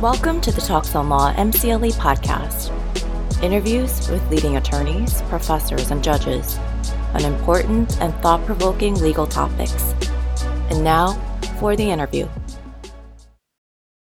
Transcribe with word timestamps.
Welcome 0.00 0.40
to 0.40 0.50
the 0.50 0.62
Talks 0.62 0.94
on 0.94 1.10
Law 1.10 1.30
MCLE 1.34 1.92
podcast. 1.92 2.72
Interviews 3.42 4.08
with 4.08 4.26
leading 4.30 4.56
attorneys, 4.56 5.20
professors, 5.24 5.90
and 5.90 6.02
judges 6.02 6.56
on 7.12 7.22
important 7.22 8.00
and 8.00 8.14
thought 8.22 8.42
provoking 8.46 8.94
legal 8.94 9.26
topics. 9.26 9.92
And 10.70 10.82
now 10.82 11.12
for 11.58 11.76
the 11.76 11.90
interview. 11.90 12.26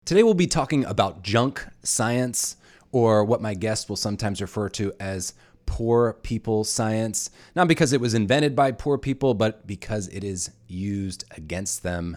Today 0.04 0.24
we'll 0.24 0.34
be 0.34 0.48
talking 0.48 0.84
about 0.84 1.22
junk 1.22 1.64
science, 1.84 2.56
or 2.90 3.24
what 3.24 3.40
my 3.40 3.54
guest 3.54 3.88
will 3.88 3.94
sometimes 3.94 4.42
refer 4.42 4.68
to 4.70 4.92
as 4.98 5.34
poor 5.66 6.14
people 6.14 6.64
science. 6.64 7.30
Not 7.54 7.68
because 7.68 7.92
it 7.92 8.00
was 8.00 8.12
invented 8.12 8.56
by 8.56 8.72
poor 8.72 8.98
people, 8.98 9.34
but 9.34 9.68
because 9.68 10.08
it 10.08 10.24
is 10.24 10.50
used 10.66 11.22
against 11.36 11.84
them 11.84 12.16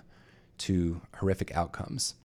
to 0.57 1.01
horrific 1.17 1.55
outcomes. 1.55 2.15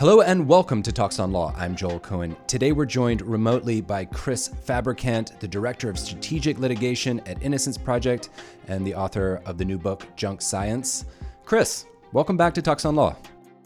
Hello 0.00 0.22
and 0.22 0.48
welcome 0.48 0.82
to 0.84 0.92
Talks 0.92 1.18
on 1.18 1.30
Law. 1.30 1.54
I'm 1.58 1.76
Joel 1.76 2.00
Cohen. 2.00 2.34
Today 2.46 2.72
we're 2.72 2.86
joined 2.86 3.20
remotely 3.20 3.82
by 3.82 4.06
Chris 4.06 4.48
Fabricant, 4.48 5.38
the 5.40 5.46
Director 5.46 5.90
of 5.90 5.98
Strategic 5.98 6.58
Litigation 6.58 7.20
at 7.26 7.42
Innocence 7.42 7.76
Project 7.76 8.30
and 8.66 8.86
the 8.86 8.94
author 8.94 9.42
of 9.44 9.58
the 9.58 9.64
new 9.66 9.76
book, 9.76 10.06
Junk 10.16 10.40
Science. 10.40 11.04
Chris, 11.44 11.84
welcome 12.14 12.38
back 12.38 12.54
to 12.54 12.62
Talks 12.62 12.86
on 12.86 12.96
Law. 12.96 13.14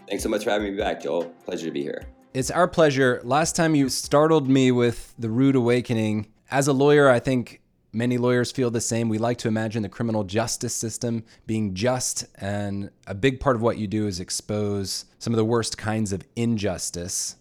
Thanks 0.08 0.24
so 0.24 0.28
much 0.28 0.42
for 0.42 0.50
having 0.50 0.72
me 0.72 0.76
back, 0.76 1.00
Joel. 1.00 1.26
Pleasure 1.44 1.66
to 1.66 1.72
be 1.72 1.82
here. 1.82 2.02
It's 2.32 2.50
our 2.50 2.66
pleasure. 2.66 3.20
Last 3.22 3.54
time 3.54 3.76
you 3.76 3.88
startled 3.88 4.48
me 4.48 4.72
with 4.72 5.14
the 5.16 5.30
rude 5.30 5.54
awakening. 5.54 6.26
As 6.50 6.66
a 6.66 6.72
lawyer, 6.72 7.08
I 7.08 7.20
think 7.20 7.60
Many 7.94 8.18
lawyers 8.18 8.50
feel 8.50 8.72
the 8.72 8.80
same. 8.80 9.08
We 9.08 9.18
like 9.18 9.38
to 9.38 9.48
imagine 9.48 9.82
the 9.82 9.88
criminal 9.88 10.24
justice 10.24 10.74
system 10.74 11.24
being 11.46 11.74
just, 11.74 12.26
and 12.34 12.90
a 13.06 13.14
big 13.14 13.38
part 13.38 13.54
of 13.54 13.62
what 13.62 13.78
you 13.78 13.86
do 13.86 14.08
is 14.08 14.18
expose 14.18 15.04
some 15.20 15.32
of 15.32 15.36
the 15.36 15.44
worst 15.44 15.78
kinds 15.78 16.12
of 16.12 16.22
injustice. 16.34 17.36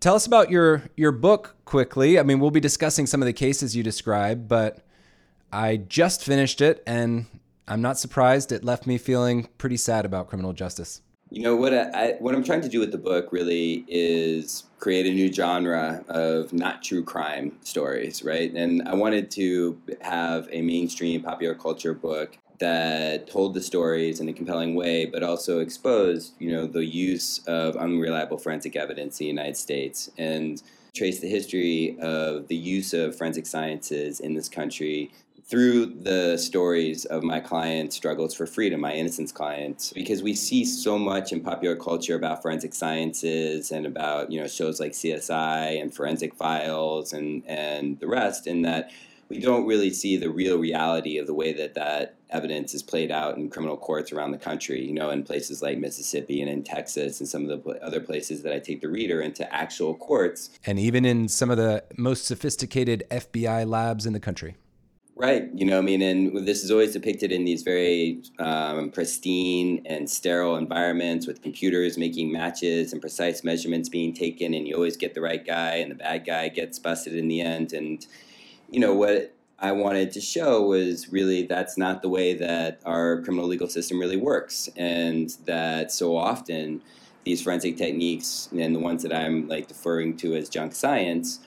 Tell 0.00 0.14
us 0.14 0.26
about 0.26 0.50
your 0.50 0.84
your 0.96 1.12
book 1.12 1.56
quickly. 1.66 2.18
I 2.18 2.22
mean, 2.22 2.40
we'll 2.40 2.50
be 2.50 2.60
discussing 2.60 3.06
some 3.06 3.20
of 3.20 3.26
the 3.26 3.32
cases 3.32 3.76
you 3.76 3.82
describe, 3.82 4.48
but 4.48 4.86
I 5.52 5.76
just 5.76 6.24
finished 6.24 6.60
it 6.60 6.82
and 6.86 7.26
I'm 7.66 7.82
not 7.82 7.98
surprised 7.98 8.50
it 8.50 8.64
left 8.64 8.86
me 8.86 8.96
feeling 8.96 9.48
pretty 9.58 9.76
sad 9.76 10.06
about 10.06 10.28
criminal 10.28 10.54
justice. 10.54 11.02
You 11.30 11.42
know 11.42 11.56
what 11.56 11.74
I, 11.74 12.16
what 12.20 12.34
I'm 12.34 12.42
trying 12.42 12.62
to 12.62 12.68
do 12.68 12.80
with 12.80 12.92
the 12.92 12.98
book 12.98 13.30
really 13.32 13.84
is 13.88 14.64
create 14.78 15.06
a 15.06 15.10
new 15.10 15.32
genre 15.32 16.04
of 16.08 16.52
not 16.52 16.82
true 16.82 17.02
crime 17.02 17.52
stories, 17.62 18.22
right? 18.22 18.52
And 18.52 18.86
I 18.88 18.94
wanted 18.94 19.30
to 19.32 19.80
have 20.00 20.48
a 20.52 20.62
mainstream 20.62 21.22
popular 21.22 21.54
culture 21.54 21.94
book 21.94 22.38
that 22.58 23.28
told 23.28 23.54
the 23.54 23.60
stories 23.60 24.20
in 24.20 24.28
a 24.28 24.32
compelling 24.32 24.74
way, 24.74 25.06
but 25.06 25.22
also 25.22 25.60
exposed, 25.60 26.34
you 26.38 26.50
know, 26.50 26.66
the 26.66 26.84
use 26.84 27.40
of 27.46 27.76
unreliable 27.76 28.38
forensic 28.38 28.76
evidence 28.76 29.20
in 29.20 29.24
the 29.24 29.28
United 29.28 29.56
States 29.56 30.10
and 30.18 30.62
trace 30.94 31.20
the 31.20 31.28
history 31.28 31.96
of 32.00 32.48
the 32.48 32.56
use 32.56 32.92
of 32.92 33.16
forensic 33.16 33.46
sciences 33.46 34.20
in 34.20 34.34
this 34.34 34.48
country 34.48 35.10
through 35.48 35.86
the 35.86 36.36
stories 36.36 37.06
of 37.06 37.22
my 37.22 37.40
clients' 37.40 37.96
struggles 37.96 38.34
for 38.34 38.46
freedom, 38.46 38.82
my 38.82 38.92
innocence 38.92 39.32
clients, 39.32 39.92
because 39.94 40.22
we 40.22 40.34
see 40.34 40.64
so 40.64 40.98
much 40.98 41.32
in 41.32 41.40
popular 41.40 41.74
culture 41.74 42.14
about 42.14 42.42
forensic 42.42 42.74
sciences 42.74 43.72
and 43.72 43.86
about 43.86 44.30
you 44.30 44.40
know 44.40 44.46
shows 44.46 44.78
like 44.78 44.92
CSI 44.92 45.80
and 45.80 45.94
Forensic 45.94 46.34
Files 46.34 47.12
and 47.12 47.42
and 47.46 47.98
the 47.98 48.06
rest, 48.06 48.46
and 48.46 48.64
that 48.64 48.90
we 49.30 49.40
don't 49.40 49.66
really 49.66 49.90
see 49.90 50.16
the 50.16 50.30
real 50.30 50.58
reality 50.58 51.18
of 51.18 51.26
the 51.26 51.34
way 51.34 51.52
that 51.52 51.74
that 51.74 52.16
evidence 52.30 52.74
is 52.74 52.82
played 52.82 53.10
out 53.10 53.36
in 53.36 53.48
criminal 53.48 53.76
courts 53.76 54.12
around 54.12 54.32
the 54.32 54.38
country, 54.38 54.84
you 54.84 54.92
know, 54.92 55.10
in 55.10 55.22
places 55.22 55.62
like 55.62 55.78
Mississippi 55.78 56.40
and 56.40 56.50
in 56.50 56.62
Texas 56.62 57.20
and 57.20 57.28
some 57.28 57.48
of 57.48 57.64
the 57.64 57.84
other 57.84 58.00
places 58.00 58.42
that 58.42 58.52
I 58.52 58.58
take 58.58 58.80
the 58.80 58.88
reader 58.88 59.20
into 59.20 59.50
actual 59.54 59.94
courts. 59.94 60.50
And 60.64 60.78
even 60.78 61.04
in 61.04 61.28
some 61.28 61.50
of 61.50 61.56
the 61.56 61.84
most 61.96 62.24
sophisticated 62.24 63.04
FBI 63.10 63.68
labs 63.68 64.06
in 64.06 64.12
the 64.12 64.20
country. 64.20 64.56
Right. 65.20 65.50
You 65.52 65.66
know, 65.66 65.78
I 65.78 65.80
mean, 65.80 66.00
and 66.00 66.46
this 66.46 66.62
is 66.62 66.70
always 66.70 66.92
depicted 66.92 67.32
in 67.32 67.44
these 67.44 67.64
very 67.64 68.22
um, 68.38 68.92
pristine 68.92 69.82
and 69.84 70.08
sterile 70.08 70.54
environments 70.54 71.26
with 71.26 71.42
computers 71.42 71.98
making 71.98 72.30
matches 72.30 72.92
and 72.92 73.00
precise 73.00 73.42
measurements 73.42 73.88
being 73.88 74.14
taken, 74.14 74.54
and 74.54 74.68
you 74.68 74.76
always 74.76 74.96
get 74.96 75.14
the 75.14 75.20
right 75.20 75.44
guy, 75.44 75.74
and 75.78 75.90
the 75.90 75.96
bad 75.96 76.24
guy 76.24 76.48
gets 76.48 76.78
busted 76.78 77.16
in 77.16 77.26
the 77.26 77.40
end. 77.40 77.72
And, 77.72 78.06
you 78.70 78.78
know, 78.78 78.94
what 78.94 79.34
I 79.58 79.72
wanted 79.72 80.12
to 80.12 80.20
show 80.20 80.62
was 80.62 81.12
really 81.12 81.42
that's 81.46 81.76
not 81.76 82.00
the 82.00 82.08
way 82.08 82.34
that 82.34 82.80
our 82.86 83.20
criminal 83.22 83.48
legal 83.48 83.68
system 83.68 83.98
really 83.98 84.16
works, 84.16 84.68
and 84.76 85.30
that 85.46 85.90
so 85.90 86.16
often 86.16 86.80
these 87.24 87.42
forensic 87.42 87.76
techniques 87.76 88.48
and 88.56 88.72
the 88.72 88.78
ones 88.78 89.02
that 89.02 89.12
I'm 89.12 89.48
like 89.48 89.66
deferring 89.66 90.16
to 90.18 90.36
as 90.36 90.48
junk 90.48 90.76
science 90.76 91.40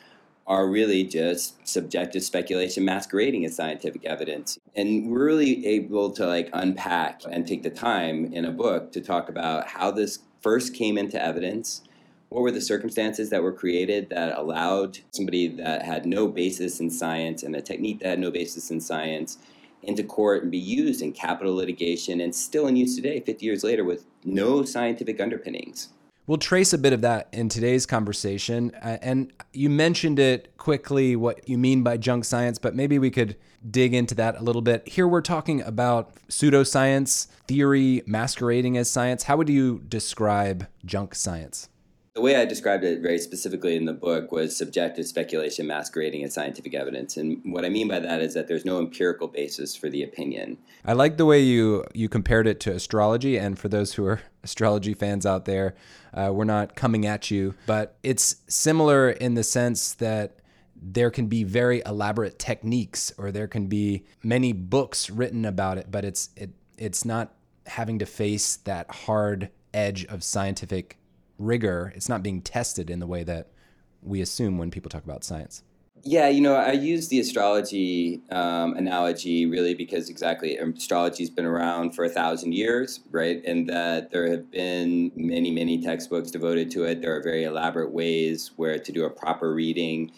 are 0.47 0.67
really 0.67 1.03
just 1.03 1.65
subjective 1.67 2.23
speculation 2.23 2.83
masquerading 2.83 3.45
as 3.45 3.55
scientific 3.55 4.05
evidence. 4.05 4.57
And 4.75 5.09
we're 5.11 5.25
really 5.25 5.65
able 5.65 6.11
to 6.11 6.25
like 6.25 6.49
unpack 6.53 7.21
and 7.29 7.47
take 7.47 7.63
the 7.63 7.69
time 7.69 8.33
in 8.33 8.45
a 8.45 8.51
book 8.51 8.91
to 8.93 9.01
talk 9.01 9.29
about 9.29 9.67
how 9.67 9.91
this 9.91 10.19
first 10.41 10.73
came 10.73 10.97
into 10.97 11.21
evidence. 11.23 11.83
What 12.29 12.41
were 12.41 12.51
the 12.51 12.61
circumstances 12.61 13.29
that 13.29 13.43
were 13.43 13.51
created 13.51 14.09
that 14.09 14.37
allowed 14.37 14.99
somebody 15.11 15.47
that 15.49 15.83
had 15.83 16.05
no 16.05 16.27
basis 16.27 16.79
in 16.79 16.89
science 16.89 17.43
and 17.43 17.55
a 17.55 17.61
technique 17.61 17.99
that 17.99 18.09
had 18.09 18.19
no 18.19 18.31
basis 18.31 18.71
in 18.71 18.81
science 18.81 19.37
into 19.83 20.03
court 20.03 20.43
and 20.43 20.51
be 20.51 20.57
used 20.57 21.01
in 21.01 21.11
capital 21.11 21.55
litigation 21.55 22.21
and 22.21 22.33
still 22.33 22.67
in 22.67 22.75
use 22.75 22.95
today, 22.95 23.19
50 23.19 23.45
years 23.45 23.63
later, 23.63 23.83
with 23.83 24.05
no 24.23 24.63
scientific 24.63 25.19
underpinnings? 25.19 25.89
We'll 26.27 26.37
trace 26.37 26.71
a 26.71 26.77
bit 26.77 26.93
of 26.93 27.01
that 27.01 27.27
in 27.31 27.49
today's 27.49 27.85
conversation. 27.85 28.71
Uh, 28.81 28.97
and 29.01 29.33
you 29.53 29.69
mentioned 29.69 30.19
it 30.19 30.55
quickly, 30.57 31.15
what 31.15 31.49
you 31.49 31.57
mean 31.57 31.83
by 31.83 31.97
junk 31.97 32.25
science, 32.25 32.57
but 32.59 32.75
maybe 32.75 32.99
we 32.99 33.09
could 33.09 33.35
dig 33.69 33.93
into 33.93 34.15
that 34.15 34.39
a 34.39 34.43
little 34.43 34.61
bit. 34.61 34.87
Here 34.87 35.07
we're 35.07 35.21
talking 35.21 35.61
about 35.61 36.13
pseudoscience, 36.29 37.27
theory 37.47 38.03
masquerading 38.05 38.77
as 38.77 38.89
science. 38.89 39.23
How 39.23 39.37
would 39.37 39.49
you 39.49 39.79
describe 39.87 40.67
junk 40.85 41.15
science? 41.15 41.69
The 42.13 42.19
way 42.19 42.35
I 42.35 42.43
described 42.43 42.83
it 42.83 43.01
very 43.01 43.17
specifically 43.19 43.77
in 43.77 43.85
the 43.85 43.93
book 43.93 44.33
was 44.33 44.57
subjective 44.57 45.05
speculation 45.05 45.65
masquerading 45.65 46.25
as 46.25 46.33
scientific 46.33 46.73
evidence. 46.73 47.15
And 47.15 47.39
what 47.45 47.63
I 47.63 47.69
mean 47.69 47.87
by 47.87 47.99
that 47.99 48.21
is 48.21 48.33
that 48.33 48.49
there's 48.49 48.65
no 48.65 48.79
empirical 48.79 49.29
basis 49.29 49.77
for 49.77 49.89
the 49.89 50.03
opinion. 50.03 50.57
I 50.83 50.91
like 50.91 51.15
the 51.15 51.25
way 51.25 51.39
you, 51.39 51.85
you 51.93 52.09
compared 52.09 52.47
it 52.47 52.59
to 52.61 52.73
astrology. 52.73 53.37
And 53.37 53.57
for 53.57 53.69
those 53.69 53.93
who 53.93 54.05
are 54.05 54.19
astrology 54.43 54.93
fans 54.93 55.25
out 55.25 55.45
there, 55.45 55.73
uh, 56.13 56.31
we're 56.33 56.43
not 56.43 56.75
coming 56.75 57.05
at 57.05 57.31
you, 57.31 57.55
but 57.65 57.95
it's 58.03 58.35
similar 58.49 59.09
in 59.09 59.35
the 59.35 59.43
sense 59.43 59.93
that 59.93 60.35
there 60.75 61.11
can 61.11 61.27
be 61.27 61.45
very 61.45 61.81
elaborate 61.85 62.39
techniques 62.39 63.13
or 63.17 63.31
there 63.31 63.47
can 63.47 63.67
be 63.67 64.03
many 64.21 64.51
books 64.51 65.09
written 65.09 65.45
about 65.45 65.77
it, 65.77 65.87
but 65.89 66.03
it's, 66.03 66.29
it, 66.35 66.49
it's 66.77 67.05
not 67.05 67.33
having 67.67 67.99
to 67.99 68.05
face 68.05 68.57
that 68.57 68.91
hard 68.91 69.49
edge 69.73 70.03
of 70.05 70.25
scientific 70.25 70.97
rigor. 71.41 71.91
It's 71.95 72.09
not 72.09 72.23
being 72.23 72.41
tested 72.41 72.89
in 72.89 72.99
the 72.99 73.07
way 73.07 73.23
that 73.23 73.47
we 74.01 74.21
assume 74.21 74.57
when 74.57 74.71
people 74.71 74.89
talk 74.89 75.03
about 75.03 75.23
science. 75.23 75.63
Yeah, 76.03 76.29
you 76.29 76.41
know, 76.41 76.55
I 76.55 76.71
use 76.71 77.09
the 77.09 77.19
astrology 77.19 78.21
um, 78.31 78.75
analogy 78.75 79.45
really 79.45 79.75
because 79.75 80.09
exactly 80.09 80.57
astrology's 80.57 81.29
been 81.29 81.45
around 81.45 81.91
for 81.91 82.03
a 82.03 82.09
thousand 82.09 82.53
years, 82.53 83.01
right? 83.11 83.43
And 83.45 83.69
that 83.69 84.09
there 84.09 84.29
have 84.31 84.49
been 84.49 85.11
many, 85.15 85.51
many 85.51 85.79
textbooks 85.79 86.31
devoted 86.31 86.71
to 86.71 86.85
it. 86.85 87.01
There 87.01 87.15
are 87.15 87.21
very 87.21 87.43
elaborate 87.43 87.91
ways 87.91 88.51
where 88.55 88.79
to 88.79 88.91
do 88.91 89.05
a 89.05 89.11
proper 89.11 89.53
reading, 89.53 90.11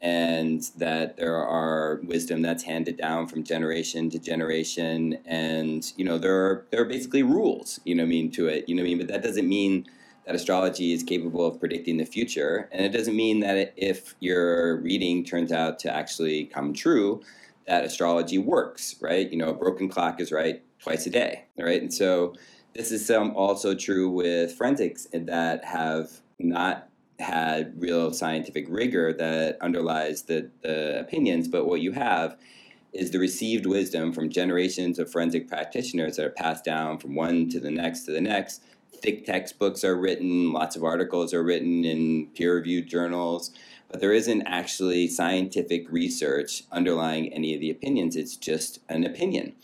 and 0.00 0.62
that 0.76 1.16
there 1.16 1.36
are 1.36 2.00
wisdom 2.02 2.42
that's 2.42 2.64
handed 2.64 2.96
down 2.96 3.28
from 3.28 3.44
generation 3.44 4.10
to 4.10 4.18
generation. 4.18 5.18
And 5.24 5.84
you 5.96 6.04
know, 6.04 6.18
there 6.18 6.34
are 6.34 6.66
there 6.72 6.82
are 6.82 6.88
basically 6.88 7.22
rules, 7.22 7.78
you 7.84 7.94
know, 7.94 8.02
I 8.02 8.06
mean, 8.06 8.32
to 8.32 8.48
it, 8.48 8.68
you 8.68 8.74
know, 8.74 8.82
I 8.82 8.86
mean, 8.86 8.98
but 8.98 9.06
that 9.06 9.22
doesn't 9.22 9.48
mean 9.48 9.86
that 10.28 10.34
astrology 10.34 10.92
is 10.92 11.02
capable 11.02 11.46
of 11.46 11.58
predicting 11.58 11.96
the 11.96 12.04
future. 12.04 12.68
And 12.70 12.84
it 12.84 12.90
doesn't 12.90 13.16
mean 13.16 13.40
that 13.40 13.72
if 13.78 14.14
your 14.20 14.78
reading 14.82 15.24
turns 15.24 15.50
out 15.50 15.78
to 15.80 15.90
actually 15.90 16.44
come 16.44 16.74
true, 16.74 17.22
that 17.66 17.82
astrology 17.82 18.36
works, 18.36 18.96
right? 19.00 19.30
You 19.30 19.38
know, 19.38 19.48
a 19.48 19.54
broken 19.54 19.88
clock 19.88 20.20
is 20.20 20.30
right 20.30 20.62
twice 20.80 21.06
a 21.06 21.10
day, 21.10 21.44
right? 21.58 21.80
And 21.80 21.92
so 21.92 22.34
this 22.74 22.92
is 22.92 23.10
also 23.10 23.74
true 23.74 24.10
with 24.10 24.52
forensics 24.52 25.06
that 25.14 25.64
have 25.64 26.20
not 26.38 26.90
had 27.18 27.80
real 27.80 28.12
scientific 28.12 28.66
rigor 28.68 29.14
that 29.14 29.56
underlies 29.62 30.24
the, 30.24 30.50
the 30.60 31.00
opinions, 31.00 31.48
but 31.48 31.64
what 31.64 31.80
you 31.80 31.92
have 31.92 32.36
is 32.92 33.12
the 33.12 33.18
received 33.18 33.64
wisdom 33.64 34.12
from 34.12 34.28
generations 34.28 34.98
of 34.98 35.10
forensic 35.10 35.48
practitioners 35.48 36.16
that 36.16 36.26
are 36.26 36.30
passed 36.30 36.66
down 36.66 36.98
from 36.98 37.14
one 37.14 37.48
to 37.48 37.58
the 37.60 37.70
next 37.70 38.02
to 38.02 38.12
the 38.12 38.20
next 38.20 38.62
thick 38.92 39.24
textbooks 39.26 39.84
are 39.84 39.96
written, 39.96 40.52
lots 40.52 40.76
of 40.76 40.84
articles 40.84 41.32
are 41.32 41.42
written 41.42 41.84
in 41.84 42.28
peer 42.34 42.54
reviewed 42.56 42.88
journals, 42.88 43.52
but 43.90 44.00
there 44.00 44.12
isn't 44.12 44.42
actually 44.42 45.08
scientific 45.08 45.90
research 45.90 46.64
underlying 46.70 47.32
any 47.32 47.54
of 47.54 47.60
the 47.60 47.70
opinions. 47.70 48.16
It's 48.16 48.36
just 48.36 48.80
an 48.88 49.04
opinion. 49.04 49.54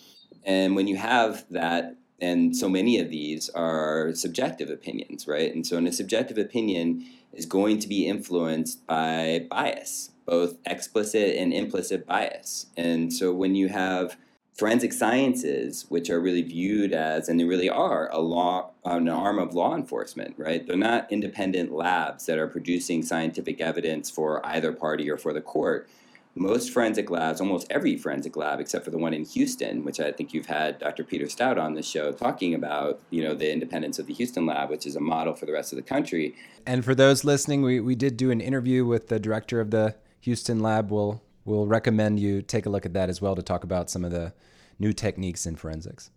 And 0.45 0.77
when 0.77 0.87
you 0.87 0.97
have 0.97 1.45
that 1.51 1.97
And 2.21 2.57
so 2.57 2.69
many 2.69 2.99
of 2.99 3.11
these 3.11 3.51
are 3.51 4.15
subjective 4.15 4.71
opinions, 4.71 5.27
right? 5.27 5.55
And 5.55 5.67
so, 5.67 5.77
in 5.77 5.87
a 5.87 5.93
subjective 5.93 6.39
opinion, 6.39 7.07
is 7.33 7.47
going 7.47 7.81
to 7.81 7.89
be 7.89 8.07
influenced 8.07 8.87
by 8.87 9.47
bias, 9.51 10.11
both 10.25 10.57
explicit 10.65 11.37
and 11.37 11.53
implicit 11.53 12.07
bias. 12.07 12.67
And 12.77 13.13
so, 13.13 13.33
when 13.33 13.55
you 13.55 13.69
have 13.69 14.17
forensic 14.55 14.93
sciences, 14.93 15.87
which 15.89 16.09
are 16.09 16.21
really 16.21 16.43
viewed 16.43 16.93
as, 16.93 17.29
and 17.29 17.41
they 17.41 17.45
really 17.45 17.69
are, 17.69 18.09
a 18.13 18.21
law, 18.21 18.71
an 18.85 19.09
arm 19.09 19.39
of 19.39 19.55
law 19.55 19.75
enforcement, 19.75 20.35
right? 20.39 20.67
They're 20.67 20.77
not 20.77 21.11
independent 21.11 21.73
labs 21.73 22.27
that 22.27 22.39
are 22.39 22.47
producing 22.47 23.03
scientific 23.03 23.61
evidence 23.61 24.11
for 24.11 24.45
either 24.47 24.73
party 24.73 25.11
or 25.11 25.17
for 25.17 25.33
the 25.33 25.41
court. 25.41 25.89
Most 26.37 26.73
forensic 26.73 27.11
labs, 27.11 27.41
almost 27.41 27.67
every 27.71 27.97
forensic 27.97 28.37
lab, 28.37 28.59
except 28.59 28.85
for 28.85 28.91
the 28.91 28.99
one 28.99 29.15
in 29.15 29.25
Houston, 29.25 29.85
which 29.85 30.01
I 30.01 30.11
think 30.11 30.33
you've 30.33 30.47
had 30.47 30.81
Dr. 30.81 31.05
Peter 31.05 31.29
Stout 31.29 31.59
on 31.59 31.75
the 31.75 31.83
show 31.83 32.11
talking 32.13 32.55
about, 32.55 33.01
you 33.11 33.23
know, 33.23 33.35
the 33.35 33.53
independence 33.53 34.01
of 34.01 34.07
the 34.07 34.15
Houston 34.15 34.45
lab, 34.47 34.69
which 34.71 34.85
is 34.85 34.97
a 34.97 35.01
model 35.01 35.35
for 35.35 35.47
the 35.47 35.53
rest 35.53 35.73
of 35.73 35.77
the 35.77 35.83
country. 35.83 36.35
And 36.67 36.85
for 36.85 36.95
those 36.95 37.25
listening, 37.25 37.63
we, 37.63 37.79
we 37.79 37.95
did 37.95 38.17
do 38.17 38.33
an 38.33 38.41
interview 38.41 38.85
with 38.85 39.09
the 39.09 39.21
director 39.21 39.61
of 39.61 39.71
the 39.71 39.95
Houston 40.21 40.61
lab. 40.61 40.91
We'll 40.91 41.23
we'll 41.45 41.67
recommend 41.67 42.21
you 42.21 42.43
take 42.43 42.67
a 42.67 42.71
look 42.71 42.87
at 42.87 42.93
that 42.95 43.09
as 43.09 43.21
well 43.21 43.35
to 43.35 43.43
talk 43.43 43.65
about 43.65 43.91
some 43.91 44.05
of 44.05 44.11
the 44.11 44.33
new 44.79 44.93
techniques 44.93 45.47
in 45.47 45.57
forensics. 45.57 46.11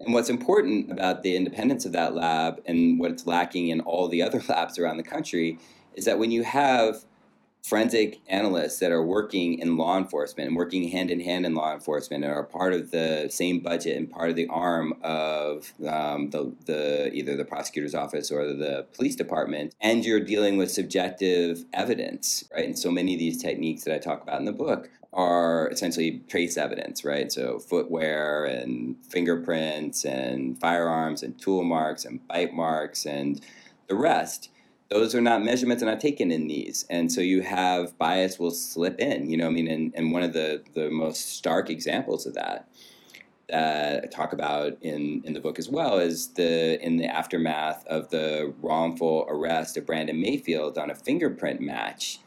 And 0.00 0.12
what's 0.12 0.28
important 0.28 0.90
about 0.90 1.22
the 1.22 1.36
independence 1.36 1.84
of 1.84 1.92
that 1.92 2.14
lab 2.14 2.60
and 2.66 2.98
what's 2.98 3.26
lacking 3.26 3.68
in 3.68 3.80
all 3.80 4.08
the 4.08 4.22
other 4.22 4.42
labs 4.48 4.78
around 4.78 4.96
the 4.96 5.04
country 5.04 5.58
is 5.94 6.04
that 6.04 6.18
when 6.18 6.30
you 6.30 6.42
have 6.42 7.04
forensic 7.64 8.20
analysts 8.28 8.78
that 8.78 8.92
are 8.92 9.02
working 9.02 9.58
in 9.58 9.78
law 9.78 9.96
enforcement 9.96 10.48
and 10.48 10.56
working 10.56 10.86
hand 10.90 11.10
in 11.10 11.18
hand 11.18 11.46
in 11.46 11.54
law 11.54 11.72
enforcement 11.72 12.22
and 12.22 12.32
are 12.32 12.44
part 12.44 12.74
of 12.74 12.90
the 12.90 13.26
same 13.30 13.58
budget 13.58 13.96
and 13.96 14.10
part 14.10 14.28
of 14.28 14.36
the 14.36 14.46
arm 14.48 14.92
of 15.02 15.72
um, 15.88 16.28
the, 16.28 16.52
the 16.66 17.10
either 17.14 17.36
the 17.36 17.44
prosecutor's 17.44 17.94
office 17.94 18.30
or 18.30 18.52
the 18.52 18.86
police 18.92 19.16
department 19.16 19.74
and 19.80 20.04
you're 20.04 20.20
dealing 20.20 20.58
with 20.58 20.70
subjective 20.70 21.64
evidence 21.72 22.44
right? 22.54 22.66
And 22.66 22.78
so 22.78 22.90
many 22.90 23.14
of 23.14 23.18
these 23.18 23.40
techniques 23.40 23.84
that 23.84 23.94
i 23.94 23.98
talk 23.98 24.22
about 24.22 24.38
in 24.38 24.44
the 24.44 24.52
book 24.52 24.90
are 25.14 25.68
essentially 25.70 26.22
trace 26.28 26.58
evidence 26.58 27.02
right? 27.02 27.32
So 27.32 27.58
footwear 27.58 28.44
and 28.44 28.96
fingerprints 29.08 30.04
and 30.04 30.60
firearms 30.60 31.22
and 31.22 31.40
tool 31.40 31.64
marks 31.64 32.04
and 32.04 32.26
bite 32.28 32.52
marks 32.52 33.06
and 33.06 33.40
the 33.88 33.94
rest 33.94 34.50
those 34.94 35.12
are 35.12 35.20
not 35.20 35.44
measurements 35.44 35.82
that 35.82 35.90
are 35.90 35.98
taken 35.98 36.30
in 36.30 36.46
these. 36.46 36.86
And 36.88 37.10
so 37.10 37.20
you 37.20 37.42
have 37.42 37.98
bias 37.98 38.38
will 38.38 38.50
slip 38.50 38.98
in 39.00 39.30
you 39.30 39.36
know 39.36 39.46
i 39.46 39.50
mean 39.50 39.68
and, 39.68 39.92
and 39.94 40.12
one 40.12 40.22
of 40.22 40.32
the 40.32 40.62
the 40.74 40.90
most 40.90 41.36
stark 41.36 41.70
examples 41.70 42.26
of 42.26 42.34
that 42.34 42.68
that 43.48 44.04
i 44.04 44.06
talk 44.06 44.32
about 44.32 44.76
in 44.82 45.22
in 45.24 45.32
the 45.32 45.40
book 45.40 45.58
as 45.58 45.68
well 45.68 45.98
is 45.98 46.28
the 46.34 46.82
in 46.84 46.96
the 46.96 47.06
aftermath 47.06 47.86
of 47.86 48.10
the 48.10 48.52
wrongful 48.60 49.26
arrest 49.28 49.76
of 49.76 49.86
brandon 49.86 50.20
mayfield 50.20 50.78
on 50.78 50.90
a 50.90 50.94
fingerprint 50.94 51.60
match 51.60 52.20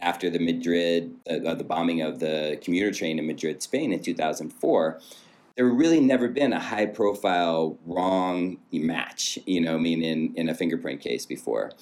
after 0.00 0.30
the 0.30 0.38
madrid 0.38 1.14
uh, 1.28 1.54
the 1.54 1.64
bombing 1.64 2.00
of 2.02 2.20
the 2.20 2.58
commuter 2.62 2.92
train 2.92 3.18
in 3.18 3.26
madrid 3.26 3.62
spain 3.62 3.92
in 3.92 4.00
2004 4.00 5.00
there 5.56 5.66
really 5.66 6.00
never 6.00 6.28
been 6.28 6.52
a 6.52 6.60
high 6.60 6.86
profile 6.86 7.78
wrong 7.84 8.58
match, 8.72 9.38
you 9.46 9.60
know, 9.60 9.74
I 9.74 9.78
mean, 9.78 10.02
in, 10.02 10.34
in 10.34 10.48
a 10.48 10.54
fingerprint 10.54 11.00
case 11.00 11.26
before. 11.26 11.72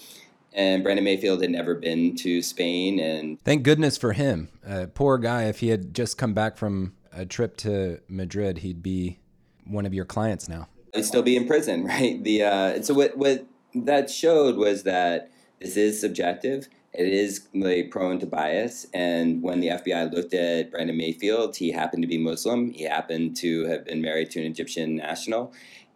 And 0.53 0.83
Brandon 0.83 1.05
Mayfield 1.05 1.43
had 1.43 1.51
never 1.51 1.77
been 1.77 2.17
to 2.17 2.43
Spain. 2.43 2.99
And 2.99 3.41
thank 3.43 3.63
goodness 3.63 3.97
for 3.97 4.13
him. 4.13 4.49
Uh, 4.67 4.87
poor 4.93 5.17
guy. 5.19 5.45
If 5.45 5.61
he 5.61 5.69
had 5.69 5.95
just 5.95 6.19
come 6.19 6.35
back 6.35 6.57
from 6.57 6.95
a 7.13 7.25
trip 7.25 7.57
to 7.59 8.01
Madrid, 8.09 8.59
he'd 8.59 8.83
be 8.83 9.21
one 9.65 9.87
of 9.87 9.95
your 9.95 10.05
clients 10.05 10.49
now. 10.49 10.69
He'd 10.93 11.05
still 11.05 11.23
be 11.23 11.37
in 11.37 11.47
prison, 11.47 11.85
right? 11.87 12.23
The 12.23 12.43
uh, 12.43 12.83
so 12.83 12.95
what 12.95 13.17
what 13.17 13.47
that 13.75 14.11
showed 14.11 14.57
was 14.57 14.83
that 14.83 15.31
this 15.61 15.77
is 15.77 16.01
subjective 16.01 16.69
it 16.93 17.07
is 17.07 17.47
prone 17.91 18.19
to 18.19 18.27
bias. 18.27 18.87
And 18.93 19.43
when 19.43 19.61
the 19.61 19.69
FBI 19.69 20.13
looked 20.13 20.35
at 20.35 20.71
Brandon 20.71 20.97
Mayfield, 20.97 21.57
he 21.57 21.71
happened 21.71 22.03
to 22.03 22.09
be 22.09 22.19
Muslim. 22.19 22.73
He 22.73 22.85
happened 22.85 23.37
to 23.37 23.67
have 23.67 23.85
been 23.85 24.03
married 24.03 24.31
to 24.33 24.41
an 24.41 24.47
Egyptian 24.47 24.97
national. 24.97 25.53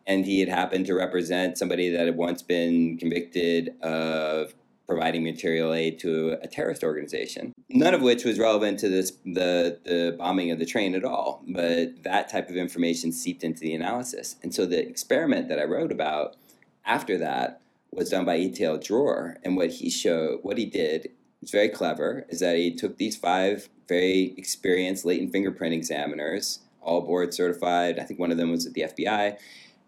And 0.06 0.24
he 0.24 0.40
had 0.40 0.48
happened 0.48 0.86
to 0.86 0.94
represent 0.94 1.58
somebody 1.58 1.88
that 1.90 2.06
had 2.06 2.16
once 2.16 2.42
been 2.42 2.98
convicted 2.98 3.74
of 3.82 4.54
providing 4.86 5.24
material 5.24 5.72
aid 5.72 5.98
to 5.98 6.36
a 6.42 6.46
terrorist 6.46 6.84
organization. 6.84 7.54
None 7.70 7.94
of 7.94 8.02
which 8.02 8.22
was 8.22 8.38
relevant 8.38 8.78
to 8.80 8.88
this 8.90 9.12
the 9.24 9.80
the 9.84 10.14
bombing 10.18 10.50
of 10.50 10.58
the 10.58 10.66
train 10.66 10.94
at 10.94 11.04
all. 11.04 11.42
But 11.48 12.02
that 12.02 12.28
type 12.28 12.50
of 12.50 12.56
information 12.56 13.10
seeped 13.10 13.42
into 13.42 13.60
the 13.60 13.74
analysis. 13.74 14.36
And 14.42 14.54
so 14.54 14.66
the 14.66 14.86
experiment 14.86 15.48
that 15.48 15.58
I 15.58 15.64
wrote 15.64 15.90
about 15.90 16.36
after 16.84 17.16
that 17.18 17.62
was 17.94 18.10
done 18.10 18.24
by 18.24 18.38
Itiel 18.38 18.82
Dror. 18.82 19.36
And 19.44 19.56
what 19.56 19.70
he 19.70 19.90
showed, 19.90 20.40
what 20.42 20.58
he 20.58 20.66
did, 20.66 21.10
was 21.40 21.50
very 21.50 21.68
clever, 21.68 22.26
is 22.28 22.40
that 22.40 22.56
he 22.56 22.74
took 22.74 22.98
these 22.98 23.16
five 23.16 23.68
very 23.88 24.34
experienced 24.36 25.04
latent 25.04 25.32
fingerprint 25.32 25.74
examiners, 25.74 26.60
all 26.80 27.02
board 27.02 27.34
certified. 27.34 27.98
I 27.98 28.04
think 28.04 28.18
one 28.20 28.30
of 28.30 28.36
them 28.36 28.50
was 28.50 28.66
at 28.66 28.74
the 28.74 28.82
FBI. 28.82 29.38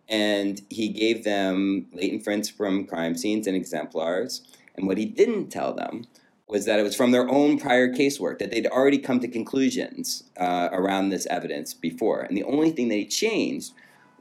And 0.08 0.62
he 0.70 0.88
gave 0.88 1.24
them 1.24 1.86
latent 1.92 2.24
prints 2.24 2.48
from 2.48 2.86
crime 2.86 3.16
scenes 3.16 3.46
and 3.46 3.56
exemplars. 3.56 4.42
And 4.76 4.86
what 4.86 4.98
he 4.98 5.04
didn't 5.04 5.48
tell 5.48 5.74
them 5.74 6.04
was 6.48 6.64
that 6.64 6.78
it 6.78 6.84
was 6.84 6.94
from 6.94 7.10
their 7.10 7.28
own 7.28 7.58
prior 7.58 7.92
casework, 7.92 8.38
that 8.38 8.52
they'd 8.52 8.68
already 8.68 8.98
come 8.98 9.18
to 9.18 9.26
conclusions 9.26 10.24
uh, 10.38 10.68
around 10.70 11.08
this 11.08 11.26
evidence 11.26 11.74
before. 11.74 12.20
And 12.20 12.36
the 12.36 12.44
only 12.44 12.70
thing 12.70 12.88
that 12.88 12.94
he 12.94 13.06
changed 13.06 13.72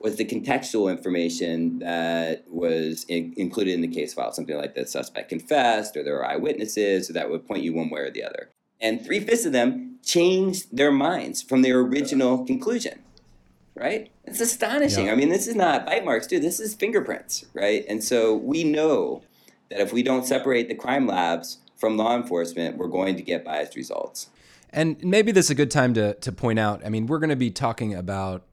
was 0.05 0.17
the 0.17 0.23
contextual 0.23 0.91
information 0.91 1.79
that 1.79 2.43
was 2.47 3.07
in, 3.09 3.33
included 3.37 3.73
in 3.73 3.81
the 3.81 3.87
case 3.87 4.13
file, 4.13 4.31
something 4.31 4.55
like 4.55 4.75
the 4.75 4.85
suspect 4.85 5.29
confessed 5.29 5.97
or 5.97 6.03
there 6.03 6.13
were 6.13 6.23
eyewitnesses, 6.23 7.07
so 7.07 7.13
that 7.13 7.31
would 7.31 7.47
point 7.47 7.63
you 7.63 7.73
one 7.73 7.89
way 7.89 8.01
or 8.01 8.11
the 8.11 8.23
other. 8.23 8.51
And 8.79 9.03
three 9.03 9.19
fifths 9.19 9.45
of 9.45 9.51
them 9.51 9.97
changed 10.03 10.77
their 10.77 10.91
minds 10.91 11.41
from 11.41 11.63
their 11.63 11.79
original 11.79 12.45
conclusion. 12.45 12.99
Right? 13.73 14.11
It's 14.25 14.39
astonishing. 14.39 15.07
Yeah. 15.07 15.13
I 15.13 15.15
mean, 15.15 15.29
this 15.29 15.47
is 15.47 15.55
not 15.55 15.87
bite 15.87 16.05
marks, 16.05 16.27
dude. 16.27 16.43
This 16.43 16.59
is 16.59 16.75
fingerprints, 16.75 17.45
right? 17.55 17.83
And 17.89 18.03
so 18.03 18.35
we 18.35 18.63
know 18.63 19.23
that 19.71 19.81
if 19.81 19.91
we 19.91 20.03
don't 20.03 20.23
separate 20.23 20.67
the 20.67 20.75
crime 20.75 21.07
labs 21.07 21.57
from 21.75 21.97
law 21.97 22.15
enforcement, 22.15 22.77
we're 22.77 22.89
going 22.89 23.15
to 23.15 23.23
get 23.23 23.43
biased 23.43 23.75
results. 23.75 24.29
And 24.69 25.03
maybe 25.03 25.31
this 25.31 25.45
is 25.45 25.49
a 25.49 25.55
good 25.55 25.71
time 25.71 25.95
to, 25.95 26.13
to 26.13 26.31
point 26.31 26.59
out. 26.59 26.85
I 26.85 26.89
mean, 26.89 27.07
we're 27.07 27.17
going 27.17 27.31
to 27.31 27.35
be 27.35 27.49
talking 27.49 27.95
about 27.95 28.43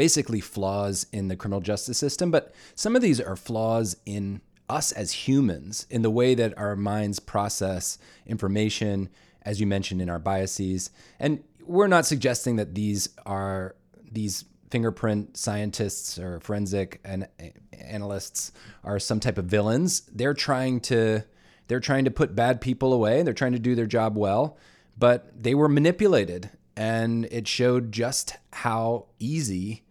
basically 0.00 0.40
flaws 0.40 1.06
in 1.12 1.28
the 1.28 1.36
criminal 1.36 1.60
justice 1.60 1.98
system, 1.98 2.30
but 2.30 2.54
some 2.74 2.96
of 2.96 3.02
these 3.02 3.20
are 3.20 3.36
flaws 3.36 3.98
in 4.06 4.40
us 4.66 4.92
as 4.92 5.12
humans, 5.12 5.86
in 5.90 6.00
the 6.00 6.10
way 6.10 6.34
that 6.34 6.56
our 6.56 6.74
minds 6.74 7.20
process 7.20 7.98
information, 8.24 9.10
as 9.42 9.60
you 9.60 9.66
mentioned, 9.66 10.00
in 10.00 10.08
our 10.08 10.18
biases. 10.18 10.88
And 11.18 11.44
we're 11.66 11.86
not 11.86 12.06
suggesting 12.06 12.56
that 12.56 12.74
these 12.74 13.10
are 13.26 13.76
these 14.10 14.46
fingerprint 14.70 15.36
scientists 15.36 16.18
or 16.18 16.40
forensic 16.40 16.98
and 17.04 17.28
analysts 17.70 18.52
are 18.82 18.98
some 18.98 19.20
type 19.20 19.36
of 19.36 19.44
villains. 19.44 20.00
They're 20.10 20.32
trying 20.32 20.80
to 20.80 21.24
they're 21.68 21.78
trying 21.78 22.06
to 22.06 22.10
put 22.10 22.34
bad 22.34 22.62
people 22.62 22.94
away. 22.94 23.22
They're 23.22 23.34
trying 23.34 23.52
to 23.52 23.58
do 23.58 23.74
their 23.74 23.86
job 23.86 24.16
well, 24.16 24.56
but 24.96 25.42
they 25.42 25.54
were 25.54 25.68
manipulated 25.68 26.48
and 26.74 27.26
it 27.30 27.46
showed 27.46 27.92
just 27.92 28.38
how 28.54 29.04
easy 29.18 29.82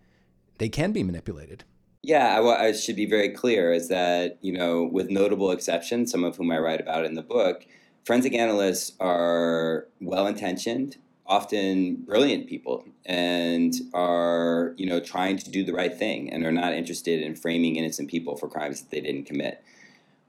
they 0.59 0.69
can 0.69 0.91
be 0.91 1.03
manipulated. 1.03 1.63
Yeah, 2.01 2.39
I, 2.39 2.67
I, 2.67 2.71
should 2.71 2.95
be 2.95 3.05
very 3.05 3.29
clear 3.29 3.73
is 3.73 3.89
that, 3.89 4.37
you 4.41 4.53
know, 4.53 4.83
with 4.83 5.09
notable 5.09 5.51
exceptions, 5.51 6.11
some 6.11 6.23
of 6.23 6.37
whom 6.37 6.51
I 6.51 6.59
write 6.59 6.79
about 6.79 7.05
in 7.05 7.15
the 7.15 7.21
book, 7.21 7.65
forensic 8.05 8.33
analysts 8.33 8.93
are 9.01 9.87
well 9.99 10.25
intentioned, 10.27 10.97
often 11.25 11.95
brilliant 11.95 12.47
people, 12.47 12.85
and 13.05 13.73
are, 13.93 14.73
you 14.77 14.85
know, 14.85 15.01
trying 15.01 15.37
to 15.39 15.51
do 15.51 15.63
the 15.63 15.73
right 15.73 15.93
thing 15.93 16.31
and 16.31 16.45
are 16.45 16.53
not 16.53 16.73
interested 16.73 17.21
in 17.21 17.35
framing 17.35 17.75
innocent 17.75 18.09
people 18.09 18.37
for 18.37 18.47
crimes 18.47 18.81
that 18.81 18.91
they 18.91 19.01
didn't 19.01 19.25
commit. 19.25 19.61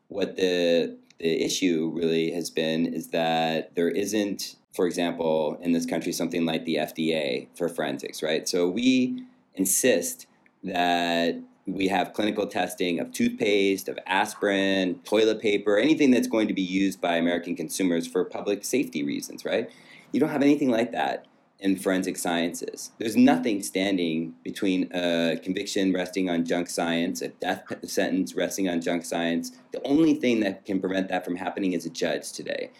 What 0.09 0.37
the 0.37 0.97
the 1.19 1.45
issue 1.45 1.93
really 1.95 2.33
has 2.33 2.49
been 2.49 2.87
is 2.87 3.09
that 3.09 3.75
there 3.75 3.91
isn't, 3.91 4.57
for 4.73 4.87
example, 4.87 5.59
in 5.61 5.73
this 5.73 5.85
country, 5.85 6.13
something 6.13 6.47
like 6.47 6.65
the 6.65 6.77
FDA 6.77 7.47
for 7.55 7.69
forensics, 7.69 8.23
right? 8.23 8.49
So 8.49 8.67
we 8.67 9.23
insist 9.55 10.27
that 10.65 11.41
we 11.67 11.89
have 11.89 12.13
clinical 12.13 12.47
testing 12.47 12.99
of 13.01 13.13
toothpaste, 13.13 13.89
of 13.89 13.99
aspirin, 14.07 14.97
toilet 15.05 15.41
paper, 15.41 15.79
anything 15.79 16.11
that's 16.11 16.27
going 16.27 16.49
to 16.49 16.55
be 16.55 16.63
used 16.63 17.01
by 17.01 17.17
American 17.17 17.55
consumers 17.55 18.07
for 18.07 18.25
public 18.25 18.65
safety 18.65 19.03
reasons, 19.03 19.45
right? 19.45 19.71
You 20.13 20.21
don't 20.21 20.31
have 20.31 20.43
anything 20.43 20.71
like 20.71 20.93
that 20.93 21.27
in 21.61 21.77
forensic 21.77 22.17
sciences. 22.17 22.91
There's 22.99 23.17
nothing 23.17 23.63
standing 23.63 24.35
between 24.43 24.91
a 24.93 25.39
conviction 25.43 25.93
resting 25.93 26.31
on 26.31 26.45
junk 26.45 26.71
science, 26.71 27.21
a 27.21 27.29
death 27.29 27.63
sentence 27.85 28.35
resting 28.35 28.69
on 28.69 28.81
junk 28.81 29.05
science. 29.05 29.53
The 29.73 29.87
only 29.87 30.15
thing 30.15 30.41
that 30.41 30.65
can 30.65 30.81
prevent 30.81 31.09
that 31.09 31.25
from 31.25 31.37
happening 31.37 31.75
is 31.75 31.85
a 31.85 31.91
judge 31.91 32.33
today. 32.33 32.71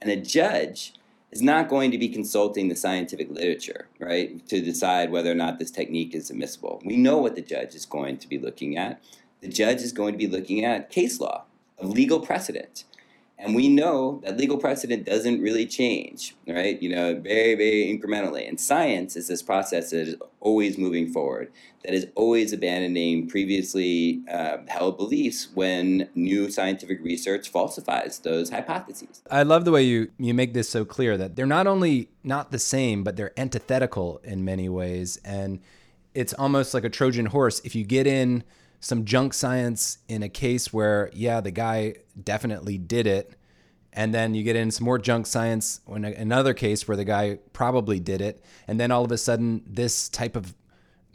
And 0.00 0.10
a 0.10 0.16
judge 0.16 0.94
is 1.30 1.42
not 1.42 1.68
going 1.68 1.90
to 1.90 1.98
be 1.98 2.08
consulting 2.08 2.68
the 2.68 2.76
scientific 2.76 3.30
literature, 3.30 3.88
right, 3.98 4.46
to 4.48 4.60
decide 4.60 5.10
whether 5.10 5.30
or 5.30 5.34
not 5.34 5.58
this 5.58 5.70
technique 5.70 6.14
is 6.14 6.30
admissible. 6.30 6.80
We 6.84 6.96
know 6.96 7.18
what 7.18 7.34
the 7.34 7.42
judge 7.42 7.74
is 7.74 7.84
going 7.84 8.18
to 8.18 8.28
be 8.28 8.38
looking 8.38 8.76
at. 8.76 9.02
The 9.40 9.48
judge 9.48 9.82
is 9.82 9.92
going 9.92 10.12
to 10.12 10.18
be 10.18 10.26
looking 10.26 10.64
at 10.64 10.90
case 10.90 11.20
law, 11.20 11.44
legal 11.80 12.20
precedent. 12.20 12.84
And 13.40 13.54
we 13.54 13.68
know 13.68 14.20
that 14.24 14.36
legal 14.36 14.58
precedent 14.58 15.06
doesn't 15.06 15.40
really 15.40 15.64
change, 15.64 16.34
right? 16.48 16.80
You 16.82 16.88
know, 16.88 17.20
very, 17.20 17.54
very 17.54 17.86
incrementally. 17.86 18.48
And 18.48 18.58
science 18.58 19.14
is 19.14 19.28
this 19.28 19.42
process 19.42 19.90
that 19.90 20.08
is 20.08 20.16
always 20.40 20.76
moving 20.76 21.12
forward, 21.12 21.52
that 21.84 21.94
is 21.94 22.08
always 22.16 22.52
abandoning 22.52 23.28
previously 23.28 24.22
uh, 24.28 24.58
held 24.66 24.96
beliefs 24.96 25.48
when 25.54 26.08
new 26.16 26.50
scientific 26.50 27.00
research 27.00 27.48
falsifies 27.48 28.18
those 28.18 28.50
hypotheses. 28.50 29.22
I 29.30 29.44
love 29.44 29.64
the 29.64 29.70
way 29.70 29.84
you, 29.84 30.10
you 30.18 30.34
make 30.34 30.52
this 30.52 30.68
so 30.68 30.84
clear 30.84 31.16
that 31.16 31.36
they're 31.36 31.46
not 31.46 31.68
only 31.68 32.08
not 32.24 32.50
the 32.50 32.58
same, 32.58 33.04
but 33.04 33.16
they're 33.16 33.38
antithetical 33.38 34.20
in 34.24 34.44
many 34.44 34.68
ways. 34.68 35.20
And 35.24 35.60
it's 36.12 36.32
almost 36.32 36.74
like 36.74 36.82
a 36.82 36.90
Trojan 36.90 37.26
horse. 37.26 37.60
If 37.62 37.76
you 37.76 37.84
get 37.84 38.08
in 38.08 38.42
some 38.80 39.04
junk 39.04 39.34
science 39.34 39.98
in 40.08 40.22
a 40.22 40.28
case 40.28 40.72
where, 40.72 41.10
yeah, 41.12 41.40
the 41.40 41.50
guy 41.50 41.94
definitely 42.22 42.78
did 42.78 43.06
it. 43.06 43.34
And 43.92 44.14
then 44.14 44.34
you 44.34 44.44
get 44.44 44.54
in 44.54 44.70
some 44.70 44.84
more 44.84 44.98
junk 44.98 45.26
science 45.26 45.80
in 45.88 46.04
another 46.04 46.54
case 46.54 46.86
where 46.86 46.96
the 46.96 47.04
guy 47.04 47.38
probably 47.52 47.98
did 47.98 48.20
it. 48.20 48.44
And 48.68 48.78
then 48.78 48.90
all 48.90 49.04
of 49.04 49.10
a 49.10 49.18
sudden, 49.18 49.62
this 49.66 50.08
type 50.08 50.36
of 50.36 50.54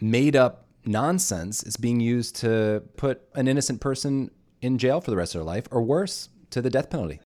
made 0.02 0.36
up 0.36 0.66
nonsense 0.86 1.64
is 1.64 1.78
being 1.78 2.02
used 2.02 2.36
to 2.38 2.84
put 2.98 3.22
an 3.36 3.48
innocent 3.48 3.80
person 3.80 4.32
in 4.62 4.78
jail 4.78 5.00
for 5.00 5.12
the 5.12 5.18
rest 5.18 5.36
of 5.36 5.40
their 5.40 5.46
life 5.46 5.66
or 5.72 5.82
worse, 5.82 6.30
to 6.50 6.62
the 6.62 6.70
death 6.70 6.90
penalty. 6.90 7.20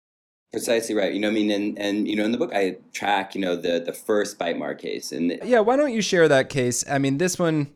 Precisely 0.53 0.95
right. 0.95 1.13
You 1.13 1.21
know, 1.21 1.29
I 1.29 1.33
mean, 1.33 1.51
and, 1.51 1.79
and 1.79 2.07
you 2.07 2.15
know, 2.15 2.25
in 2.25 2.33
the 2.33 2.39
book, 2.39 2.53
I 2.55 2.77
track, 2.93 3.35
you 3.35 3.41
know, 3.41 3.57
the 3.57 3.81
the 3.81 3.93
first 3.93 4.39
bite 4.39 4.57
mark 4.57 4.81
case, 4.81 5.11
and 5.11 5.41
yeah, 5.45 5.61
why 5.61 5.77
don't 5.77 5.93
you 5.93 6.01
share 6.01 6.29
that 6.29 6.49
case? 6.49 6.85
I 6.89 6.99
mean, 6.99 7.19
this 7.19 7.39
one, 7.39 7.73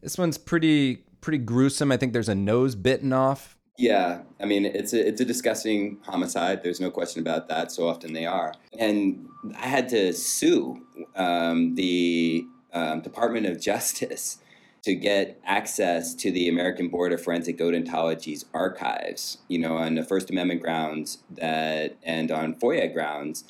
this 0.00 0.16
one's 0.16 0.38
pretty 0.38 1.04
pretty 1.22 1.38
gruesome. 1.38 1.90
I 1.90 1.96
think 1.96 2.12
there's 2.12 2.28
a 2.28 2.34
nose 2.34 2.74
bitten 2.74 3.14
off. 3.14 3.56
Yeah, 3.78 4.20
I 4.38 4.44
mean 4.44 4.66
it's 4.66 4.92
a 4.92 5.08
it's 5.08 5.20
a 5.20 5.24
disgusting 5.24 5.98
homicide. 6.02 6.62
There's 6.62 6.80
no 6.80 6.90
question 6.90 7.22
about 7.22 7.48
that. 7.48 7.72
So 7.72 7.88
often 7.88 8.12
they 8.12 8.26
are, 8.26 8.52
and 8.78 9.26
I 9.56 9.66
had 9.66 9.88
to 9.88 10.12
sue 10.12 10.84
um, 11.16 11.74
the 11.74 12.44
um, 12.74 13.00
Department 13.00 13.46
of 13.46 13.60
Justice 13.60 14.38
to 14.82 14.94
get 14.94 15.40
access 15.46 16.12
to 16.16 16.30
the 16.30 16.48
American 16.48 16.88
Board 16.88 17.12
of 17.12 17.22
Forensic 17.22 17.58
Odontology's 17.58 18.44
archives. 18.52 19.38
You 19.48 19.58
know, 19.58 19.78
on 19.78 19.94
the 19.94 20.04
First 20.04 20.28
Amendment 20.28 20.60
grounds 20.60 21.18
that 21.30 21.96
and 22.02 22.30
on 22.30 22.54
FOIA 22.54 22.92
grounds, 22.92 23.44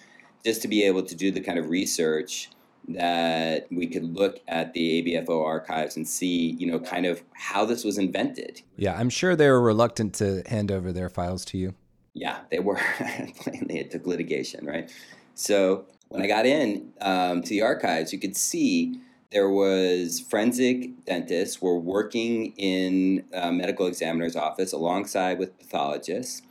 just 0.44 0.62
to 0.62 0.68
be 0.68 0.84
able 0.84 1.02
to 1.02 1.16
do 1.16 1.32
the 1.32 1.40
kind 1.40 1.58
of 1.58 1.68
research 1.68 2.48
that 2.88 3.66
we 3.70 3.86
could 3.86 4.04
look 4.04 4.40
at 4.48 4.72
the 4.72 5.02
ABFO 5.02 5.44
archives 5.44 5.96
and 5.96 6.06
see, 6.06 6.50
you 6.58 6.66
know, 6.66 6.80
kind 6.80 7.06
of 7.06 7.22
how 7.32 7.64
this 7.64 7.84
was 7.84 7.98
invented. 7.98 8.62
Yeah, 8.76 8.96
I'm 8.98 9.10
sure 9.10 9.36
they 9.36 9.48
were 9.48 9.60
reluctant 9.60 10.14
to 10.14 10.42
hand 10.46 10.72
over 10.72 10.92
their 10.92 11.08
files 11.08 11.44
to 11.46 11.58
you. 11.58 11.74
Yeah, 12.14 12.40
they 12.50 12.58
were. 12.58 12.80
Plainly, 13.40 13.78
it 13.78 13.90
took 13.90 14.06
litigation, 14.06 14.66
right? 14.66 14.92
So 15.34 15.86
when 16.08 16.22
I 16.22 16.26
got 16.26 16.44
in 16.44 16.92
um, 17.00 17.42
to 17.42 17.48
the 17.48 17.62
archives, 17.62 18.12
you 18.12 18.18
could 18.18 18.36
see 18.36 19.00
there 19.30 19.48
was 19.48 20.20
forensic 20.20 21.04
dentists 21.06 21.62
were 21.62 21.78
working 21.78 22.52
in 22.56 23.24
a 23.32 23.50
medical 23.50 23.86
examiner's 23.86 24.36
office 24.36 24.72
alongside 24.72 25.38
with 25.38 25.58
pathologists 25.58 26.42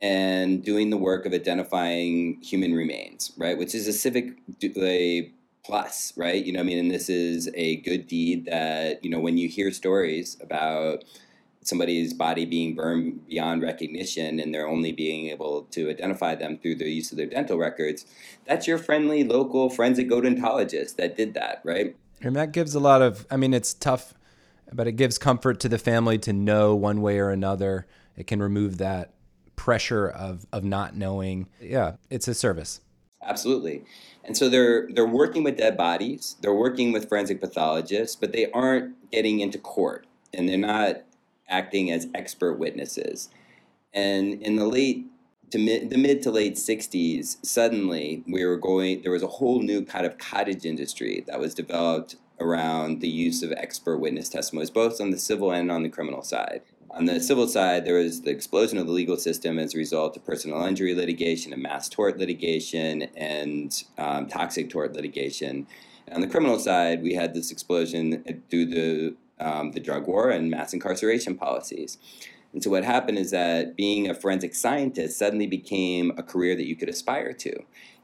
and 0.00 0.62
doing 0.62 0.90
the 0.90 0.96
work 0.96 1.26
of 1.26 1.32
identifying 1.32 2.40
human 2.40 2.74
remains, 2.74 3.32
right? 3.36 3.58
Which 3.58 3.74
is 3.74 3.88
a 3.88 3.92
civic 3.92 4.34
a 4.62 5.32
plus, 5.64 6.12
right? 6.16 6.44
You 6.44 6.52
know, 6.52 6.60
I 6.60 6.62
mean, 6.62 6.78
and 6.78 6.90
this 6.90 7.08
is 7.08 7.50
a 7.54 7.76
good 7.76 8.06
deed 8.06 8.44
that, 8.46 9.04
you 9.04 9.10
know, 9.10 9.20
when 9.20 9.38
you 9.38 9.48
hear 9.48 9.70
stories 9.72 10.36
about 10.40 11.04
somebody's 11.62 12.12
body 12.12 12.44
being 12.44 12.74
burned 12.74 13.26
beyond 13.26 13.62
recognition 13.62 14.38
and 14.38 14.54
they're 14.54 14.68
only 14.68 14.92
being 14.92 15.28
able 15.28 15.62
to 15.70 15.88
identify 15.88 16.34
them 16.34 16.58
through 16.58 16.74
the 16.74 16.90
use 16.90 17.10
of 17.10 17.16
their 17.16 17.26
dental 17.26 17.56
records, 17.56 18.04
that's 18.46 18.66
your 18.66 18.76
friendly 18.76 19.24
local 19.24 19.70
forensic 19.70 20.10
odontologist 20.10 20.96
that 20.96 21.16
did 21.16 21.32
that, 21.34 21.62
right? 21.64 21.96
And 22.20 22.36
that 22.36 22.52
gives 22.52 22.74
a 22.74 22.80
lot 22.80 23.00
of, 23.00 23.26
I 23.30 23.38
mean, 23.38 23.54
it's 23.54 23.72
tough, 23.72 24.12
but 24.72 24.86
it 24.86 24.92
gives 24.92 25.16
comfort 25.16 25.60
to 25.60 25.68
the 25.68 25.78
family 25.78 26.18
to 26.18 26.32
know 26.32 26.74
one 26.74 27.00
way 27.00 27.18
or 27.18 27.30
another. 27.30 27.86
It 28.16 28.26
can 28.26 28.42
remove 28.42 28.76
that 28.78 29.14
pressure 29.56 30.08
of, 30.08 30.46
of 30.52 30.64
not 30.64 30.94
knowing. 30.94 31.48
Yeah, 31.60 31.92
it's 32.10 32.28
a 32.28 32.34
service. 32.34 32.80
Absolutely. 33.24 33.84
And 34.22 34.36
so 34.36 34.48
they're 34.48 34.88
they're 34.90 35.06
working 35.06 35.44
with 35.44 35.58
dead 35.58 35.76
bodies, 35.76 36.36
they're 36.40 36.54
working 36.54 36.92
with 36.92 37.08
forensic 37.08 37.40
pathologists, 37.40 38.16
but 38.16 38.32
they 38.32 38.50
aren't 38.52 39.10
getting 39.10 39.40
into 39.40 39.58
court 39.58 40.06
and 40.32 40.48
they're 40.48 40.56
not 40.58 41.02
acting 41.48 41.90
as 41.90 42.08
expert 42.14 42.54
witnesses. 42.54 43.28
And 43.92 44.42
in 44.42 44.56
the 44.56 44.66
late 44.66 45.06
to 45.50 45.58
mid, 45.58 45.90
the 45.90 45.98
mid 45.98 46.22
to 46.22 46.30
late 46.30 46.54
60s, 46.54 47.44
suddenly 47.44 48.24
we 48.26 48.44
were 48.44 48.56
going 48.56 49.02
there 49.02 49.12
was 49.12 49.22
a 49.22 49.28
whole 49.28 49.60
new 49.60 49.84
kind 49.84 50.06
of 50.06 50.18
cottage 50.18 50.64
industry 50.64 51.22
that 51.26 51.38
was 51.38 51.54
developed 51.54 52.16
around 52.40 53.00
the 53.00 53.08
use 53.08 53.42
of 53.42 53.52
expert 53.52 53.98
witness 53.98 54.28
testimonies, 54.28 54.70
both 54.70 55.00
on 55.00 55.10
the 55.10 55.18
civil 55.18 55.52
and 55.52 55.70
on 55.70 55.82
the 55.82 55.88
criminal 55.88 56.22
side. 56.22 56.62
On 56.96 57.06
the 57.06 57.18
civil 57.18 57.48
side, 57.48 57.84
there 57.84 57.96
was 57.96 58.20
the 58.20 58.30
explosion 58.30 58.78
of 58.78 58.86
the 58.86 58.92
legal 58.92 59.16
system 59.16 59.58
as 59.58 59.74
a 59.74 59.78
result 59.78 60.16
of 60.16 60.24
personal 60.24 60.64
injury 60.64 60.94
litigation 60.94 61.52
and 61.52 61.60
mass 61.60 61.88
tort 61.88 62.18
litigation 62.18 63.02
and 63.16 63.82
um, 63.98 64.28
toxic 64.28 64.70
tort 64.70 64.92
litigation. 64.92 65.66
And 66.06 66.14
on 66.14 66.20
the 66.20 66.28
criminal 66.28 66.58
side, 66.60 67.02
we 67.02 67.14
had 67.14 67.34
this 67.34 67.50
explosion 67.50 68.22
through 68.48 68.70
to 68.70 69.16
um, 69.40 69.72
the 69.72 69.80
drug 69.80 70.06
war 70.06 70.30
and 70.30 70.48
mass 70.48 70.72
incarceration 70.72 71.34
policies. 71.34 71.98
And 72.54 72.62
so 72.62 72.70
what 72.70 72.84
happened 72.84 73.18
is 73.18 73.32
that 73.32 73.76
being 73.76 74.08
a 74.08 74.14
forensic 74.14 74.54
scientist 74.54 75.18
suddenly 75.18 75.48
became 75.48 76.12
a 76.16 76.22
career 76.22 76.54
that 76.54 76.66
you 76.66 76.76
could 76.76 76.88
aspire 76.88 77.32
to. 77.32 77.52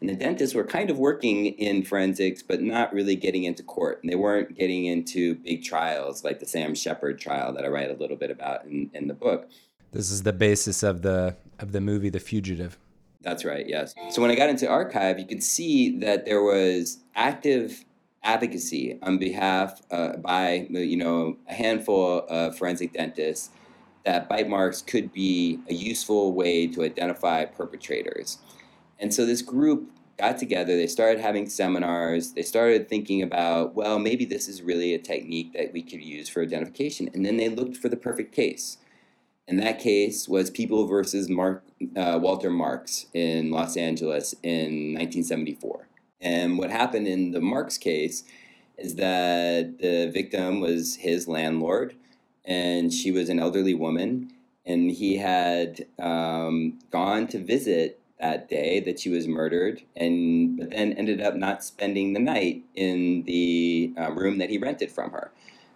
And 0.00 0.10
the 0.10 0.16
dentists 0.16 0.56
were 0.56 0.64
kind 0.64 0.90
of 0.90 0.98
working 0.98 1.46
in 1.46 1.84
forensics, 1.84 2.42
but 2.42 2.60
not 2.60 2.92
really 2.92 3.14
getting 3.14 3.44
into 3.44 3.62
court. 3.62 4.00
And 4.02 4.10
they 4.10 4.16
weren't 4.16 4.56
getting 4.56 4.86
into 4.86 5.36
big 5.36 5.62
trials 5.62 6.24
like 6.24 6.40
the 6.40 6.46
Sam 6.46 6.74
Sheppard 6.74 7.20
trial 7.20 7.52
that 7.52 7.64
I 7.64 7.68
write 7.68 7.90
a 7.90 7.94
little 7.94 8.16
bit 8.16 8.30
about 8.30 8.64
in, 8.64 8.90
in 8.92 9.06
the 9.06 9.14
book. 9.14 9.48
This 9.92 10.10
is 10.10 10.24
the 10.24 10.32
basis 10.32 10.82
of 10.82 11.02
the 11.02 11.36
of 11.60 11.72
the 11.72 11.80
movie 11.80 12.10
The 12.10 12.20
Fugitive. 12.20 12.76
That's 13.22 13.44
right, 13.44 13.68
yes. 13.68 13.94
So 14.10 14.22
when 14.22 14.30
I 14.30 14.34
got 14.34 14.48
into 14.48 14.66
archive, 14.66 15.18
you 15.18 15.26
could 15.26 15.42
see 15.42 15.98
that 15.98 16.24
there 16.24 16.42
was 16.42 16.98
active 17.14 17.84
advocacy 18.22 18.98
on 19.02 19.18
behalf 19.18 19.80
uh, 19.90 20.16
by 20.16 20.66
you 20.70 20.96
know 20.96 21.36
a 21.48 21.54
handful 21.54 22.24
of 22.28 22.56
forensic 22.56 22.92
dentists 22.92 23.50
that 24.04 24.28
bite 24.28 24.48
marks 24.48 24.82
could 24.82 25.12
be 25.12 25.58
a 25.68 25.74
useful 25.74 26.32
way 26.32 26.66
to 26.66 26.82
identify 26.82 27.44
perpetrators. 27.44 28.38
And 28.98 29.12
so 29.12 29.26
this 29.26 29.42
group 29.42 29.90
got 30.18 30.38
together, 30.38 30.76
they 30.76 30.86
started 30.86 31.20
having 31.20 31.48
seminars, 31.48 32.32
they 32.32 32.42
started 32.42 32.88
thinking 32.88 33.22
about, 33.22 33.74
well, 33.74 33.98
maybe 33.98 34.24
this 34.24 34.48
is 34.48 34.62
really 34.62 34.94
a 34.94 34.98
technique 34.98 35.52
that 35.54 35.72
we 35.72 35.82
could 35.82 36.02
use 36.02 36.28
for 36.28 36.42
identification. 36.42 37.08
And 37.14 37.24
then 37.24 37.38
they 37.38 37.48
looked 37.48 37.76
for 37.76 37.88
the 37.88 37.96
perfect 37.96 38.34
case. 38.34 38.76
And 39.48 39.58
that 39.60 39.80
case 39.80 40.28
was 40.28 40.50
People 40.50 40.86
versus 40.86 41.28
Mark, 41.28 41.64
uh, 41.96 42.18
Walter 42.22 42.50
Marx 42.50 43.06
in 43.14 43.50
Los 43.50 43.76
Angeles 43.76 44.34
in 44.42 44.94
1974. 44.94 45.88
And 46.20 46.58
what 46.58 46.70
happened 46.70 47.08
in 47.08 47.32
the 47.32 47.40
Marx 47.40 47.78
case 47.78 48.22
is 48.76 48.96
that 48.96 49.78
the 49.78 50.10
victim 50.12 50.60
was 50.60 50.96
his 50.96 51.26
landlord 51.26 51.96
and 52.50 52.92
she 52.92 53.12
was 53.12 53.28
an 53.28 53.38
elderly 53.38 53.74
woman, 53.74 54.32
and 54.66 54.90
he 54.90 55.16
had 55.16 55.86
um, 56.00 56.80
gone 56.90 57.28
to 57.28 57.38
visit 57.38 58.00
that 58.20 58.48
day 58.48 58.80
that 58.80 58.98
she 58.98 59.08
was 59.08 59.28
murdered, 59.28 59.82
and 59.96 60.58
but 60.58 60.70
then 60.70 60.92
ended 60.94 61.22
up 61.22 61.36
not 61.36 61.62
spending 61.62 62.12
the 62.12 62.18
night 62.18 62.64
in 62.74 63.22
the 63.22 63.94
uh, 63.96 64.10
room 64.10 64.38
that 64.38 64.50
he 64.50 64.58
rented 64.58 64.90
from 64.90 65.12
her. 65.12 65.30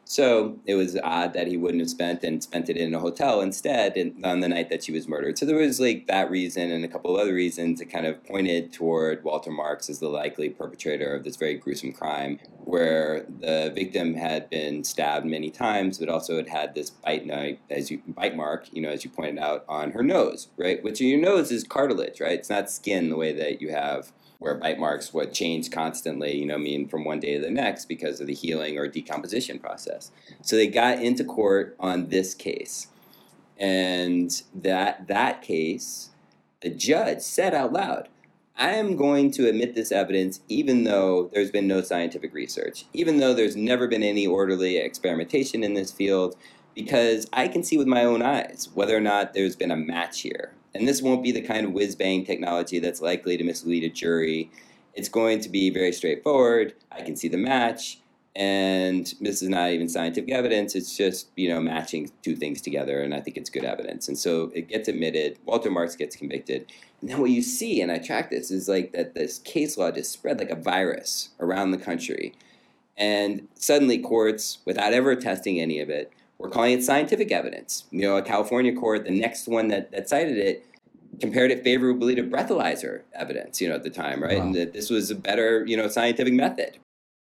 So 0.04 0.58
it 0.66 0.74
was 0.74 0.98
odd 1.02 1.32
that 1.32 1.46
he 1.46 1.56
wouldn't 1.56 1.80
have 1.80 1.90
spent 1.90 2.22
and 2.24 2.42
spent 2.42 2.68
it 2.68 2.76
in 2.76 2.94
a 2.94 3.00
hotel 3.00 3.40
instead 3.40 3.96
on 4.22 4.40
the 4.40 4.48
night 4.48 4.68
that 4.70 4.84
she 4.84 4.92
was 4.92 5.08
murdered. 5.08 5.38
So 5.38 5.46
there 5.46 5.56
was 5.56 5.80
like 5.80 6.06
that 6.06 6.30
reason 6.30 6.70
and 6.70 6.84
a 6.84 6.88
couple 6.88 7.14
of 7.14 7.20
other 7.20 7.34
reasons 7.34 7.78
that 7.78 7.86
kind 7.86 8.06
of 8.06 8.22
pointed 8.24 8.72
toward 8.72 9.24
Walter 9.24 9.50
Marx 9.50 9.88
as 9.88 10.00
the 10.00 10.08
likely 10.08 10.50
perpetrator 10.50 11.14
of 11.14 11.24
this 11.24 11.36
very 11.36 11.54
gruesome 11.54 11.92
crime, 11.92 12.38
where 12.64 13.24
the 13.40 13.72
victim 13.74 14.14
had 14.14 14.50
been 14.50 14.84
stabbed 14.84 15.26
many 15.26 15.50
times, 15.50 15.98
but 15.98 16.08
also 16.08 16.36
had 16.36 16.48
had 16.48 16.74
this 16.74 16.90
bite 16.90 17.26
knife, 17.26 17.58
as 17.70 17.90
you 17.90 18.02
bite 18.08 18.36
mark, 18.36 18.66
you 18.72 18.82
know, 18.82 18.90
as 18.90 19.04
you 19.04 19.10
pointed 19.10 19.38
out 19.38 19.64
on 19.68 19.92
her 19.92 20.02
nose, 20.02 20.48
right? 20.56 20.82
Which 20.82 21.00
your 21.00 21.20
nose 21.20 21.50
is 21.50 21.64
cartilage, 21.64 22.20
right? 22.20 22.38
It's 22.38 22.50
not 22.50 22.70
skin 22.70 23.08
the 23.08 23.16
way 23.16 23.32
that 23.32 23.62
you 23.62 23.70
have 23.70 24.12
where 24.38 24.54
bite 24.56 24.78
marks 24.78 25.14
would 25.14 25.32
change 25.32 25.70
constantly, 25.70 26.36
you 26.36 26.44
know, 26.44 26.56
I 26.56 26.58
mean, 26.58 26.86
from 26.86 27.04
one 27.04 27.18
day 27.18 27.36
to 27.36 27.40
the 27.40 27.50
next 27.50 27.86
because 27.86 28.20
of 28.20 28.26
the 28.26 28.34
healing 28.34 28.76
or 28.78 28.86
decomposition 28.86 29.58
process. 29.58 29.93
So 30.42 30.56
they 30.56 30.66
got 30.66 31.02
into 31.02 31.24
court 31.24 31.76
on 31.78 32.08
this 32.08 32.34
case. 32.34 32.88
And 33.58 34.42
that 34.54 35.06
that 35.08 35.42
case, 35.42 36.10
the 36.60 36.70
judge 36.70 37.20
said 37.20 37.54
out 37.54 37.72
loud, 37.72 38.08
I 38.56 38.74
am 38.74 38.96
going 38.96 39.30
to 39.32 39.48
admit 39.48 39.74
this 39.74 39.90
evidence 39.90 40.40
even 40.48 40.84
though 40.84 41.30
there's 41.32 41.50
been 41.50 41.66
no 41.66 41.82
scientific 41.82 42.32
research, 42.32 42.86
even 42.92 43.18
though 43.18 43.34
there's 43.34 43.56
never 43.56 43.88
been 43.88 44.02
any 44.02 44.26
orderly 44.26 44.76
experimentation 44.76 45.64
in 45.64 45.74
this 45.74 45.90
field, 45.90 46.36
because 46.74 47.26
I 47.32 47.48
can 47.48 47.62
see 47.62 47.76
with 47.76 47.86
my 47.86 48.04
own 48.04 48.22
eyes 48.22 48.68
whether 48.74 48.96
or 48.96 49.00
not 49.00 49.34
there's 49.34 49.56
been 49.56 49.70
a 49.70 49.76
match 49.76 50.20
here. 50.20 50.52
And 50.74 50.86
this 50.88 51.02
won't 51.02 51.22
be 51.22 51.32
the 51.32 51.40
kind 51.40 51.66
of 51.66 51.72
whiz 51.72 51.94
bang 51.94 52.24
technology 52.24 52.78
that's 52.80 53.00
likely 53.00 53.36
to 53.36 53.44
mislead 53.44 53.84
a 53.84 53.88
jury. 53.88 54.50
It's 54.94 55.08
going 55.08 55.40
to 55.40 55.48
be 55.48 55.70
very 55.70 55.92
straightforward. 55.92 56.74
I 56.90 57.02
can 57.02 57.16
see 57.16 57.28
the 57.28 57.36
match 57.36 57.98
and 58.36 59.14
this 59.20 59.42
is 59.42 59.48
not 59.48 59.70
even 59.70 59.88
scientific 59.88 60.30
evidence 60.30 60.74
it's 60.74 60.96
just 60.96 61.28
you 61.36 61.48
know 61.48 61.60
matching 61.60 62.10
two 62.22 62.34
things 62.34 62.60
together 62.60 63.00
and 63.00 63.14
i 63.14 63.20
think 63.20 63.36
it's 63.36 63.50
good 63.50 63.64
evidence. 63.64 64.08
And 64.08 64.18
so 64.18 64.50
it 64.54 64.68
gets 64.68 64.88
admitted 64.88 65.38
walter 65.44 65.70
marx 65.70 65.94
gets 65.96 66.16
convicted. 66.16 66.66
And 67.00 67.10
then 67.10 67.20
what 67.20 67.30
you 67.30 67.42
see 67.42 67.80
and 67.80 67.92
i 67.92 67.98
track 67.98 68.30
this 68.30 68.50
is 68.50 68.68
like 68.68 68.92
that 68.92 69.14
this 69.14 69.38
case 69.38 69.78
law 69.78 69.90
just 69.90 70.12
spread 70.12 70.38
like 70.38 70.50
a 70.50 70.56
virus 70.56 71.30
around 71.40 71.70
the 71.70 71.78
country. 71.78 72.34
And 72.96 73.48
suddenly 73.54 73.98
courts 73.98 74.58
without 74.64 74.92
ever 74.92 75.16
testing 75.16 75.60
any 75.60 75.80
of 75.80 75.90
it 75.90 76.12
were 76.38 76.48
calling 76.48 76.72
it 76.72 76.84
scientific 76.84 77.30
evidence. 77.30 77.84
You 77.90 78.02
know 78.02 78.16
a 78.16 78.22
california 78.22 78.74
court 78.74 79.04
the 79.04 79.18
next 79.18 79.46
one 79.46 79.68
that, 79.68 79.92
that 79.92 80.08
cited 80.08 80.38
it 80.38 80.66
compared 81.20 81.52
it 81.52 81.62
favorably 81.62 82.16
to 82.16 82.24
breathalyzer 82.24 83.02
evidence 83.14 83.60
you 83.60 83.68
know 83.68 83.76
at 83.76 83.84
the 83.84 83.90
time 83.90 84.20
right? 84.20 84.38
Wow. 84.38 84.46
and 84.46 84.54
that 84.56 84.72
this 84.72 84.90
was 84.90 85.12
a 85.12 85.14
better 85.14 85.64
you 85.64 85.76
know 85.76 85.86
scientific 85.86 86.34
method 86.34 86.78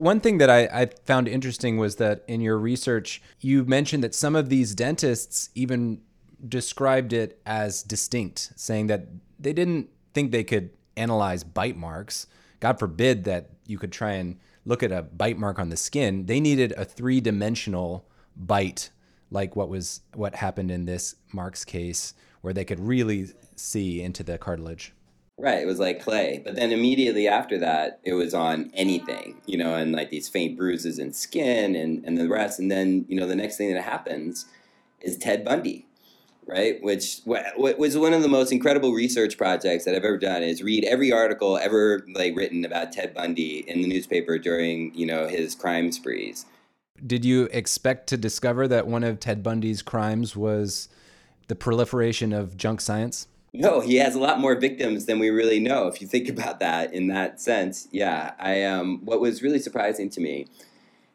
one 0.02 0.20
thing 0.20 0.40
that 0.40 0.50
I, 0.50 0.62
I, 0.66 0.90
found 1.06 1.28
interesting 1.28 1.78
was 1.78 1.98
that 1.98 2.24
in 2.28 2.42
your 2.42 2.58
research, 2.58 3.22
you 3.40 3.64
mentioned 3.66 4.04
that 4.04 4.16
some 4.16 4.36
of 4.36 4.50
these 4.50 4.74
dentists 4.74 5.52
even 5.54 6.02
described 6.50 7.14
it 7.14 7.40
as 7.46 7.84
distinct, 7.84 8.52
saying 8.56 8.88
that 8.88 9.06
they 9.40 9.54
didn't 9.54 9.92
think 10.16 10.32
they 10.32 10.44
could 10.44 10.72
analyze 10.98 11.44
bite 11.44 11.78
marks. 11.78 12.26
God 12.60 12.80
forbid 12.80 13.26
that 13.26 13.52
you 13.68 13.78
could 13.78 13.92
try 13.92 14.14
and 14.14 14.40
look 14.66 14.82
at 14.82 14.92
a 14.92 15.04
bite 15.04 15.38
mark 15.38 15.60
on 15.60 15.70
the 15.70 15.78
skin. 15.78 16.26
They 16.26 16.40
needed 16.40 16.74
a 16.78 16.84
three 16.84 17.22
dimensional 17.22 18.10
bite, 18.36 18.90
like 19.30 19.56
what 19.56 19.70
was 19.70 20.02
what 20.16 20.34
happened 20.34 20.72
in 20.72 20.86
this 20.86 21.14
Marx 21.32 21.64
case, 21.64 22.16
where 22.42 22.56
they 22.56 22.66
could 22.66 22.80
really 22.80 23.30
see 23.56 24.02
into 24.02 24.24
the 24.24 24.40
cartilage. 24.40 24.96
Right, 25.42 25.64
it 25.64 25.66
was 25.66 25.80
like 25.80 26.04
clay. 26.04 26.40
But 26.44 26.56
then 26.56 26.72
immediately 26.72 27.28
after 27.28 27.58
that, 27.58 28.00
it 28.04 28.14
was 28.14 28.36
on 28.36 28.70
anything, 28.76 29.42
you 29.48 29.58
know, 29.58 29.74
and 29.74 29.92
like 29.92 30.12
these 30.12 30.30
faint 30.30 30.56
bruises 30.56 31.00
and 31.00 31.16
skin 31.16 31.76
and, 31.76 32.06
and 32.06 32.16
the 32.16 32.30
rest. 32.30 32.60
And 32.60 32.70
then, 32.70 33.06
you 33.10 33.20
know, 33.20 33.26
the 33.26 33.36
next 33.36 33.58
thing 33.58 33.74
that 33.74 33.82
happens 33.82 34.46
is 35.00 35.18
Ted 35.18 35.44
Bundy, 35.44 35.88
right? 36.46 36.80
Which 36.84 37.22
was 37.26 37.98
one 37.98 38.14
of 38.14 38.22
the 38.22 38.28
most 38.28 38.52
incredible 38.52 38.92
research 38.92 39.36
projects 39.36 39.84
that 39.86 39.96
I've 39.96 40.04
ever 40.04 40.20
done 40.20 40.44
is 40.44 40.62
read 40.62 40.84
every 40.84 41.12
article 41.12 41.58
ever 41.58 42.06
like 42.14 42.36
written 42.36 42.64
about 42.64 42.92
Ted 42.92 43.16
Bundy 43.16 43.68
in 43.68 43.82
the 43.82 43.88
newspaper 43.88 44.38
during, 44.38 44.94
you 44.94 45.08
know, 45.08 45.28
his 45.28 45.56
crime 45.56 45.92
sprees. 45.92 46.46
Did 47.04 47.26
you 47.26 47.50
expect 47.52 48.06
to 48.10 48.18
discover 48.18 48.68
that 48.68 48.86
one 48.86 49.04
of 49.04 49.20
Ted 49.20 49.42
Bundy's 49.42 49.82
crimes 49.82 50.36
was 50.36 50.88
the 51.48 51.56
proliferation 51.56 52.32
of 52.32 52.58
junk 52.58 52.80
science? 52.80 53.28
No, 53.54 53.82
he 53.82 53.96
has 53.96 54.16
a 54.16 54.20
lot 54.20 54.40
more 54.40 54.56
victims 54.56 55.06
than 55.06 55.20
we 55.20 55.30
really 55.30 55.60
know. 55.60 55.88
If 55.88 56.02
you 56.02 56.08
think 56.08 56.30
about 56.38 56.60
that 56.60 56.94
in 56.94 57.08
that 57.08 57.40
sense, 57.42 57.88
yeah. 57.92 58.34
I 58.40 58.64
um, 58.64 59.02
what 59.04 59.20
was 59.20 59.44
really 59.44 59.60
surprising 59.60 60.10
to 60.12 60.22
me 60.22 60.48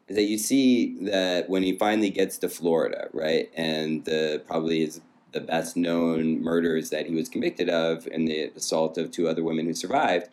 is 0.09 0.16
that 0.16 0.25
you 0.25 0.38
see 0.38 0.97
that 1.07 1.49
when 1.49 1.62
he 1.62 1.76
finally 1.76 2.11
gets 2.11 2.38
to 2.38 2.49
Florida, 2.49 3.09
right, 3.12 3.50
and 3.57 4.05
the 4.05 4.43
probably 4.47 4.83
is 4.83 5.00
the 5.33 5.40
best 5.40 5.76
known 5.76 6.43
murders 6.43 6.90
that 6.90 7.07
he 7.07 7.14
was 7.14 7.28
convicted 7.28 7.69
of, 7.69 8.07
and 8.12 8.28
the 8.28 8.45
assault 8.57 8.97
of 8.97 9.11
two 9.11 9.28
other 9.28 9.43
women 9.43 9.66
who 9.66 9.75
survived, 9.75 10.28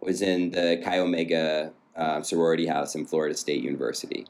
was 0.00 0.22
in 0.22 0.50
the 0.50 0.80
Chi 0.82 0.98
Omega 0.98 1.72
uh, 1.96 2.22
sorority 2.22 2.66
house 2.66 2.94
in 2.94 3.04
Florida 3.04 3.36
State 3.36 3.62
University. 3.62 4.26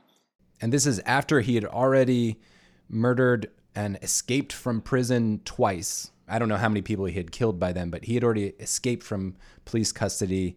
And 0.61 0.73
this 0.73 0.87
is 0.87 0.99
after 1.00 1.40
he 1.40 1.54
had 1.54 1.64
already 1.64 2.40
murdered 2.88 3.50
and 3.75 3.99
escaped 4.02 4.52
from 4.52 4.80
prison 4.80 5.40
twice 5.44 6.11
I 6.28 6.38
don't 6.38 6.49
know 6.49 6.56
how 6.56 6.68
many 6.68 6.82
people 6.82 7.06
he 7.06 7.14
had 7.14 7.32
killed 7.32 7.58
by 7.58 7.73
then, 7.73 7.90
but 7.90 8.04
he 8.04 8.14
had 8.14 8.25
already 8.25 8.54
escaped 8.61 9.02
from 9.02 9.37
police 9.64 9.92
custody 9.92 10.56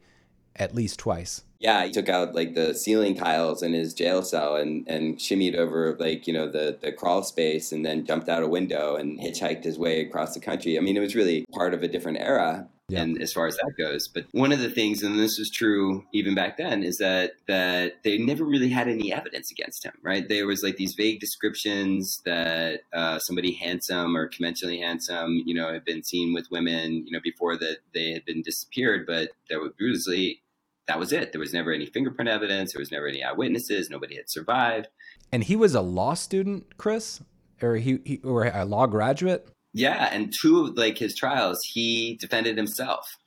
at 0.56 0.76
least 0.76 1.00
twice. 1.00 1.44
Yeah, 1.60 1.86
he 1.86 1.92
took 1.92 2.10
out 2.10 2.34
like 2.34 2.56
the 2.56 2.74
ceiling 2.74 3.16
tiles 3.16 3.62
in 3.62 3.74
his 3.74 3.94
jail 3.94 4.24
cell 4.24 4.56
and, 4.56 4.88
and 4.88 5.18
shimmied 5.18 5.56
over 5.56 5.96
like, 6.00 6.26
you 6.26 6.34
know, 6.34 6.50
the, 6.50 6.78
the 6.82 6.92
crawl 6.92 7.22
space 7.22 7.72
and 7.72 7.86
then 7.86 8.04
jumped 8.04 8.28
out 8.30 8.42
a 8.42 8.48
window 8.48 8.96
and 8.96 9.20
hitchhiked 9.20 9.64
his 9.64 9.78
way 9.78 10.02
across 10.02 10.34
the 10.34 10.40
country. 10.40 10.78
I 10.78 10.82
mean, 10.82 10.98
it 10.98 11.02
was 11.02 11.16
really 11.16 11.46
part 11.54 11.76
of 11.76 11.84
a 11.84 11.88
different 11.88 12.18
era 12.18 12.68
yeah. 12.92 13.02
and 13.02 13.22
as 13.22 13.34
far 13.34 13.48
as 13.48 13.56
that 13.58 13.74
goes. 13.78 14.08
But 14.08 14.26
one 14.32 14.52
of 14.52 14.60
the 14.60 14.70
things, 14.70 15.04
and 15.04 15.18
this 15.18 15.38
was 15.38 15.50
true 15.50 16.04
even 16.14 16.36
back 16.36 16.58
then, 16.58 16.84
is 16.84 16.98
that 16.98 17.34
that 17.48 18.04
they 18.04 18.18
never 18.18 18.44
really 18.44 18.70
had 18.70 18.88
any 18.88 19.14
evidence 19.14 19.52
against 19.52 19.84
him. 19.86 19.94
Right? 20.04 20.28
There 20.28 20.48
was 20.48 20.64
like 20.64 20.78
these 20.78 20.96
vague 20.96 21.20
descriptions 21.20 22.22
that 22.26 22.82
uh, 22.94 23.20
somebody 23.20 23.54
handsome 23.54 24.16
or 24.16 24.28
conventionally 24.28 24.80
handsome, 24.80 25.42
you 25.46 25.54
know, 25.54 25.72
had 25.72 25.86
been 25.86 26.04
seen 26.04 26.34
with 26.34 26.48
women, 26.52 27.06
you 27.06 27.12
know, 27.12 27.22
before 27.24 27.58
that 27.58 27.78
they 27.94 28.12
had 28.12 28.26
been 28.26 28.42
disappeared, 28.42 29.06
but 29.06 29.30
there 29.50 29.60
was 29.60 29.72
usually 29.80 30.42
that 30.88 31.00
was 31.00 31.14
it. 31.14 31.32
There 31.32 31.40
was 31.40 31.54
never 31.54 31.72
any 31.72 31.86
fingerprint 31.86 32.30
evidence. 32.30 32.74
There 32.74 32.80
was 32.80 32.92
never 32.92 33.08
any 33.08 33.24
eyewitnesses. 33.24 33.90
Nobody 33.90 34.16
had 34.16 34.30
survived. 34.30 34.88
And 35.32 35.44
he 35.44 35.56
was 35.56 35.74
a 35.76 35.82
law 35.82 36.16
student, 36.16 36.78
Chris, 36.78 37.22
or 37.62 37.76
he, 37.76 38.00
he 38.04 38.20
or 38.24 38.46
a 38.46 38.66
law 38.66 38.88
graduate. 38.88 39.48
Yeah, 39.74 40.10
and 40.12 40.34
two 40.34 40.66
of 40.66 40.78
like 40.78 40.98
his 40.98 41.16
trials, 41.16 41.60
he 41.64 42.18
defended 42.20 42.58
himself. 42.58 43.18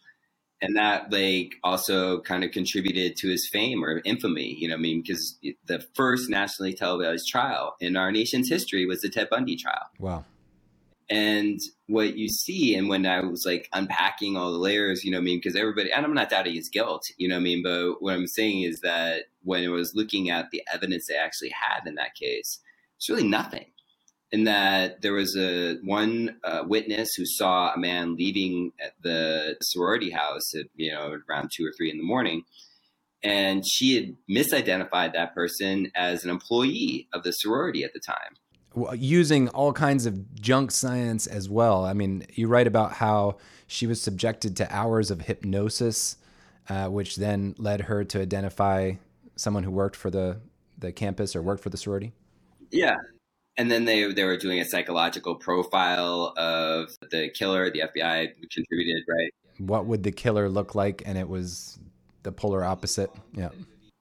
And 0.61 0.77
that 0.77 1.13
like 1.13 1.57
also 1.63 2.21
kind 2.21 2.45
of 2.45 2.51
contributed 2.51 3.17
to 3.17 3.29
his 3.29 3.49
fame 3.51 3.85
or 3.85 4.01
infamy, 4.05 4.57
you 4.59 4.69
know, 4.69 4.75
I 4.75 4.79
mean, 4.79 5.03
because 5.03 5.39
the 5.67 5.85
first 5.95 6.31
nationally 6.31 6.73
televised 6.73 7.29
trial 7.29 7.77
in 7.81 7.97
our 7.97 8.11
nation's 8.11 8.49
history 8.49 8.87
was 8.87 9.01
the 9.03 9.11
Ted 9.11 9.29
Bundy 9.29 9.57
trial. 9.57 9.91
Wow. 9.99 10.25
And 11.11 11.61
what 11.87 12.17
you 12.17 12.29
see, 12.29 12.75
and 12.75 12.89
when 12.89 13.05
I 13.05 13.21
was 13.21 13.45
like 13.45 13.69
unpacking 13.75 14.39
all 14.39 14.53
the 14.53 14.59
layers, 14.59 15.05
you 15.05 15.11
know, 15.11 15.19
I 15.19 15.21
mean, 15.21 15.39
because 15.39 15.55
everybody, 15.55 15.93
and 15.93 16.05
I'm 16.05 16.15
not 16.15 16.31
doubting 16.31 16.55
his 16.55 16.71
guilt, 16.71 17.03
you 17.19 17.29
know, 17.29 17.37
I 17.37 17.41
mean, 17.41 17.63
but 17.63 17.97
what 18.01 18.15
I'm 18.15 18.27
saying 18.27 18.63
is 18.63 18.81
that 18.81 19.25
when 19.43 19.65
I 19.65 19.69
was 19.69 19.95
looking 19.95 20.31
at 20.31 20.51
the 20.51 20.63
evidence 20.73 21.09
they 21.09 21.17
actually 21.17 21.51
had 21.51 21.87
in 21.87 21.97
that 21.97 22.15
case, 22.15 22.59
it's 22.97 23.11
really 23.11 23.29
nothing 23.29 23.67
in 24.35 24.43
that 24.45 25.01
there 25.01 25.13
was 25.13 25.37
a 25.37 25.77
one 25.85 26.37
uh, 26.43 26.65
witness 26.67 27.15
who 27.15 27.25
saw 27.25 27.73
a 27.73 27.79
man 27.79 28.17
leaving 28.17 28.73
the 29.01 29.55
sorority 29.63 30.11
house 30.11 30.57
at 30.57 30.67
you 30.75 30.93
know 30.93 31.21
around 31.31 31.53
two 31.55 31.65
or 31.65 31.71
three 31.77 31.89
in 31.89 31.99
the 31.99 32.05
morning. 32.05 32.43
And 33.23 33.65
she 33.65 33.95
had 33.95 34.17
misidentified 34.29 35.13
that 35.13 35.37
person 35.37 35.93
as 35.95 36.25
an 36.25 36.31
employee 36.31 37.07
of 37.13 37.23
the 37.23 37.31
sorority 37.31 37.85
at 37.85 37.93
the 37.93 38.01
time. 38.01 38.99
Using 38.99 39.49
all 39.51 39.73
kinds 39.73 40.05
of 40.05 40.35
junk 40.35 40.73
science 40.73 41.29
as 41.29 41.49
well. 41.49 41.85
I 41.85 41.93
mean 41.93 42.27
you 42.35 42.49
write 42.49 42.67
about 42.67 42.95
how 42.95 43.37
she 43.69 43.87
was 43.87 44.03
subjected 44.03 44.57
to 44.57 44.75
hours 44.75 45.13
of 45.13 45.21
hypnosis 45.21 46.17
uh, 46.69 46.89
which 46.89 47.15
then 47.15 47.55
led 47.57 47.83
her 47.83 48.03
to 48.03 48.21
identify 48.21 48.95
someone 49.37 49.63
who 49.63 49.71
worked 49.71 49.95
for 49.95 50.11
the 50.11 50.41
the 50.77 50.91
campus 50.91 51.37
or 51.37 51.43
worked 51.43 51.63
for 51.63 51.71
the 51.71 51.77
sorority? 51.77 52.11
Yeah 52.73 52.97
and 53.57 53.71
then 53.71 53.85
they 53.85 54.13
they 54.13 54.25
were 54.25 54.37
doing 54.37 54.61
a 54.61 54.65
psychological 54.65 55.37
profile 55.37 56.33
of 56.37 56.91
the 57.11 57.29
killer. 57.31 57.71
The 57.71 57.81
FBI 57.81 58.29
contributed, 58.53 59.05
right? 59.09 59.35
What 59.59 59.87
would 59.87 60.03
the 60.03 60.13
killer 60.13 60.49
look 60.49 60.75
like? 60.75 61.03
And 61.07 61.17
it 61.17 61.29
was 61.29 61.79
the 62.23 62.33
polar 62.33 62.65
opposite. 62.65 63.11
Yeah. 63.33 63.51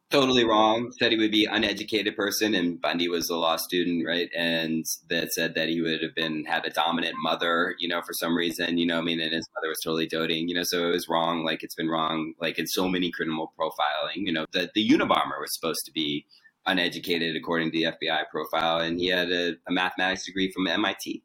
Totally 0.10 0.46
wrong. 0.46 0.92
Said 1.00 1.12
he 1.12 1.18
would 1.18 1.32
be 1.32 1.46
uneducated 1.46 2.16
person, 2.16 2.54
and 2.54 2.80
Bundy 2.80 3.10
was 3.10 3.32
a 3.32 3.36
law 3.36 3.56
student, 3.56 4.06
right? 4.06 4.30
And 4.38 4.86
that 5.10 5.34
said 5.34 5.56
that 5.56 5.70
he 5.70 5.82
would 5.82 6.04
have 6.04 6.13
been 6.13 6.46
had 6.46 6.66
a 6.68 6.70
dominant 6.70 7.16
mother, 7.18 7.74
you 7.80 7.88
know, 7.88 8.00
for 8.04 8.13
some 8.13 8.38
reason, 8.38 8.78
you 8.78 8.86
know. 8.86 9.00
I 9.00 9.02
mean, 9.02 9.20
and 9.20 9.34
his 9.34 9.50
mother 9.56 9.70
was 9.70 9.80
totally 9.80 10.06
doting, 10.06 10.48
you 10.50 10.54
know. 10.54 10.62
So 10.62 10.88
it 10.88 10.92
was 10.92 11.10
wrong. 11.10 11.44
Like 11.44 11.63
it's 11.63 11.74
been 11.74 11.89
wrong, 11.89 12.34
like 12.39 12.60
in 12.60 12.68
so 12.68 12.88
many 12.88 13.10
criminal 13.10 13.54
profiling, 13.60 14.18
you 14.28 14.32
know. 14.32 14.46
That 14.54 14.76
the 14.76 14.88
Unabomber 14.88 15.39
was 15.42 15.56
supposed 15.56 15.84
to 15.86 15.92
be 15.92 16.28
uneducated 16.65 17.36
according 17.36 17.71
to 17.71 17.78
the 17.78 17.84
FBI 17.84 18.30
profile, 18.30 18.80
and 18.80 18.99
he 18.99 19.08
had 19.08 19.32
a, 19.32 19.56
a 19.67 19.71
mathematics 19.71 20.26
degree 20.26 20.52
from 20.52 20.67
MIT. 20.67 21.23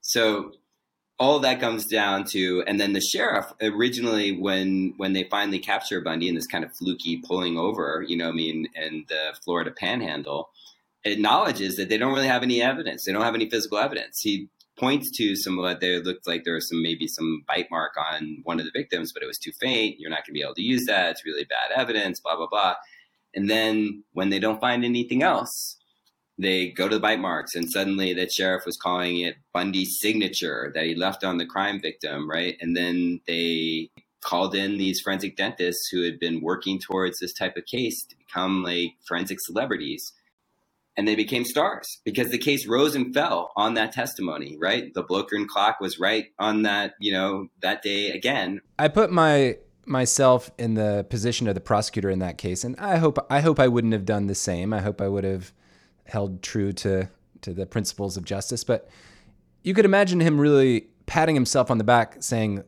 So 0.00 0.52
all 1.18 1.40
that 1.40 1.60
comes 1.60 1.86
down 1.86 2.24
to, 2.24 2.62
and 2.66 2.80
then 2.80 2.92
the 2.92 3.00
sheriff 3.00 3.46
originally, 3.60 4.32
when 4.32 4.94
when 4.96 5.12
they 5.12 5.24
finally 5.24 5.58
capture 5.58 6.00
Bundy 6.00 6.28
in 6.28 6.34
this 6.34 6.46
kind 6.46 6.64
of 6.64 6.72
fluky 6.72 7.20
pulling 7.26 7.58
over, 7.58 8.04
you 8.06 8.16
know, 8.16 8.28
I 8.28 8.32
mean, 8.32 8.68
in 8.74 9.04
the 9.08 9.34
Florida 9.44 9.70
Panhandle, 9.70 10.50
acknowledges 11.04 11.76
that 11.76 11.88
they 11.88 11.98
don't 11.98 12.14
really 12.14 12.28
have 12.28 12.42
any 12.42 12.62
evidence. 12.62 13.04
They 13.04 13.12
don't 13.12 13.22
have 13.22 13.34
any 13.34 13.50
physical 13.50 13.78
evidence. 13.78 14.20
He 14.20 14.48
points 14.78 15.10
to 15.10 15.34
some 15.34 15.58
of 15.58 15.64
what 15.64 15.80
there 15.80 15.98
looked 16.00 16.26
like 16.28 16.44
there 16.44 16.54
was 16.54 16.68
some 16.68 16.82
maybe 16.82 17.08
some 17.08 17.42
bite 17.48 17.68
mark 17.68 17.94
on 17.96 18.38
one 18.44 18.60
of 18.60 18.66
the 18.66 18.72
victims, 18.72 19.12
but 19.12 19.22
it 19.22 19.26
was 19.26 19.38
too 19.38 19.52
faint. 19.60 19.96
You're 19.98 20.10
not 20.10 20.18
going 20.18 20.26
to 20.26 20.32
be 20.32 20.42
able 20.42 20.54
to 20.54 20.62
use 20.62 20.86
that. 20.86 21.10
It's 21.10 21.24
really 21.26 21.44
bad 21.44 21.76
evidence. 21.76 22.20
Blah 22.20 22.36
blah 22.36 22.48
blah. 22.48 22.74
And 23.34 23.48
then 23.48 24.04
when 24.12 24.30
they 24.30 24.38
don't 24.38 24.60
find 24.60 24.84
anything 24.84 25.22
else, 25.22 25.76
they 26.38 26.68
go 26.68 26.88
to 26.88 26.94
the 26.94 27.00
bite 27.00 27.20
marks, 27.20 27.54
and 27.54 27.68
suddenly 27.70 28.14
that 28.14 28.32
sheriff 28.32 28.64
was 28.64 28.76
calling 28.76 29.20
it 29.20 29.36
Bundy's 29.52 29.98
signature 30.00 30.70
that 30.74 30.84
he 30.84 30.94
left 30.94 31.24
on 31.24 31.38
the 31.38 31.46
crime 31.46 31.80
victim, 31.80 32.30
right? 32.30 32.56
And 32.60 32.76
then 32.76 33.20
they 33.26 33.90
called 34.20 34.54
in 34.54 34.78
these 34.78 35.00
forensic 35.00 35.36
dentists 35.36 35.88
who 35.90 36.02
had 36.02 36.18
been 36.18 36.40
working 36.40 36.78
towards 36.78 37.18
this 37.18 37.32
type 37.32 37.56
of 37.56 37.66
case 37.66 38.04
to 38.04 38.16
become 38.16 38.62
like 38.62 38.92
forensic 39.06 39.38
celebrities. 39.40 40.12
And 40.96 41.06
they 41.06 41.14
became 41.14 41.44
stars 41.44 42.00
because 42.04 42.30
the 42.30 42.38
case 42.38 42.66
rose 42.66 42.96
and 42.96 43.14
fell 43.14 43.52
on 43.54 43.74
that 43.74 43.92
testimony 43.92 44.56
right? 44.60 44.92
The 44.94 45.04
Blohkern 45.04 45.46
clock 45.46 45.78
was 45.80 46.00
right 46.00 46.26
on 46.40 46.62
that 46.62 46.94
you 46.98 47.12
know 47.12 47.48
that 47.62 47.82
day 47.82 48.10
again. 48.10 48.60
I 48.78 48.88
put 48.88 49.12
my 49.12 49.58
myself 49.88 50.50
in 50.58 50.74
the 50.74 51.06
position 51.08 51.48
of 51.48 51.54
the 51.54 51.60
prosecutor 51.60 52.10
in 52.10 52.18
that 52.18 52.38
case 52.38 52.62
and 52.62 52.76
i 52.78 52.96
hope 52.96 53.18
i 53.30 53.40
hope 53.40 53.58
i 53.58 53.66
wouldn't 53.66 53.92
have 53.92 54.04
done 54.04 54.26
the 54.26 54.34
same. 54.34 54.72
I 54.72 54.80
hope 54.80 55.00
i 55.00 55.08
would 55.08 55.24
have 55.24 55.52
held 56.04 56.42
true 56.42 56.72
to 56.72 57.08
to 57.40 57.52
the 57.52 57.66
principles 57.66 58.16
of 58.16 58.24
justice. 58.24 58.64
But 58.64 58.88
you 59.62 59.74
could 59.74 59.84
imagine 59.84 60.20
him 60.20 60.40
really 60.40 60.88
patting 61.06 61.34
himself 61.34 61.70
on 61.70 61.78
the 61.78 61.84
back 61.84 62.16
saying 62.20 62.64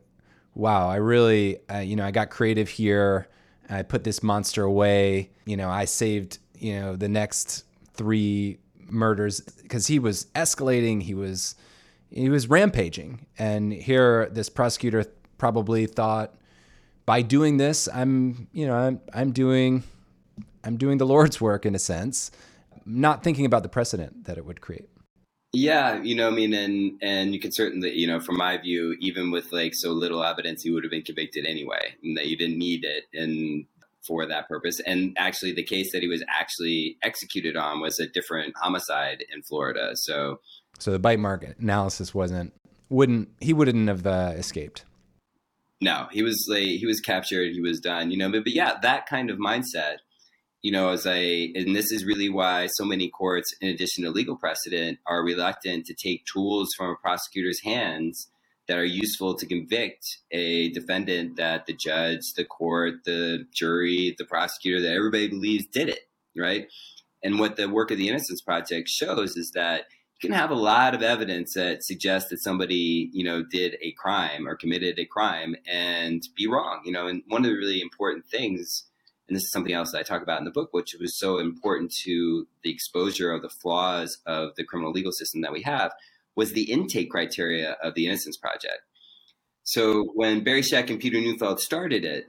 wow 0.55 0.89
i 0.89 0.95
really 0.95 1.59
uh, 1.69 1.79
you 1.79 1.95
know 1.95 2.05
i 2.05 2.11
got 2.11 2.29
creative 2.29 2.69
here. 2.69 3.27
I 3.69 3.83
put 3.83 4.03
this 4.03 4.21
monster 4.21 4.63
away. 4.63 5.31
You 5.45 5.57
know 5.57 5.69
i 5.69 5.85
saved 5.85 6.39
you 6.57 6.79
know 6.79 6.95
the 6.95 7.09
next 7.09 7.65
three 7.93 8.59
murders. 8.91 9.41
Because 9.41 9.87
he 9.87 9.99
was 9.99 10.25
escalating. 10.35 11.01
He 11.01 11.13
was 11.13 11.55
he 12.09 12.29
was 12.29 12.49
rampaging, 12.49 13.25
and 13.39 13.71
here 13.71 14.29
this 14.29 14.49
prosecutor 14.49 15.05
probably 15.37 15.85
thought 15.85 16.35
by 17.11 17.21
doing 17.21 17.57
this, 17.57 17.89
I'm 17.93 18.47
you 18.53 18.65
know 18.65 18.73
I'm 18.73 19.01
I'm 19.13 19.33
doing 19.33 19.83
I'm 20.63 20.77
doing 20.77 20.97
the 20.97 21.05
Lord's 21.05 21.41
work 21.41 21.65
in 21.65 21.75
a 21.75 21.79
sense, 21.79 22.31
not 22.85 23.21
thinking 23.21 23.45
about 23.45 23.63
the 23.63 23.67
precedent 23.67 24.23
that 24.27 24.37
it 24.37 24.45
would 24.45 24.61
create. 24.61 24.87
Yeah, 25.51 26.01
you 26.01 26.15
know, 26.15 26.27
I 26.27 26.31
mean, 26.31 26.53
and 26.53 26.97
and 27.01 27.33
you 27.33 27.41
can 27.41 27.51
certainly, 27.51 27.91
you 27.91 28.07
know, 28.07 28.21
from 28.21 28.37
my 28.37 28.57
view, 28.57 28.95
even 29.01 29.29
with 29.29 29.51
like 29.51 29.75
so 29.75 29.91
little 29.91 30.23
evidence, 30.23 30.63
he 30.63 30.71
would 30.71 30.85
have 30.85 30.91
been 30.91 31.01
convicted 31.01 31.45
anyway, 31.45 31.95
and 32.01 32.15
that 32.15 32.27
you 32.27 32.37
didn't 32.37 32.57
need 32.57 32.85
it. 32.85 33.03
And 33.13 33.65
for 34.07 34.25
that 34.25 34.47
purpose. 34.47 34.79
And 34.79 35.13
actually, 35.19 35.51
the 35.51 35.63
case 35.63 35.91
that 35.91 36.01
he 36.01 36.07
was 36.07 36.23
actually 36.29 36.97
executed 37.03 37.57
on 37.57 37.81
was 37.81 37.99
a 37.99 38.07
different 38.07 38.55
homicide 38.57 39.25
in 39.31 39.43
Florida. 39.43 39.91
So, 39.95 40.39
so 40.79 40.91
the 40.91 40.97
bite 40.97 41.19
mark 41.19 41.43
analysis 41.59 42.15
wasn't 42.15 42.53
wouldn't 42.89 43.27
he 43.41 43.51
wouldn't 43.51 43.89
have 43.89 44.07
uh, 44.07 44.31
escaped. 44.37 44.85
No, 45.81 46.07
he 46.11 46.21
was 46.21 46.45
like 46.47 46.63
he 46.63 46.85
was 46.85 46.99
captured. 47.01 47.53
He 47.53 47.61
was 47.61 47.79
done. 47.79 48.11
You 48.11 48.17
know, 48.17 48.31
but, 48.31 48.43
but 48.43 48.53
yeah, 48.53 48.77
that 48.81 49.07
kind 49.07 49.29
of 49.29 49.37
mindset. 49.39 49.97
You 50.61 50.71
know, 50.71 50.89
as 50.89 51.07
I 51.07 51.49
and 51.55 51.75
this 51.75 51.91
is 51.91 52.05
really 52.05 52.29
why 52.29 52.67
so 52.67 52.85
many 52.85 53.09
courts, 53.09 53.53
in 53.61 53.69
addition 53.69 54.03
to 54.03 54.11
legal 54.11 54.37
precedent, 54.37 54.99
are 55.07 55.23
reluctant 55.23 55.87
to 55.87 55.95
take 55.95 56.25
tools 56.25 56.69
from 56.77 56.91
a 56.91 56.95
prosecutor's 56.95 57.61
hands 57.63 58.27
that 58.67 58.77
are 58.77 58.85
useful 58.85 59.33
to 59.35 59.47
convict 59.47 60.19
a 60.31 60.69
defendant 60.69 61.35
that 61.37 61.65
the 61.65 61.73
judge, 61.73 62.33
the 62.35 62.45
court, 62.45 62.93
the 63.05 63.45
jury, 63.51 64.15
the 64.17 64.25
prosecutor, 64.25 64.81
that 64.81 64.93
everybody 64.93 65.27
believes 65.27 65.65
did 65.65 65.89
it, 65.89 66.07
right? 66.37 66.67
And 67.23 67.39
what 67.39 67.55
the 67.55 67.67
work 67.67 67.91
of 67.91 67.97
the 67.97 68.07
Innocence 68.07 68.41
Project 68.41 68.87
shows 68.87 69.35
is 69.35 69.51
that 69.55 69.85
can 70.21 70.31
have 70.31 70.51
a 70.51 70.55
lot 70.55 70.93
of 70.93 71.01
evidence 71.01 71.53
that 71.55 71.83
suggests 71.83 72.29
that 72.29 72.39
somebody, 72.39 73.09
you 73.11 73.23
know, 73.23 73.43
did 73.43 73.75
a 73.81 73.91
crime 73.93 74.47
or 74.47 74.55
committed 74.55 74.99
a 74.99 75.05
crime 75.05 75.55
and 75.67 76.21
be 76.35 76.47
wrong, 76.47 76.81
you 76.85 76.91
know. 76.91 77.07
And 77.07 77.23
one 77.27 77.43
of 77.43 77.49
the 77.49 77.57
really 77.57 77.81
important 77.81 78.25
things, 78.27 78.85
and 79.27 79.35
this 79.35 79.43
is 79.43 79.51
something 79.51 79.73
else 79.73 79.91
that 79.91 79.99
I 79.99 80.03
talk 80.03 80.21
about 80.21 80.39
in 80.39 80.45
the 80.45 80.51
book, 80.51 80.69
which 80.73 80.95
was 80.99 81.17
so 81.17 81.39
important 81.39 81.91
to 82.03 82.47
the 82.63 82.71
exposure 82.71 83.31
of 83.31 83.41
the 83.41 83.49
flaws 83.49 84.19
of 84.25 84.55
the 84.55 84.63
criminal 84.63 84.91
legal 84.91 85.11
system 85.11 85.41
that 85.41 85.53
we 85.53 85.63
have, 85.63 85.91
was 86.35 86.53
the 86.53 86.71
intake 86.71 87.09
criteria 87.09 87.77
of 87.83 87.95
the 87.95 88.05
Innocence 88.05 88.37
Project. 88.37 88.83
So 89.63 90.11
when 90.15 90.43
Barry 90.43 90.61
Scheck 90.61 90.89
and 90.89 90.99
Peter 90.99 91.19
Neufeld 91.19 91.59
started 91.59 92.05
it, 92.05 92.25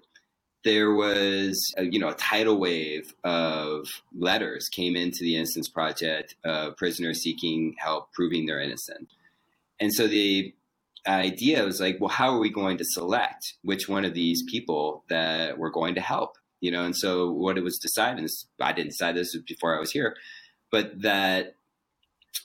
there 0.65 0.93
was 0.93 1.73
a, 1.77 1.85
you 1.85 1.99
know 1.99 2.09
a 2.09 2.15
tidal 2.15 2.59
wave 2.59 3.15
of 3.25 3.87
letters 4.17 4.69
came 4.69 4.97
into 4.97 5.21
the 5.21 5.37
Innocence 5.37 5.69
Project 5.69 6.37
of 6.45 6.77
prisoners 6.77 7.21
seeking 7.21 7.75
help 7.79 8.13
proving 8.13 8.47
they're 8.47 8.61
innocent, 8.61 9.09
and 9.81 9.93
so 9.93 10.07
the 10.07 10.55
idea 11.07 11.65
was 11.65 11.81
like, 11.81 11.99
well, 12.01 12.09
how 12.09 12.31
are 12.35 12.39
we 12.39 12.51
going 12.51 12.79
to 12.79 12.85
select 12.85 13.55
which 13.63 13.89
one 13.89 14.05
of 14.05 14.15
these 14.15 14.43
people 14.45 15.05
that 15.09 15.59
we're 15.59 15.71
going 15.71 15.97
to 15.97 16.01
help? 16.01 16.37
You 16.61 16.71
know, 16.71 16.85
and 16.85 16.97
so 16.97 17.31
what 17.33 17.59
it 17.59 17.65
was 17.65 17.79
decided, 17.79 18.19
and 18.19 18.29
I 18.61 18.73
didn't 18.73 18.91
decide 18.91 19.17
this 19.17 19.37
before 19.37 19.77
I 19.77 19.81
was 19.81 19.91
here, 19.91 20.17
but 20.71 21.03
that 21.03 21.57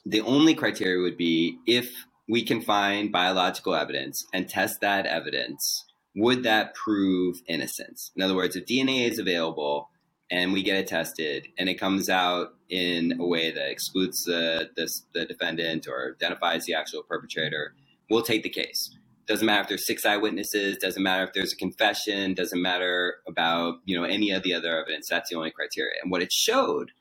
the 0.06 0.22
only 0.22 0.56
criteria 0.56 1.02
would 1.02 1.18
be 1.18 1.60
if 1.68 1.92
we 2.28 2.44
can 2.44 2.62
find 2.62 3.12
biological 3.12 3.76
evidence 3.76 4.26
and 4.34 4.50
test 4.50 4.82
that 4.82 5.06
evidence, 5.06 5.86
would 6.18 6.44
that 6.44 6.74
prove 6.74 7.42
innocence? 7.48 8.12
In 8.16 8.24
other 8.24 8.36
words, 8.36 8.56
if 8.56 8.66
DNA 8.66 9.08
is 9.08 9.20
available 9.20 9.90
and 10.32 10.52
we 10.52 10.64
get 10.64 10.76
it 10.76 10.88
tested 10.88 11.48
and 11.58 11.70
it 11.70 11.76
comes 11.76 12.10
out 12.10 12.56
in 12.70 13.18
a 13.20 13.26
way 13.26 13.52
that 13.52 13.70
excludes 13.70 14.24
the, 14.24 14.70
the, 14.76 14.92
the 15.14 15.26
defendant 15.26 15.88
or 15.88 16.16
identifies 16.16 16.66
the 16.66 16.74
actual 16.74 17.04
perpetrator, 17.04 17.76
we'll 18.10 18.24
take 18.24 18.42
the 18.42 18.50
case. 18.50 18.90
Doesn't 19.28 19.46
matter 19.46 19.62
if 19.62 19.68
there's 19.68 19.86
six 19.86 20.06
eyewitnesses, 20.06 20.78
doesn't 20.78 21.04
matter 21.04 21.24
if 21.24 21.34
there's 21.34 21.54
a 21.54 21.58
confession, 21.58 22.34
doesn't 22.34 22.62
matter 22.62 23.18
about, 23.28 23.76
you 23.86 23.96
know, 23.96 24.06
any 24.06 24.32
of 24.32 24.42
the 24.42 24.54
other 24.54 24.80
evidence. 24.80 25.08
That's 25.10 25.30
the 25.30 25.36
only 25.36 25.52
criteria. 25.52 26.00
And 26.02 26.12
what 26.12 26.24
it 26.24 26.32
showed 26.32 26.92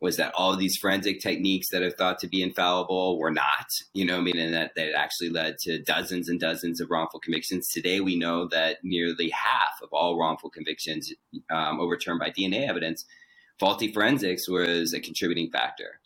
was 0.00 0.16
that 0.16 0.32
all 0.34 0.52
of 0.52 0.58
these 0.58 0.76
forensic 0.76 1.20
techniques 1.20 1.68
that 1.70 1.82
are 1.82 1.90
thought 1.90 2.18
to 2.20 2.28
be 2.28 2.42
infallible 2.42 3.18
were 3.18 3.30
not, 3.30 3.66
you 3.92 4.04
know, 4.04 4.20
meaning 4.20 4.50
that 4.52 4.72
that 4.74 4.94
actually 4.94 5.28
led 5.28 5.58
to 5.58 5.82
dozens 5.82 6.28
and 6.28 6.40
dozens 6.40 6.80
of 6.80 6.90
wrongful 6.90 7.20
convictions. 7.20 7.68
Today, 7.68 8.00
we 8.00 8.16
know 8.16 8.48
that 8.48 8.78
nearly 8.82 9.28
half 9.30 9.82
of 9.82 9.90
all 9.92 10.18
wrongful 10.18 10.48
convictions 10.48 11.12
um, 11.50 11.80
overturned 11.80 12.18
by 12.18 12.30
DNA 12.30 12.66
evidence, 12.66 13.04
faulty 13.58 13.92
forensics 13.92 14.48
was 14.48 14.94
a 14.94 15.00
contributing 15.00 15.50
factor. 15.50 16.00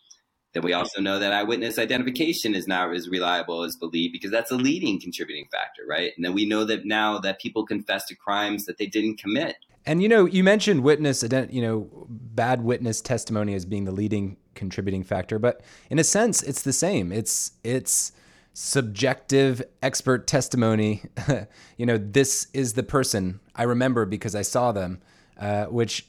Then 0.54 0.62
we 0.62 0.72
also 0.72 1.00
know 1.00 1.18
that 1.18 1.32
eyewitness 1.32 1.78
identification 1.78 2.54
is 2.54 2.68
not 2.68 2.94
as 2.94 3.08
reliable 3.08 3.62
as 3.64 3.76
believed 3.76 4.12
because 4.12 4.30
that's 4.30 4.52
a 4.52 4.56
leading 4.56 5.00
contributing 5.00 5.46
factor, 5.50 5.82
right? 5.88 6.12
And 6.16 6.24
then 6.24 6.32
we 6.32 6.46
know 6.46 6.64
that 6.64 6.86
now 6.86 7.18
that 7.18 7.40
people 7.40 7.66
confess 7.66 8.06
to 8.06 8.14
crimes 8.14 8.64
that 8.66 8.78
they 8.78 8.86
didn't 8.86 9.18
commit. 9.18 9.56
And 9.86 10.02
you 10.02 10.08
know, 10.08 10.24
you 10.24 10.42
mentioned 10.42 10.82
witness, 10.82 11.22
you 11.50 11.62
know, 11.62 12.06
bad 12.08 12.62
witness 12.62 13.00
testimony 13.00 13.54
as 13.54 13.64
being 13.64 13.84
the 13.84 13.92
leading 13.92 14.36
contributing 14.54 15.02
factor, 15.02 15.38
but 15.38 15.60
in 15.90 15.98
a 15.98 16.04
sense, 16.04 16.42
it's 16.42 16.62
the 16.62 16.72
same. 16.72 17.12
It's 17.12 17.52
it's 17.62 18.12
subjective 18.54 19.62
expert 19.82 20.26
testimony. 20.26 21.02
you 21.76 21.84
know, 21.84 21.98
this 21.98 22.46
is 22.54 22.74
the 22.74 22.82
person 22.82 23.40
I 23.54 23.64
remember 23.64 24.06
because 24.06 24.34
I 24.34 24.42
saw 24.42 24.72
them, 24.72 25.02
uh, 25.38 25.66
which 25.66 26.06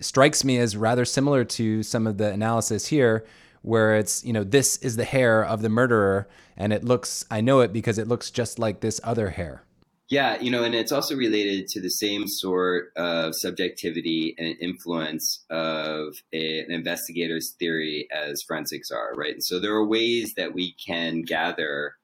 strikes 0.00 0.42
me 0.42 0.58
as 0.58 0.76
rather 0.76 1.04
similar 1.04 1.44
to 1.44 1.82
some 1.82 2.06
of 2.06 2.18
the 2.18 2.30
analysis 2.32 2.86
here, 2.86 3.24
where 3.62 3.94
it's 3.94 4.24
you 4.24 4.32
know 4.32 4.42
this 4.42 4.76
is 4.78 4.96
the 4.96 5.04
hair 5.04 5.44
of 5.44 5.62
the 5.62 5.68
murderer, 5.68 6.28
and 6.56 6.72
it 6.72 6.82
looks 6.82 7.24
I 7.30 7.40
know 7.40 7.60
it 7.60 7.72
because 7.72 7.98
it 7.98 8.08
looks 8.08 8.30
just 8.30 8.58
like 8.58 8.80
this 8.80 9.00
other 9.04 9.30
hair. 9.30 9.62
Yeah, 10.10 10.38
you 10.40 10.50
know, 10.50 10.62
and 10.62 10.74
it's 10.74 10.92
also 10.92 11.16
related 11.16 11.66
to 11.68 11.80
the 11.80 11.88
same 11.88 12.28
sort 12.28 12.92
of 12.94 13.34
subjectivity 13.34 14.34
and 14.36 14.54
influence 14.60 15.44
of 15.48 16.14
a, 16.32 16.60
an 16.60 16.70
investigator's 16.70 17.54
theory 17.58 18.06
as 18.12 18.42
forensics 18.42 18.90
are, 18.90 19.14
right? 19.14 19.32
And 19.32 19.42
so 19.42 19.58
there 19.58 19.72
are 19.72 19.84
ways 19.84 20.34
that 20.36 20.52
we 20.52 20.72
can 20.72 21.22
gather 21.22 21.94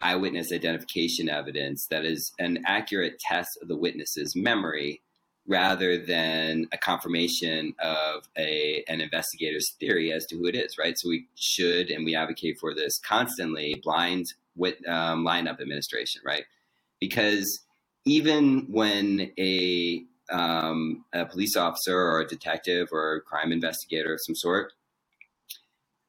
eyewitness 0.00 0.52
identification 0.52 1.28
evidence 1.28 1.86
that 1.90 2.04
is 2.04 2.32
an 2.40 2.58
accurate 2.66 3.20
test 3.20 3.58
of 3.62 3.68
the 3.68 3.76
witness's 3.76 4.34
memory 4.34 5.00
rather 5.46 5.96
than 5.96 6.66
a 6.72 6.78
confirmation 6.78 7.72
of 7.78 8.28
a 8.36 8.84
an 8.88 9.00
investigator's 9.00 9.74
theory 9.80 10.12
as 10.12 10.26
to 10.26 10.36
who 10.36 10.46
it 10.46 10.54
is, 10.54 10.76
right? 10.76 10.98
So 10.98 11.08
we 11.08 11.26
should 11.36 11.88
and 11.88 12.04
we 12.04 12.14
advocate 12.14 12.58
for 12.60 12.74
this 12.74 12.98
constantly 12.98 13.80
blind 13.82 14.34
with 14.56 14.76
um, 14.88 15.24
lineup 15.24 15.60
administration, 15.60 16.20
right? 16.24 16.44
Because 17.00 17.64
even 18.04 18.66
when 18.70 19.32
a 19.38 20.04
um, 20.30 21.04
a 21.14 21.24
police 21.24 21.56
officer 21.56 21.96
or 21.96 22.20
a 22.20 22.26
detective 22.26 22.88
or 22.92 23.16
a 23.16 23.20
crime 23.20 23.50
investigator 23.50 24.12
of 24.12 24.20
some 24.22 24.34
sort 24.34 24.72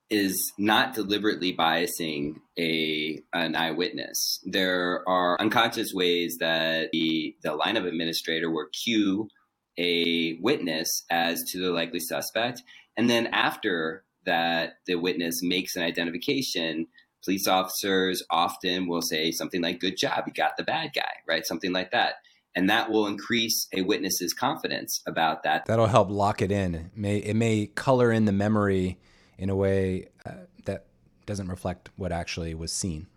is 0.09 0.51
not 0.57 0.95
deliberately 0.95 1.55
biasing 1.55 2.35
a 2.57 3.21
an 3.33 3.55
eyewitness. 3.55 4.39
There 4.43 5.07
are 5.07 5.39
unconscious 5.39 5.93
ways 5.93 6.37
that 6.39 6.89
the 6.91 7.35
the 7.43 7.57
lineup 7.57 7.87
administrator 7.87 8.49
will 8.49 8.67
cue 8.83 9.29
a 9.77 10.37
witness 10.41 11.03
as 11.09 11.41
to 11.51 11.59
the 11.59 11.71
likely 11.71 11.99
suspect, 11.99 12.63
and 12.97 13.09
then 13.09 13.27
after 13.27 14.03
that, 14.25 14.73
the 14.85 14.95
witness 14.95 15.41
makes 15.41 15.75
an 15.75 15.83
identification 15.83 16.87
police 17.23 17.47
officers 17.47 18.23
often 18.29 18.87
will 18.87 19.01
say 19.01 19.31
something 19.31 19.61
like, 19.61 19.79
Good 19.79 19.97
job, 19.97 20.23
you 20.27 20.33
got 20.33 20.57
the 20.57 20.63
bad 20.63 20.91
guy, 20.93 21.11
right? 21.27 21.45
Something 21.45 21.71
like 21.71 21.91
that. 21.91 22.15
And 22.55 22.69
that 22.69 22.89
will 22.89 23.07
increase 23.07 23.67
a 23.75 23.83
witness's 23.83 24.33
confidence 24.33 25.01
about 25.07 25.43
that. 25.43 25.65
That'll 25.65 25.87
help 25.87 26.09
lock 26.09 26.41
it 26.41 26.51
in. 26.51 26.75
It 26.75 26.91
may, 26.95 27.17
it 27.17 27.35
may 27.35 27.67
color 27.67 28.11
in 28.11 28.25
the 28.25 28.31
memory 28.31 28.97
in 29.37 29.49
a 29.49 29.55
way 29.55 30.09
uh, 30.25 30.31
that 30.65 30.87
doesn't 31.25 31.47
reflect 31.47 31.89
what 31.95 32.11
actually 32.11 32.53
was 32.55 32.71
seen. 32.71 33.07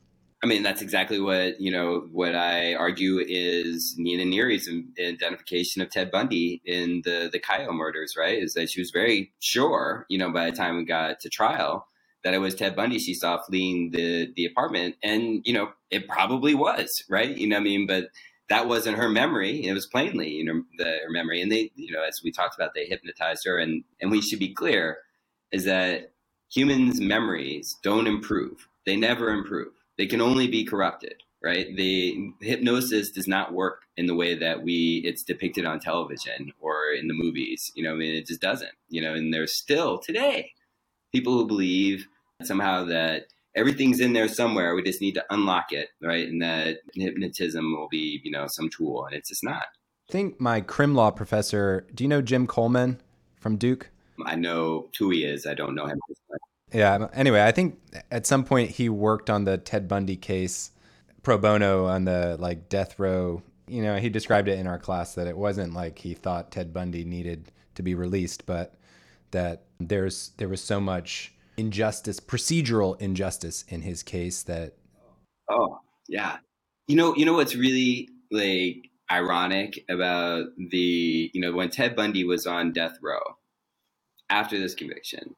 I 0.43 0.49
mean, 0.49 0.65
that's 0.65 0.83
exactly 0.83 1.21
what 1.21 1.61
you 1.61 1.71
know. 1.71 2.09
What 2.11 2.35
I 2.35 2.75
argue 2.75 3.21
is 3.25 3.95
Nita 3.97 4.25
Neary's 4.25 4.69
identification 4.99 5.83
of 5.83 5.91
Ted 5.91 6.11
Bundy 6.11 6.61
in 6.65 7.03
the 7.05 7.31
the 7.33 7.39
Chi 7.39 7.65
O 7.65 7.73
murders. 7.73 8.17
Right, 8.19 8.43
is 8.43 8.55
that 8.55 8.69
she 8.69 8.81
was 8.81 8.91
very 8.91 9.33
sure, 9.39 10.05
you 10.09 10.19
know, 10.19 10.33
by 10.33 10.51
the 10.51 10.57
time 10.57 10.79
we 10.79 10.85
got 10.85 11.21
to 11.21 11.29
trial, 11.29 11.87
that 12.25 12.35
it 12.35 12.39
was 12.39 12.55
Ted 12.55 12.77
Bundy 12.77 12.99
she 12.99 13.15
saw 13.15 13.43
fleeing 13.43 13.91
the 13.93 14.33
the 14.37 14.47
apartment, 14.47 14.97
and 15.03 15.43
you 15.45 15.53
know, 15.53 15.71
it 15.91 16.09
probably 16.09 16.55
was. 16.55 17.05
Right, 17.09 17.37
you 17.37 17.49
know, 17.49 17.57
I 17.57 17.61
mean, 17.61 17.87
but 17.87 18.09
that 18.49 18.69
wasn't 18.69 18.99
her 18.99 19.09
memory. 19.09 19.67
It 19.67 19.73
was 19.73 19.87
plainly, 19.87 20.31
you 20.31 20.45
know, 20.45 20.63
the, 20.79 20.85
her 20.85 21.11
memory. 21.11 21.41
And 21.43 21.51
they, 21.51 21.71
you 21.77 21.93
know, 21.93 22.03
as 22.03 22.21
we 22.25 22.33
talked 22.33 22.55
about, 22.55 22.75
they 22.75 22.87
hypnotized 22.87 23.45
her. 23.47 23.59
And 23.59 23.85
and 24.01 24.11
we 24.11 24.23
should 24.23 24.39
be 24.41 24.55
clear, 24.55 24.99
is 25.53 25.65
that 25.65 26.13
humans' 26.53 27.01
memories 27.01 27.77
don't 27.83 28.07
improve. 28.07 28.69
They 28.87 28.97
never 28.97 29.31
improve 29.31 29.69
they 29.99 30.07
can 30.07 30.21
only 30.21 30.49
be 30.49 30.65
corrupted 30.65 31.23
right 31.43 31.77
the 31.77 32.33
hypnosis 32.41 33.11
does 33.11 33.29
not 33.29 33.53
work 33.53 33.83
in 33.97 34.07
the 34.07 34.15
way 34.15 34.37
that 34.37 34.63
we 34.63 35.03
it's 35.05 35.23
depicted 35.25 35.65
on 35.67 35.81
television 35.81 36.53
or 36.61 36.93
in 36.99 37.09
the 37.09 37.15
movies 37.15 37.73
you 37.75 37.83
know 37.83 37.93
i 37.93 37.97
mean 37.97 38.15
it 38.15 38.27
just 38.27 38.41
doesn't 38.41 38.73
you 38.89 39.01
know 39.03 39.15
and 39.15 39.33
there's 39.33 39.55
still 39.55 39.99
today 39.99 40.53
people 41.13 41.35
who 41.35 41.47
believe 41.47 42.09
somehow 42.47 42.85
that 42.85 43.25
everything's 43.55 44.01
in 44.01 44.13
there 44.13 44.29
somewhere. 44.29 44.75
We 44.75 44.83
just 44.83 45.01
need 45.01 45.15
to 45.15 45.25
unlock 45.31 45.73
it 45.73 45.89
right? 46.01 46.29
And 46.29 46.41
that 46.43 46.79
hypnotism 46.95 47.73
will 47.73 47.89
be 47.89 48.21
you 48.25 48.31
know 48.31 48.47
some 48.49 48.69
tool 48.69 49.07
and 49.07 49.15
it's 49.15 49.29
just 49.29 49.45
not. 49.45 49.65
I 50.09 50.13
think 50.13 50.41
my 50.41 50.61
crim 50.61 50.95
law 50.95 51.11
professor 51.11 51.87
do 51.95 52.05
you 52.05 52.09
know 52.09 52.23
jim 52.23 52.47
coleman 52.47 53.01
from 53.37 53.57
duke? 53.57 53.91
I 54.25 54.37
know 54.37 54.89
who 54.99 55.11
he 55.11 55.25
is. 55.25 55.47
I 55.47 55.55
don't 55.55 55.75
know 55.75 55.87
him. 55.87 55.99
Yeah. 56.73 57.09
Anyway, 57.13 57.43
I 57.43 57.53
think 57.53 57.79
at 58.11 58.27
some 58.27 58.45
point 58.45 58.71
he 58.71 58.89
worked 58.89 59.29
on 59.29 59.45
the 59.45 59.59
Ted 59.59 59.89
Bundy 59.89 60.17
case 60.17 60.71
pro 61.23 61.39
bono 61.39 61.87
on 61.87 62.05
the 62.05 62.37
like 62.39 62.69
death 62.69 62.99
row. 62.99 63.43
You 63.69 63.83
know, 63.83 63.97
he 63.97 64.09
described 64.09 64.49
it 64.49 64.59
in 64.59 64.67
our 64.67 64.79
class 64.79 65.15
that 65.15 65.27
it 65.27 65.37
wasn't 65.37 65.75
like 65.75 65.99
he 65.99 66.15
thought 66.15 66.51
Ted 66.51 66.73
Bundy 66.73 67.05
needed 67.05 67.51
to 67.75 67.83
be 67.83 67.95
released, 67.95 68.47
but 68.47 68.75
that 69.31 69.63
there's 69.81 70.33
there 70.37 70.49
was 70.49 70.63
so 70.63 70.81
much 70.81 71.32
injustice, 71.57 72.21
procedural 72.21 73.01
injustice 73.01 73.65
in 73.69 73.83
his 73.83 74.03
case 74.03 74.43
that. 74.45 74.75
Oh 75.51 75.81
yeah, 76.09 76.39
you 76.89 76.97
know, 76.97 77.15
you 77.17 77.25
know 77.25 77.35
what's 77.35 77.55
really 77.55 78.09
like 78.31 78.91
ironic 79.11 79.85
about 79.89 80.47
the 80.57 81.31
you 81.33 81.41
know 81.41 81.53
when 81.53 81.71
Ted 81.71 81.97
Bundy 81.97 82.25
was 82.25 82.47
on 82.47 82.73
death 82.73 82.97
row 83.03 83.21
after 84.31 84.59
this 84.59 84.75
conviction 84.75 85.37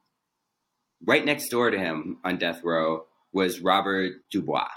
Right 1.03 1.23
next 1.23 1.49
door 1.49 1.69
to 1.69 1.77
him 1.77 2.17
on 2.23 2.37
death 2.37 2.63
row 2.63 3.05
was 3.31 3.59
Robert 3.59 4.13
DuBoise. 4.33 4.69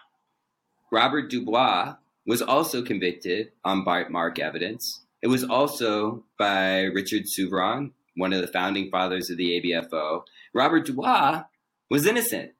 Robert 0.92 1.31
DuBoise 1.31 1.96
was 2.27 2.42
also 2.42 2.83
convicted 2.83 3.53
on 3.64 3.85
bite 3.85 4.11
mark 4.11 4.38
evidence. 4.38 5.07
It 5.22 5.29
was 5.29 5.42
also 5.42 6.24
by 6.38 6.83
Richard 6.83 7.22
Souviron, 7.27 7.92
one 8.18 8.33
of 8.33 8.40
the 8.40 8.48
founding 8.48 8.90
fathers 8.90 9.31
of 9.31 9.37
the 9.37 9.61
ABFO. 9.61 10.22
Robert 10.52 10.87
DuBoise 10.87 11.44
was 11.90 12.07
innocent. 12.07 12.52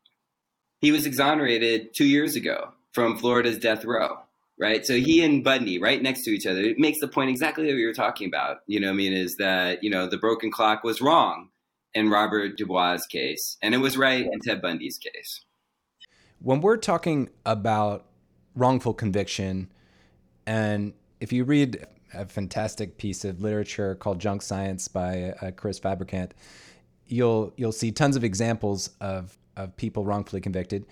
He 0.81 0.93
was 0.93 1.05
exonerated 1.05 1.95
two 1.95 2.07
years 2.07 2.37
ago 2.37 2.73
from 2.93 3.19
Florida's 3.19 3.59
death 3.59 3.85
row, 3.85 4.19
right? 4.59 4.87
So 4.87 4.95
he 4.95 5.23
and 5.25 5.43
Bundy 5.43 5.79
right 5.79 6.01
next 6.01 6.25
to 6.25 6.31
each 6.31 6.47
other. 6.47 6.61
It 6.61 6.79
makes 6.79 7.01
the 7.01 7.09
point 7.09 7.31
exactly 7.31 7.67
that 7.67 7.75
we 7.75 7.85
were 7.85 7.93
talking 7.93 8.29
about. 8.29 8.59
You 8.67 8.81
know, 8.81 8.91
I 8.91 8.93
mean, 8.93 9.13
is 9.13 9.37
that, 9.37 9.83
you 9.83 9.91
know, 9.91 10.07
the 10.07 10.19
broken 10.19 10.51
clock 10.51 10.85
was 10.85 11.01
wrong 11.01 11.51
in 11.95 12.11
Robert 12.11 12.57
DuBoise' 12.57 13.09
case, 13.09 13.57
and 13.61 13.75
it 13.75 13.79
was 13.79 13.97
right 13.97 14.25
in 14.25 14.41
Ted 14.41 14.63
Bundy's 14.63 14.99
case. 14.99 15.45
When 16.41 16.61
we're 16.61 16.77
talking 16.77 17.31
about 17.45 18.07
wrongful 18.55 18.95
conviction, 18.95 19.73
and 20.47 20.93
if 21.21 21.33
you 21.33 21.45
read 21.45 21.85
a 22.15 22.27
fantastic 22.27 22.99
piece 22.99 23.25
of 23.25 23.41
literature 23.41 23.95
called 23.95 24.19
Junk 24.19 24.43
Science 24.43 24.89
by 24.89 25.35
uh, 25.43 25.51
Chris 25.53 25.79
Fabricant, 25.79 26.33
you'll 27.07 27.53
you'll 27.57 27.73
see 27.73 27.91
tons 27.91 28.17
of 28.17 28.25
examples 28.25 28.91
of 29.01 29.37
of 29.57 29.77
people 29.77 30.05
wrongfully 30.05 30.41
convicted. 30.41 30.87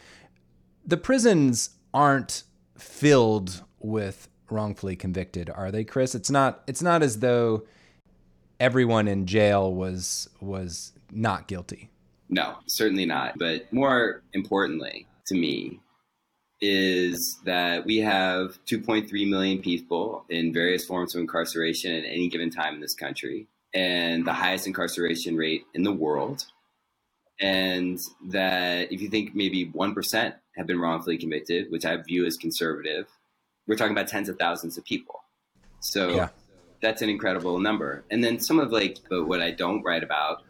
The 0.85 0.97
prisons 0.97 1.71
aren't 1.95 2.43
filled 2.77 3.63
with 3.79 4.29
wrongfully 4.51 4.97
convicted, 4.97 5.51
are 5.51 5.71
they, 5.71 5.85
Chris? 5.85 6.15
It's 6.15 6.31
not 6.31 6.63
it's 6.67 6.83
not 6.83 7.03
as 7.03 7.21
though 7.21 7.65
everyone 8.61 9.09
in 9.09 9.27
jail 9.27 9.73
was 9.73 10.29
was 10.41 10.93
not 11.11 11.49
guilty. 11.49 11.91
No, 12.29 12.57
certainly 12.67 13.07
not. 13.07 13.39
But 13.39 13.73
more 13.73 14.23
importantly 14.33 15.07
to 15.27 15.35
me 15.35 15.81
is 16.61 17.39
that 17.45 17.85
we 17.85 17.99
have 17.99 18.59
2.3 18.67 19.29
million 19.29 19.59
people 19.59 20.25
in 20.31 20.53
various 20.53 20.85
forms 20.85 21.15
of 21.15 21.21
incarceration 21.21 21.95
at 21.95 22.05
any 22.05 22.29
given 22.29 22.51
time 22.51 22.75
in 22.75 22.81
this 22.81 22.95
country, 22.95 23.47
and 23.75 24.27
the 24.27 24.33
highest 24.33 24.67
incarceration 24.67 25.37
rate 25.37 25.65
in 25.75 25.83
the 25.83 25.93
world. 25.93 26.47
And 27.39 27.99
that 28.31 28.91
if 28.91 29.03
you 29.03 29.09
think 29.09 29.35
maybe 29.35 29.67
1% 29.67 30.35
have 30.57 30.67
been 30.67 30.81
wrongfully 30.81 31.19
convicted, 31.19 31.71
which 31.71 31.85
I 31.85 31.97
view 31.97 32.25
as 32.25 32.37
conservative, 32.39 33.07
we're 33.67 33.77
talking 33.77 33.93
about 33.93 34.09
tens 34.09 34.31
of 34.31 34.39
thousands 34.39 34.79
of 34.79 34.85
people. 34.85 35.21
So 35.81 36.15
yeah 36.15 36.29
that's 36.81 37.03
an 37.03 37.09
incredible 37.09 37.59
number. 37.59 38.05
And 38.11 38.23
then 38.23 38.39
some 38.39 38.59
of 38.59 38.73
like, 38.73 38.99
but 39.09 39.27
what 39.27 39.41
I 39.41 39.51
don't 39.51 39.83
write 39.83 40.03
about 40.03 40.43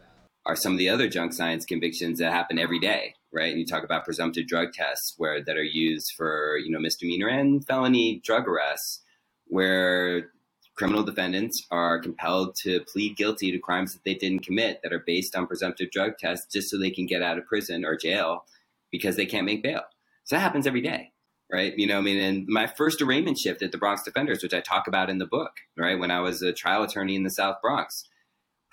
are 0.47 0.55
some 0.55 0.71
of 0.71 0.77
the 0.79 0.89
other 0.89 1.09
junk 1.09 1.33
science 1.33 1.65
convictions 1.65 2.19
that 2.19 2.31
happen 2.31 2.57
every 2.57 2.79
day, 2.79 3.13
right? 3.33 3.51
And 3.51 3.59
you 3.59 3.65
talk 3.65 3.83
about 3.83 4.05
presumptive 4.05 4.47
drug 4.47 4.71
tests 4.71 5.13
where 5.17 5.43
that 5.43 5.57
are 5.57 5.63
used 5.63 6.13
for 6.15 6.57
you 6.57 6.71
know 6.71 6.79
misdemeanor 6.79 7.27
and 7.27 7.65
felony 7.67 8.21
drug 8.23 8.47
arrests, 8.47 9.01
where 9.45 10.31
criminal 10.75 11.03
defendants 11.03 11.65
are 11.69 11.99
compelled 11.99 12.55
to 12.55 12.79
plead 12.91 13.17
guilty 13.17 13.51
to 13.51 13.59
crimes 13.59 13.93
that 13.93 14.03
they 14.05 14.13
didn't 14.13 14.45
commit 14.45 14.79
that 14.83 14.93
are 14.93 15.03
based 15.05 15.35
on 15.35 15.47
presumptive 15.47 15.91
drug 15.91 16.17
tests 16.17 16.51
just 16.51 16.69
so 16.69 16.77
they 16.77 16.91
can 16.91 17.05
get 17.05 17.21
out 17.21 17.37
of 17.37 17.45
prison 17.45 17.83
or 17.83 17.97
jail 17.97 18.45
because 18.91 19.15
they 19.17 19.25
can't 19.25 19.45
make 19.45 19.63
bail. 19.63 19.81
So 20.23 20.35
that 20.35 20.41
happens 20.41 20.65
every 20.65 20.81
day 20.81 21.11
right? 21.51 21.77
You 21.77 21.87
know, 21.87 21.97
I 21.97 22.01
mean, 22.01 22.19
and 22.19 22.45
my 22.47 22.67
first 22.67 23.01
arraignment 23.01 23.37
shift 23.37 23.61
at 23.61 23.71
the 23.71 23.77
Bronx 23.77 24.03
Defenders, 24.03 24.43
which 24.43 24.53
I 24.53 24.59
talk 24.59 24.85
about 24.85 25.09
in 25.09 25.17
the 25.17 25.25
book, 25.25 25.51
right? 25.77 25.97
When 25.97 26.11
I 26.11 26.19
was 26.19 26.41
a 26.41 26.51
trial 26.51 26.83
attorney 26.83 27.15
in 27.15 27.23
the 27.23 27.29
South 27.29 27.61
Bronx, 27.61 28.03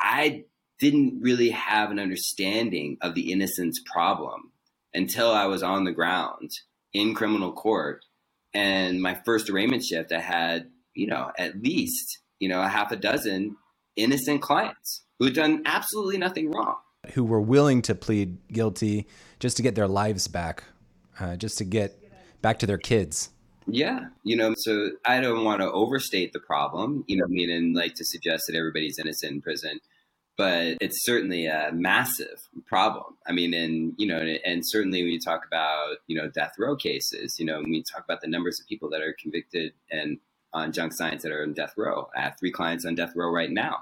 I 0.00 0.44
didn't 0.78 1.20
really 1.20 1.50
have 1.50 1.90
an 1.90 1.98
understanding 1.98 2.96
of 3.00 3.14
the 3.14 3.32
innocence 3.32 3.80
problem 3.92 4.52
until 4.92 5.30
I 5.30 5.46
was 5.46 5.62
on 5.62 5.84
the 5.84 5.92
ground 5.92 6.50
in 6.92 7.14
criminal 7.14 7.52
court. 7.52 8.04
And 8.52 9.02
my 9.02 9.14
first 9.24 9.50
arraignment 9.50 9.84
shift, 9.84 10.12
I 10.12 10.20
had, 10.20 10.70
you 10.94 11.06
know, 11.06 11.32
at 11.38 11.60
least, 11.60 12.18
you 12.38 12.48
know, 12.48 12.62
a 12.62 12.68
half 12.68 12.92
a 12.92 12.96
dozen 12.96 13.56
innocent 13.96 14.42
clients 14.42 15.02
who 15.18 15.26
had 15.26 15.34
done 15.34 15.62
absolutely 15.64 16.18
nothing 16.18 16.50
wrong. 16.50 16.76
Who 17.12 17.24
were 17.24 17.40
willing 17.40 17.82
to 17.82 17.94
plead 17.94 18.38
guilty 18.48 19.08
just 19.40 19.56
to 19.56 19.62
get 19.62 19.74
their 19.74 19.88
lives 19.88 20.28
back, 20.28 20.64
uh, 21.20 21.37
just 21.37 21.58
to 21.58 21.64
get 21.64 22.00
back 22.40 22.58
to 22.60 22.66
their 22.66 22.78
kids. 22.78 23.30
Yeah, 23.66 24.06
you 24.22 24.37
know, 24.37 24.54
so 24.56 24.90
I 25.04 25.20
don't 25.20 25.44
want 25.44 25.60
to 25.62 25.70
overstate 25.70 26.32
the 26.32 26.40
problem, 26.40 27.04
you 27.06 27.16
know, 27.16 27.26
meaning 27.26 27.74
like 27.74 27.94
to 27.94 28.04
suggest 28.04 28.44
that 28.46 28.56
everybody's 28.56 28.98
innocent 28.98 29.32
in 29.32 29.40
prison, 29.42 29.80
but 30.37 30.77
it's 30.81 31.05
certainly 31.05 31.47
a 31.47 31.70
massive 31.73 32.49
problem. 32.66 33.16
I 33.27 33.33
mean, 33.33 33.55
and 33.55 33.94
you 33.97 34.07
know, 34.07 34.18
and 34.18 34.62
certainly 34.66 35.03
when 35.03 35.12
you 35.12 35.20
talk 35.20 35.47
about 35.47 35.97
you 36.07 36.16
know 36.16 36.29
death 36.29 36.55
row 36.59 36.77
cases, 36.77 37.38
you 37.38 37.47
know, 37.47 37.61
when 37.61 37.70
we 37.70 37.83
talk 37.83 38.05
about 38.05 38.20
the 38.20 38.29
numbers 38.29 38.61
of 38.61 38.66
people 38.66 38.90
that 38.90 39.03
are 39.03 39.14
convicted 39.20 39.73
and 39.90 40.18
on 40.53 40.73
junk 40.73 40.92
science 40.92 41.23
that 41.23 41.33
are 41.33 41.42
in 41.42 41.53
death 41.53 41.75
row, 41.77 42.09
I 42.16 42.20
have 42.20 42.38
three 42.38 42.53
clients 42.53 42.85
on 42.85 42.94
death 42.94 43.12
row 43.16 43.31
right 43.31 43.51
now 43.51 43.79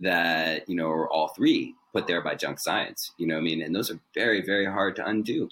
that 0.00 0.68
you 0.68 0.74
know 0.74 0.88
are 0.88 1.10
all 1.10 1.28
three 1.28 1.74
put 1.92 2.06
there 2.06 2.20
by 2.20 2.34
junk 2.34 2.58
science. 2.60 3.12
You 3.18 3.26
know, 3.26 3.38
I 3.38 3.40
mean, 3.40 3.62
and 3.62 3.74
those 3.74 3.90
are 3.90 3.98
very 4.14 4.42
very 4.42 4.66
hard 4.66 4.96
to 4.96 5.06
undo. 5.06 5.48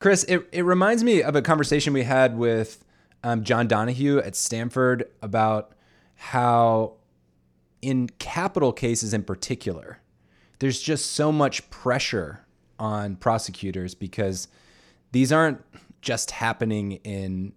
Chris, 0.00 0.24
it, 0.24 0.48
it 0.50 0.62
reminds 0.62 1.04
me 1.04 1.22
of 1.22 1.36
a 1.36 1.42
conversation 1.42 1.92
we 1.92 2.04
had 2.04 2.38
with 2.38 2.82
um, 3.22 3.44
John 3.44 3.68
Donohue 3.68 4.18
at 4.18 4.34
Stanford 4.34 5.04
about 5.20 5.72
how, 6.14 6.94
in 7.82 8.08
capital 8.18 8.72
cases 8.72 9.14
in 9.14 9.22
particular, 9.24 9.98
there's 10.58 10.80
just 10.80 11.12
so 11.12 11.32
much 11.32 11.68
pressure 11.70 12.44
on 12.78 13.16
prosecutors 13.16 13.94
because 13.94 14.48
these 15.12 15.32
aren't 15.32 15.60
just 16.00 16.30
happening 16.30 16.92
in 17.04 17.52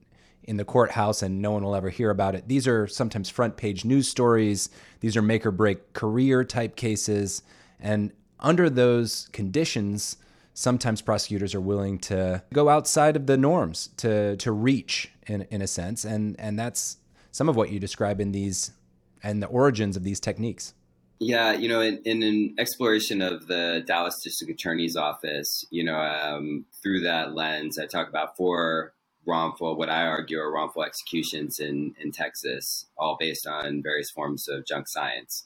in 0.45 0.57
the 0.57 0.65
courthouse 0.65 1.21
and 1.21 1.41
no 1.41 1.51
one 1.51 1.63
will 1.63 1.75
ever 1.75 1.89
hear 1.89 2.09
about 2.09 2.35
it. 2.35 2.49
These 2.49 2.67
are 2.67 2.85
sometimes 2.85 3.29
front 3.29 3.55
page 3.55 3.85
news 3.85 4.09
stories. 4.09 4.69
These 4.99 5.15
are 5.15 5.21
make 5.21 5.45
or 5.45 5.51
break 5.51 5.93
career 5.93 6.43
type 6.43 6.75
cases. 6.75 7.43
And 7.79 8.11
under 8.41 8.69
those 8.69 9.29
conditions, 9.31 10.17
sometimes 10.53 11.01
prosecutors 11.01 11.55
are 11.55 11.61
willing 11.61 11.97
to 11.97 12.43
go 12.53 12.67
outside 12.67 13.15
of 13.15 13.25
the 13.25 13.37
norms 13.37 13.89
to 13.97 14.35
to 14.37 14.51
reach 14.51 15.11
in 15.27 15.43
in 15.49 15.61
a 15.61 15.67
sense 15.67 16.05
and 16.05 16.35
and 16.39 16.59
that's 16.59 16.97
some 17.31 17.49
of 17.49 17.55
what 17.55 17.71
you 17.71 17.79
describe 17.79 18.19
in 18.19 18.31
these 18.31 18.71
and 19.23 19.41
the 19.41 19.47
origins 19.47 19.97
of 19.97 20.03
these 20.03 20.19
techniques 20.19 20.73
Yeah, 21.19 21.53
you 21.53 21.69
know, 21.69 21.79
in, 21.79 22.01
in, 22.03 22.21
an 22.21 22.55
exploration 22.57 23.21
of 23.21 23.47
the 23.47 23.83
Dallas 23.85 24.21
District 24.21 24.51
Attorney's 24.51 24.97
Office, 24.97 25.65
you 25.69 25.83
know, 25.83 25.95
um, 25.95 26.65
through 26.81 27.01
that 27.01 27.33
lens, 27.33 27.79
I 27.79 27.85
talk 27.85 28.09
about 28.09 28.35
four 28.35 28.93
wrongful, 29.25 29.75
what 29.75 29.89
I 29.89 30.05
argue 30.05 30.39
are 30.39 30.51
wrongful 30.51 30.83
executions 30.83 31.59
in, 31.59 31.95
in 32.01 32.11
Texas, 32.11 32.85
all 32.97 33.17
based 33.19 33.47
on 33.47 33.81
various 33.81 34.11
forms 34.11 34.47
of 34.47 34.65
junk 34.65 34.87
science. 34.87 35.45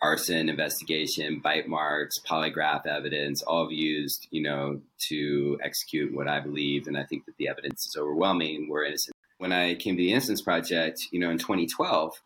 Arson 0.00 0.48
investigation, 0.48 1.40
bite 1.40 1.68
marks, 1.68 2.20
polygraph 2.20 2.86
evidence, 2.86 3.42
all 3.42 3.70
used, 3.70 4.28
you 4.30 4.42
know, 4.42 4.80
to 5.08 5.58
execute 5.62 6.14
what 6.14 6.28
I 6.28 6.38
believe, 6.38 6.86
and 6.86 6.96
I 6.96 7.04
think 7.04 7.26
that 7.26 7.36
the 7.36 7.48
evidence 7.48 7.84
is 7.86 7.96
overwhelming. 7.96 8.68
We're 8.68 8.84
innocent. 8.84 9.14
When 9.38 9.52
I 9.52 9.74
came 9.74 9.96
to 9.96 10.02
the 10.02 10.12
Innocence 10.12 10.40
Project, 10.40 11.08
you 11.10 11.18
know, 11.18 11.30
in 11.30 11.38
2012, 11.38 12.20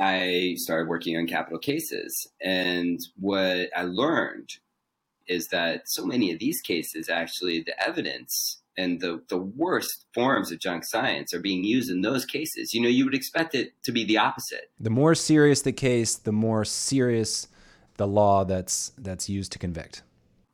I 0.00 0.54
started 0.56 0.88
working 0.88 1.16
on 1.16 1.26
capital 1.26 1.58
cases. 1.58 2.28
And 2.40 3.00
what 3.18 3.68
I 3.76 3.82
learned 3.82 4.50
is 5.26 5.48
that 5.48 5.88
so 5.88 6.06
many 6.06 6.32
of 6.32 6.38
these 6.38 6.60
cases, 6.60 7.08
actually, 7.08 7.62
the 7.62 7.80
evidence 7.84 8.60
and 8.76 9.00
the, 9.00 9.20
the 9.28 9.36
worst 9.36 10.06
forms 10.14 10.52
of 10.52 10.60
junk 10.60 10.84
science 10.84 11.34
are 11.34 11.40
being 11.40 11.64
used 11.64 11.90
in 11.90 12.02
those 12.02 12.24
cases. 12.24 12.72
You 12.72 12.80
know, 12.80 12.88
you 12.88 13.04
would 13.04 13.14
expect 13.14 13.54
it 13.54 13.72
to 13.82 13.92
be 13.92 14.04
the 14.04 14.18
opposite. 14.18 14.70
The 14.78 14.90
more 14.90 15.14
serious 15.16 15.62
the 15.62 15.72
case, 15.72 16.14
the 16.14 16.32
more 16.32 16.64
serious 16.64 17.48
the 17.96 18.06
law 18.06 18.44
that's 18.44 18.92
that's 18.96 19.28
used 19.28 19.52
to 19.52 19.58
convict. 19.58 20.02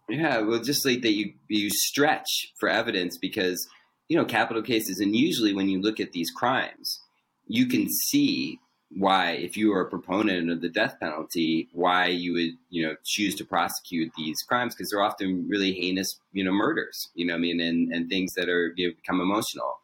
Yeah, 0.09 0.41
well, 0.41 0.63
just 0.63 0.85
like 0.85 1.03
that, 1.03 1.13
you 1.13 1.35
you 1.49 1.71
stretch 1.71 2.53
for 2.59 2.69
evidence 2.69 3.19
because 3.19 3.67
you 4.09 4.17
know 4.17 4.25
capital 4.25 4.63
cases, 4.63 4.99
and 4.99 5.15
usually 5.15 5.55
when 5.55 5.69
you 5.69 5.81
look 5.81 6.01
at 6.01 6.13
these 6.13 6.31
crimes, 6.31 7.01
you 7.47 7.67
can 7.67 7.89
see 7.91 8.59
why, 8.97 9.33
if 9.33 9.57
you 9.57 9.73
are 9.73 9.83
a 9.83 9.91
proponent 9.91 10.51
of 10.51 10.61
the 10.61 10.69
death 10.69 10.97
penalty, 11.01 11.69
why 11.73 12.07
you 12.07 12.33
would, 12.33 12.53
you 12.71 12.87
know, 12.87 12.95
choose 13.05 13.35
to 13.37 13.45
prosecute 13.45 14.13
these 14.17 14.43
crimes 14.43 14.75
because 14.75 14.91
they're 14.91 15.03
often 15.03 15.47
really 15.49 15.73
heinous, 15.73 16.21
you 16.33 16.45
know, 16.45 16.53
murders, 16.53 17.11
you 17.15 17.27
know, 17.27 17.35
I 17.35 17.39
mean, 17.39 17.61
and, 17.61 17.93
and 17.93 18.09
things 18.09 18.35
that 18.35 18.49
are 18.49 18.73
you 18.77 18.89
know, 18.89 18.95
become 18.95 19.21
emotional. 19.21 19.81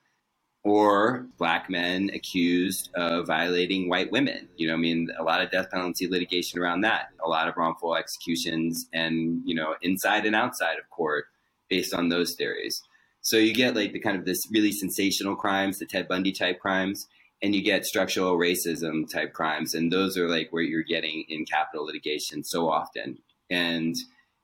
Or 0.63 1.27
black 1.39 1.71
men 1.71 2.11
accused 2.13 2.91
of 2.95 3.27
violating 3.27 3.89
white 3.89 4.13
women. 4.13 4.47
You 4.57 4.69
know, 4.69 4.75
I 4.75 4.77
mean, 4.77 5.09
a 5.19 5.23
lot 5.23 5.41
of 5.41 5.51
death 5.51 5.71
penalty 5.71 6.07
litigation 6.07 6.61
around 6.61 6.83
that, 6.83 7.09
a 7.25 7.29
lot 7.29 7.49
of 7.49 7.57
wrongful 7.57 7.97
executions, 7.97 8.87
and 8.93 9.41
you 9.47 9.55
know, 9.55 9.75
inside 9.81 10.27
and 10.27 10.37
outside 10.37 10.79
of 10.79 10.91
court, 10.91 11.25
based 11.71 11.95
on 11.95 12.11
those 12.11 12.35
theories. 12.35 12.83
So 13.23 13.39
you 13.39 13.55
get 13.55 13.75
like 13.75 13.93
the 13.93 14.01
kind 14.01 14.19
of 14.19 14.27
this 14.27 14.43
really 14.53 14.73
sensational 14.73 15.35
crimes, 15.35 15.79
the 15.79 15.87
Ted 15.87 16.09
Bundy 16.09 16.33
type 16.33 16.61
crimes, 16.61 17.07
and 17.43 17.55
you 17.55 17.63
get 17.63 17.87
structural 17.87 18.37
racism 18.37 19.11
type 19.11 19.33
crimes 19.33 19.75
and 19.75 19.91
those 19.91 20.17
are 20.19 20.29
like 20.29 20.49
where 20.51 20.63
you're 20.63 20.83
getting 20.83 21.25
in 21.29 21.45
capital 21.45 21.87
litigation 21.87 22.45
so 22.45 22.69
often. 22.71 23.19
And 23.49 23.97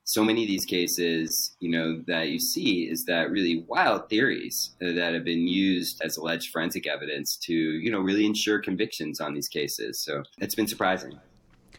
so 0.03 0.23
many 0.23 0.43
of 0.43 0.47
these 0.47 0.63
cases 0.63 1.55
you 1.59 1.69
know 1.69 2.01
that 2.07 2.29
you 2.29 2.39
see 2.39 2.83
is 2.89 3.03
that 3.05 3.29
really 3.29 3.65
wild 3.67 4.09
theories 4.09 4.71
that 4.79 5.13
have 5.13 5.25
been 5.25 5.47
used 5.47 6.01
as 6.01 6.15
alleged 6.15 6.49
forensic 6.51 6.87
evidence 6.87 7.35
to 7.35 7.53
you 7.53 7.91
know 7.91 7.99
really 7.99 8.25
ensure 8.25 8.59
convictions 8.59 9.19
on 9.19 9.33
these 9.33 9.49
cases. 9.49 9.99
So 9.99 10.23
it's 10.39 10.55
been 10.55 10.67
surprising. 10.67 11.19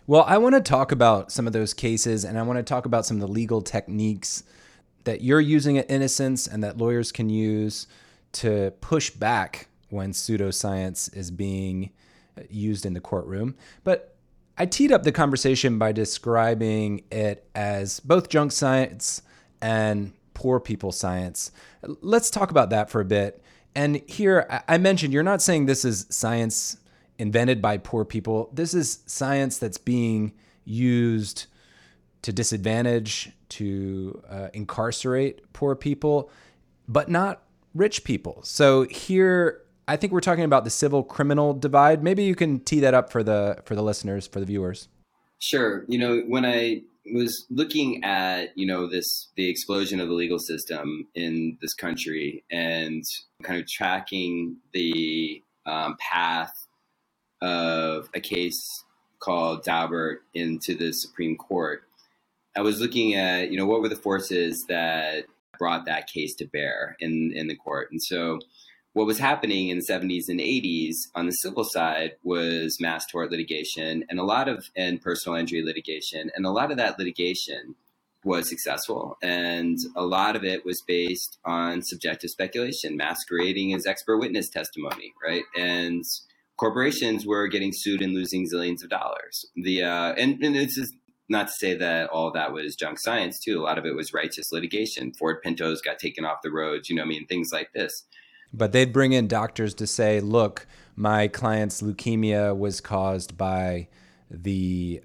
Well 0.06 0.24
i 0.26 0.38
want 0.38 0.54
to 0.54 0.60
talk 0.60 0.92
about 0.92 1.32
some 1.32 1.46
of 1.46 1.52
those 1.52 1.74
cases 1.74 2.24
and 2.24 2.38
i 2.38 2.42
want 2.42 2.58
to 2.58 2.62
talk 2.62 2.86
about 2.86 3.04
some 3.04 3.18
of 3.18 3.20
the 3.20 3.28
legal 3.28 3.60
techniques 3.60 4.42
that 5.04 5.20
you're 5.20 5.40
using 5.40 5.76
at 5.78 5.90
innocence 5.90 6.46
and 6.46 6.62
that 6.62 6.78
lawyers 6.78 7.12
can 7.12 7.28
use 7.28 7.86
to 8.32 8.72
push 8.80 9.10
back 9.10 9.68
when 9.90 10.12
pseudoscience 10.12 11.14
is 11.16 11.30
being 11.30 11.90
used 12.50 12.86
in 12.86 12.94
the 12.94 13.00
courtroom. 13.00 13.56
But 13.84 14.16
I 14.56 14.66
teed 14.66 14.92
up 14.92 15.04
the 15.04 15.12
conversation 15.12 15.78
by 15.78 15.92
describing 15.92 17.04
it 17.10 17.48
as 17.54 18.00
both 18.00 18.28
junk 18.28 18.52
science 18.52 19.22
and 19.60 20.12
poor 20.34 20.60
people 20.60 20.92
science. 20.92 21.52
Let's 21.82 22.30
talk 22.30 22.50
about 22.50 22.70
that 22.70 22.90
for 22.90 23.00
a 23.00 23.04
bit. 23.04 23.42
And 23.74 24.02
here, 24.06 24.62
I 24.66 24.78
mentioned 24.78 25.12
you're 25.12 25.22
not 25.22 25.42
saying 25.42 25.66
this 25.66 25.84
is 25.84 26.06
science 26.10 26.78
invented 27.18 27.62
by 27.62 27.78
poor 27.78 28.04
people. 28.04 28.50
This 28.52 28.74
is 28.74 29.00
science 29.06 29.58
that's 29.58 29.78
being 29.78 30.32
used 30.64 31.46
to 32.22 32.32
disadvantage, 32.32 33.30
to 33.50 34.22
uh, 34.28 34.48
incarcerate 34.52 35.52
poor 35.52 35.74
people, 35.74 36.30
but 36.88 37.08
not 37.08 37.42
rich 37.74 38.02
people. 38.04 38.40
So 38.42 38.82
here, 38.84 39.62
I 39.88 39.96
think 39.96 40.12
we're 40.12 40.20
talking 40.20 40.44
about 40.44 40.64
the 40.64 40.70
civil 40.70 41.02
criminal 41.02 41.54
divide. 41.54 42.02
Maybe 42.02 42.22
you 42.22 42.34
can 42.34 42.60
tee 42.60 42.80
that 42.80 42.92
up 42.92 43.10
for 43.10 43.22
the 43.22 43.58
for 43.64 43.74
the 43.74 43.82
listeners, 43.82 44.26
for 44.26 44.38
the 44.38 44.46
viewers. 44.46 44.88
Sure. 45.38 45.84
You 45.88 45.98
know, 45.98 46.20
when 46.28 46.44
I 46.44 46.82
was 47.14 47.46
looking 47.48 48.04
at 48.04 48.50
you 48.54 48.66
know 48.66 48.86
this 48.86 49.28
the 49.36 49.48
explosion 49.48 49.98
of 49.98 50.08
the 50.08 50.14
legal 50.14 50.38
system 50.38 51.08
in 51.14 51.56
this 51.62 51.72
country 51.72 52.44
and 52.50 53.02
kind 53.42 53.58
of 53.58 53.66
tracking 53.66 54.58
the 54.74 55.42
um, 55.64 55.96
path 55.98 56.52
of 57.40 58.10
a 58.14 58.20
case 58.20 58.84
called 59.20 59.64
Daubert 59.64 60.18
into 60.34 60.74
the 60.74 60.92
Supreme 60.92 61.36
Court, 61.36 61.82
I 62.54 62.60
was 62.60 62.78
looking 62.78 63.14
at 63.14 63.50
you 63.50 63.56
know 63.56 63.66
what 63.66 63.80
were 63.80 63.88
the 63.88 63.96
forces 63.96 64.66
that 64.68 65.24
brought 65.58 65.86
that 65.86 66.08
case 66.08 66.34
to 66.36 66.44
bear 66.44 66.94
in 67.00 67.32
in 67.34 67.48
the 67.48 67.56
court, 67.56 67.90
and 67.90 68.02
so 68.02 68.38
what 68.98 69.06
was 69.06 69.20
happening 69.20 69.68
in 69.68 69.78
the 69.78 69.84
70s 69.88 70.28
and 70.28 70.40
80s 70.40 70.96
on 71.14 71.26
the 71.26 71.32
civil 71.32 71.62
side 71.62 72.16
was 72.24 72.78
mass 72.80 73.06
tort 73.06 73.30
litigation 73.30 74.04
and 74.08 74.18
a 74.18 74.24
lot 74.24 74.48
of 74.48 74.70
and 74.76 75.00
personal 75.00 75.38
injury 75.38 75.62
litigation. 75.62 76.32
And 76.34 76.44
a 76.44 76.50
lot 76.50 76.72
of 76.72 76.78
that 76.78 76.98
litigation 76.98 77.76
was 78.24 78.48
successful. 78.48 79.16
And 79.22 79.78
a 79.94 80.02
lot 80.02 80.34
of 80.34 80.42
it 80.42 80.64
was 80.64 80.82
based 80.84 81.38
on 81.44 81.82
subjective 81.82 82.30
speculation. 82.30 82.96
Masquerading 82.96 83.72
as 83.72 83.86
expert 83.86 84.18
witness 84.18 84.50
testimony 84.50 85.12
right? 85.24 85.44
And 85.56 86.02
corporations 86.56 87.24
were 87.24 87.46
getting 87.46 87.70
sued 87.72 88.02
and 88.02 88.14
losing 88.14 88.48
zillions 88.52 88.82
of 88.82 88.90
dollars. 88.90 89.46
The 89.54 89.84
uh, 89.84 90.14
and, 90.14 90.42
and 90.42 90.56
this 90.56 90.76
is 90.76 90.92
not 91.28 91.46
to 91.46 91.52
say 91.52 91.74
that 91.76 92.10
all 92.10 92.32
that 92.32 92.52
was 92.52 92.74
junk 92.74 92.98
science 92.98 93.38
too. 93.38 93.60
A 93.60 93.62
lot 93.62 93.78
of 93.78 93.86
it 93.86 93.94
was 93.94 94.12
righteous 94.12 94.50
litigation. 94.50 95.12
Ford 95.12 95.40
pintos 95.40 95.80
got 95.82 96.00
taken 96.00 96.24
off 96.24 96.42
the 96.42 96.50
roads 96.50 96.90
you 96.90 96.96
know 96.96 97.02
i 97.02 97.06
mean? 97.06 97.28
Things 97.28 97.50
like 97.52 97.72
this 97.74 98.02
but 98.52 98.72
they'd 98.72 98.92
bring 98.92 99.12
in 99.12 99.28
doctors 99.28 99.74
to 99.74 99.86
say, 99.86 100.20
look, 100.20 100.66
my 100.96 101.28
client's 101.28 101.82
leukemia 101.82 102.56
was 102.56 102.80
caused 102.80 103.36
by 103.36 103.88
the, 104.30 105.02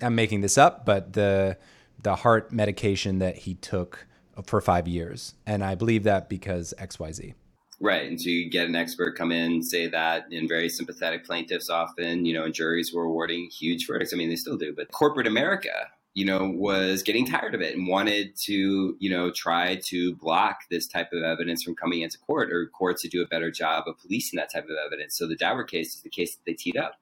I'm 0.00 0.14
making 0.14 0.40
this 0.40 0.56
up, 0.58 0.84
but 0.84 1.14
the, 1.14 1.56
the 2.02 2.16
heart 2.16 2.52
medication 2.52 3.18
that 3.18 3.38
he 3.38 3.54
took 3.54 4.06
for 4.44 4.60
five 4.60 4.88
years. 4.88 5.34
And 5.46 5.64
I 5.64 5.74
believe 5.74 6.04
that 6.04 6.28
because 6.28 6.74
XYZ. 6.78 7.34
Right. 7.80 8.06
And 8.06 8.20
so 8.20 8.30
you 8.30 8.48
get 8.48 8.68
an 8.68 8.76
expert 8.76 9.16
come 9.16 9.32
in, 9.32 9.60
say 9.62 9.88
that, 9.88 10.26
and 10.30 10.48
very 10.48 10.68
sympathetic 10.68 11.24
plaintiffs 11.24 11.68
often, 11.68 12.24
you 12.24 12.32
know, 12.32 12.44
and 12.44 12.54
juries 12.54 12.92
were 12.94 13.04
awarding 13.04 13.50
huge 13.50 13.88
verdicts. 13.88 14.14
I 14.14 14.16
mean, 14.16 14.28
they 14.28 14.36
still 14.36 14.56
do, 14.56 14.72
but 14.72 14.92
corporate 14.92 15.26
America 15.26 15.88
you 16.14 16.24
know, 16.26 16.44
was 16.44 17.02
getting 17.02 17.26
tired 17.26 17.54
of 17.54 17.62
it 17.62 17.74
and 17.74 17.88
wanted 17.88 18.36
to, 18.44 18.96
you 18.98 19.10
know, 19.10 19.30
try 19.30 19.80
to 19.86 20.14
block 20.16 20.60
this 20.70 20.86
type 20.86 21.12
of 21.12 21.22
evidence 21.22 21.62
from 21.62 21.74
coming 21.74 22.02
into 22.02 22.18
court 22.18 22.52
or 22.52 22.66
courts 22.66 23.02
to 23.02 23.08
do 23.08 23.22
a 23.22 23.26
better 23.26 23.50
job 23.50 23.84
of 23.86 23.98
policing 23.98 24.36
that 24.36 24.52
type 24.52 24.64
of 24.64 24.76
evidence. 24.84 25.16
So 25.16 25.26
the 25.26 25.36
Daubert 25.36 25.68
case 25.68 25.94
is 25.94 26.02
the 26.02 26.10
case 26.10 26.34
that 26.34 26.42
they 26.44 26.52
teed 26.52 26.76
up. 26.76 26.96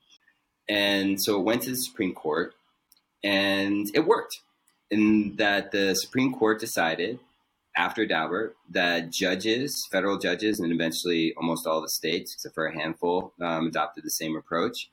And 0.68 1.20
so 1.20 1.38
it 1.38 1.44
went 1.44 1.62
to 1.62 1.70
the 1.70 1.76
Supreme 1.76 2.14
Court 2.14 2.54
and 3.24 3.90
it 3.94 4.06
worked. 4.06 4.40
In 4.92 5.36
that 5.36 5.70
the 5.70 5.94
Supreme 5.94 6.32
Court 6.32 6.58
decided 6.60 7.20
after 7.76 8.06
Daubert 8.06 8.54
that 8.70 9.10
judges, 9.10 9.86
federal 9.90 10.18
judges, 10.18 10.58
and 10.58 10.72
eventually 10.72 11.32
almost 11.36 11.66
all 11.66 11.80
the 11.80 11.88
states, 11.88 12.34
except 12.34 12.54
for 12.54 12.66
a 12.66 12.74
handful, 12.74 13.32
um, 13.40 13.68
adopted 13.68 14.04
the 14.04 14.10
same 14.10 14.36
approach 14.36 14.90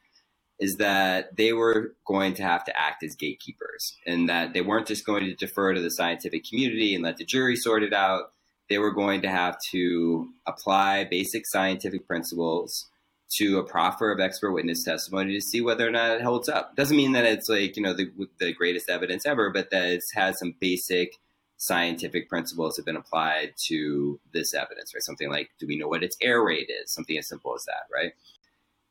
is 0.59 0.77
that 0.77 1.35
they 1.35 1.53
were 1.53 1.93
going 2.05 2.33
to 2.33 2.43
have 2.43 2.63
to 2.65 2.79
act 2.79 3.03
as 3.03 3.15
gatekeepers 3.15 3.95
and 4.05 4.27
that 4.27 4.53
they 4.53 4.61
weren't 4.61 4.87
just 4.87 5.05
going 5.05 5.23
to 5.23 5.35
defer 5.35 5.73
to 5.73 5.81
the 5.81 5.91
scientific 5.91 6.43
community 6.43 6.95
and 6.95 7.03
let 7.03 7.17
the 7.17 7.25
jury 7.25 7.55
sort 7.55 7.83
it 7.83 7.93
out. 7.93 8.31
They 8.69 8.79
were 8.79 8.91
going 8.91 9.21
to 9.21 9.29
have 9.29 9.57
to 9.71 10.29
apply 10.47 11.05
basic 11.05 11.45
scientific 11.45 12.07
principles 12.07 12.89
to 13.29 13.59
a 13.59 13.63
proffer 13.63 14.11
of 14.11 14.19
expert 14.19 14.51
witness 14.51 14.83
testimony 14.83 15.33
to 15.33 15.41
see 15.41 15.61
whether 15.61 15.87
or 15.87 15.91
not 15.91 16.11
it 16.11 16.21
holds 16.21 16.49
up. 16.49 16.75
Doesn't 16.75 16.97
mean 16.97 17.11
that 17.11 17.25
it's 17.25 17.49
like, 17.49 17.75
you 17.75 17.83
know, 17.83 17.93
the, 17.93 18.09
the 18.39 18.53
greatest 18.53 18.89
evidence 18.89 19.25
ever, 19.25 19.49
but 19.49 19.69
that 19.69 19.85
it 19.85 20.03
has 20.15 20.39
some 20.39 20.55
basic 20.59 21.17
scientific 21.57 22.29
principles 22.29 22.77
have 22.77 22.85
been 22.85 22.95
applied 22.95 23.53
to 23.67 24.19
this 24.31 24.53
evidence, 24.53 24.93
right? 24.93 25.03
Something 25.03 25.29
like, 25.29 25.49
do 25.59 25.67
we 25.67 25.77
know 25.77 25.87
what 25.87 26.03
its 26.03 26.17
error 26.21 26.45
rate 26.45 26.69
is? 26.69 26.91
Something 26.91 27.17
as 27.17 27.27
simple 27.27 27.53
as 27.53 27.65
that, 27.65 27.93
right? 27.93 28.13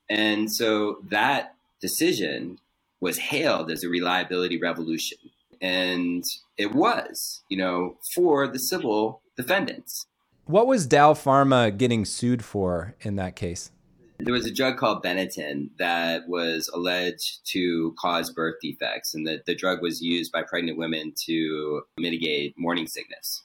And 0.09 0.53
so 0.53 0.99
that 1.11 1.56
decision 1.81 2.59
was 3.01 3.19
hailed 3.19 3.71
as 3.71 3.85
a 3.85 3.89
reliability 3.89 4.59
revolution. 4.59 5.19
And 5.61 6.25
it 6.57 6.75
was, 6.75 7.43
you 7.49 7.57
know, 7.57 7.97
for 8.15 8.47
the 8.47 8.59
civil 8.59 9.23
defendants. 9.37 10.07
What 10.45 10.67
was 10.67 10.87
Dow 10.87 11.13
Pharma 11.15 11.77
getting 11.77 12.05
sued 12.05 12.45
for 12.45 12.95
in 13.01 13.17
that 13.17 13.37
case? 13.37 13.73
There 14.19 14.33
was 14.33 14.47
a 14.47 14.55
drug 14.55 14.79
called 14.79 15.03
Bendectin 15.03 15.71
that 15.79 16.27
was 16.29 16.71
alleged 16.73 17.41
to 17.53 17.95
cause 17.99 18.31
birth 18.31 18.55
defects, 18.63 19.15
and 19.15 19.27
that 19.27 19.45
the 19.45 19.55
drug 19.55 19.83
was 19.83 20.01
used 20.01 20.33
by 20.33 20.43
pregnant 20.43 20.79
women 20.79 21.13
to 21.27 21.83
mitigate 21.99 22.55
morning 22.57 22.87
sickness. 22.87 23.43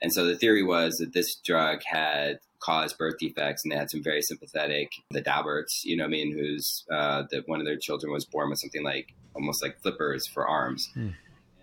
And 0.00 0.12
so 0.12 0.26
the 0.26 0.36
theory 0.36 0.62
was 0.62 0.98
that 0.98 1.12
this 1.12 1.36
drug 1.36 1.82
had 1.84 2.38
caused 2.60 2.98
birth 2.98 3.18
defects, 3.18 3.64
and 3.64 3.72
they 3.72 3.76
had 3.76 3.90
some 3.90 4.02
very 4.02 4.22
sympathetic 4.22 4.92
the 5.10 5.22
Dauberts, 5.22 5.84
you 5.84 5.96
know, 5.96 6.04
I 6.04 6.08
mean, 6.08 6.32
who's 6.32 6.84
uh, 6.90 7.24
that 7.30 7.48
one 7.48 7.60
of 7.60 7.66
their 7.66 7.76
children 7.76 8.12
was 8.12 8.24
born 8.24 8.50
with 8.50 8.58
something 8.58 8.84
like 8.84 9.14
almost 9.34 9.62
like 9.62 9.80
flippers 9.80 10.26
for 10.26 10.46
arms, 10.46 10.88
hmm. 10.94 11.10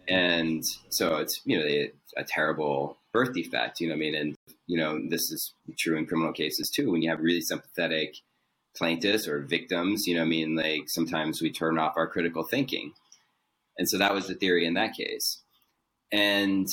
and 0.07 0.63
so 0.89 1.17
it's 1.17 1.41
you 1.45 1.57
know 1.57 1.65
a, 1.65 1.91
a 2.17 2.23
terrible 2.23 2.97
birth 3.11 3.33
defect, 3.33 3.79
you 3.79 3.87
know, 3.87 3.93
I 3.93 3.97
mean, 3.97 4.15
and 4.15 4.35
you 4.67 4.77
know 4.77 4.99
this 5.09 5.31
is 5.31 5.53
true 5.77 5.97
in 5.97 6.05
criminal 6.05 6.33
cases 6.33 6.69
too. 6.69 6.91
When 6.91 7.01
you 7.01 7.09
have 7.09 7.19
really 7.19 7.41
sympathetic 7.41 8.15
plaintiffs 8.75 9.27
or 9.27 9.39
victims, 9.41 10.05
you 10.07 10.15
know, 10.15 10.21
I 10.21 10.25
mean, 10.25 10.55
like 10.55 10.83
sometimes 10.87 11.41
we 11.41 11.51
turn 11.51 11.79
off 11.79 11.93
our 11.97 12.07
critical 12.07 12.43
thinking, 12.43 12.93
and 13.77 13.89
so 13.89 13.97
that 13.97 14.13
was 14.13 14.27
the 14.27 14.35
theory 14.35 14.65
in 14.65 14.73
that 14.75 14.93
case, 14.93 15.41
and 16.11 16.67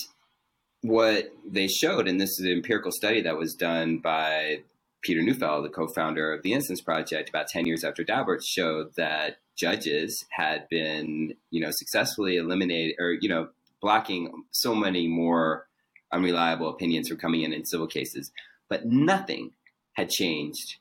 what 0.83 1.33
they 1.49 1.69
showed, 1.69 2.07
and 2.07 2.21
this 2.21 2.39
is 2.39 2.47
an 2.47 2.53
empirical 2.53 2.93
study 2.93 3.23
that 3.23 3.39
was 3.39 3.55
done 3.55 3.99
by 3.99 4.63
Peter 5.03 5.23
Neufeld, 5.23 5.65
the 5.65 5.69
co-founder 5.69 6.33
of 6.33 6.43
the 6.43 6.53
Innocence 6.53 6.81
Project, 6.81 7.29
about 7.29 7.49
10 7.49 7.67
years 7.67 7.85
after 7.85 8.05
Daubert, 8.05 8.43
showed 8.45 8.95
that 8.97 9.39
judges 9.57 10.25
had 10.31 10.69
been, 10.69 11.35
you 11.51 11.61
know, 11.61 11.71
successfully 11.71 12.37
eliminated 12.37 12.97
or, 12.99 13.13
you 13.13 13.29
know, 13.29 13.49
blocking 13.81 14.45
so 14.51 14.75
many 14.75 15.09
more 15.09 15.67
unreliable 16.13 16.69
opinions 16.69 17.09
from 17.09 17.17
coming 17.17 17.43
in 17.43 17.53
in 17.53 17.65
civil 17.65 17.87
cases. 17.87 18.31
But 18.69 18.87
nothing 18.87 19.53
had 19.95 20.09
changed 20.09 20.77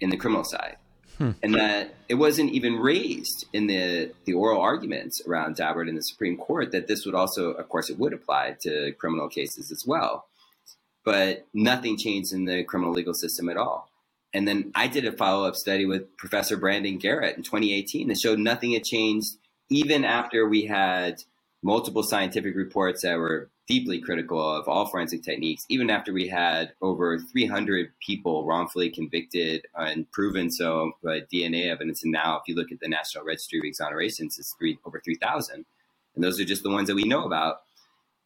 in 0.00 0.10
the 0.10 0.16
criminal 0.16 0.44
side 0.44 0.76
hmm. 1.18 1.32
and 1.42 1.54
that 1.54 1.94
it 2.08 2.14
wasn't 2.14 2.50
even 2.52 2.76
raised 2.76 3.46
in 3.52 3.66
the 3.66 4.12
the 4.24 4.34
oral 4.34 4.60
arguments 4.60 5.20
around 5.26 5.56
Daubert 5.56 5.88
in 5.88 5.94
the 5.94 6.02
Supreme 6.02 6.36
Court 6.36 6.72
that 6.72 6.86
this 6.86 7.06
would 7.06 7.14
also, 7.14 7.52
of 7.52 7.68
course, 7.68 7.90
it 7.90 7.98
would 7.98 8.12
apply 8.12 8.56
to 8.62 8.92
criminal 8.92 9.28
cases 9.28 9.70
as 9.72 9.84
well. 9.86 10.26
But 11.04 11.46
nothing 11.52 11.98
changed 11.98 12.32
in 12.32 12.46
the 12.46 12.64
criminal 12.64 12.92
legal 12.92 13.14
system 13.14 13.48
at 13.48 13.56
all. 13.56 13.90
And 14.32 14.48
then 14.48 14.72
I 14.74 14.88
did 14.88 15.04
a 15.04 15.12
follow 15.12 15.46
up 15.46 15.54
study 15.54 15.86
with 15.86 16.16
Professor 16.16 16.56
Brandon 16.56 16.98
Garrett 16.98 17.36
in 17.36 17.42
2018 17.42 18.08
that 18.08 18.18
showed 18.18 18.38
nothing 18.38 18.72
had 18.72 18.84
changed 18.84 19.36
even 19.70 20.04
after 20.04 20.48
we 20.48 20.66
had 20.66 21.22
multiple 21.62 22.02
scientific 22.02 22.54
reports 22.54 23.02
that 23.02 23.16
were 23.16 23.50
deeply 23.66 24.00
critical 24.00 24.40
of 24.40 24.68
all 24.68 24.86
forensic 24.86 25.22
techniques, 25.22 25.64
even 25.68 25.88
after 25.90 26.12
we 26.12 26.28
had 26.28 26.72
over 26.82 27.18
300 27.18 27.92
people 28.04 28.46
wrongfully 28.46 28.90
convicted 28.90 29.66
and 29.74 30.10
proven 30.12 30.50
so 30.50 30.88
uh, 30.88 30.90
by 31.02 31.20
DNA 31.32 31.70
evidence. 31.70 32.02
And 32.02 32.12
now, 32.12 32.36
if 32.36 32.42
you 32.46 32.54
look 32.54 32.70
at 32.70 32.80
the 32.80 32.88
National 32.88 33.24
Registry 33.24 33.58
of 33.58 33.64
Exonerations, 33.64 34.38
it's 34.38 34.54
three, 34.58 34.78
over 34.84 35.00
3,000. 35.02 35.64
And 36.14 36.24
those 36.24 36.38
are 36.38 36.44
just 36.44 36.62
the 36.62 36.70
ones 36.70 36.88
that 36.88 36.94
we 36.94 37.04
know 37.04 37.24
about, 37.24 37.62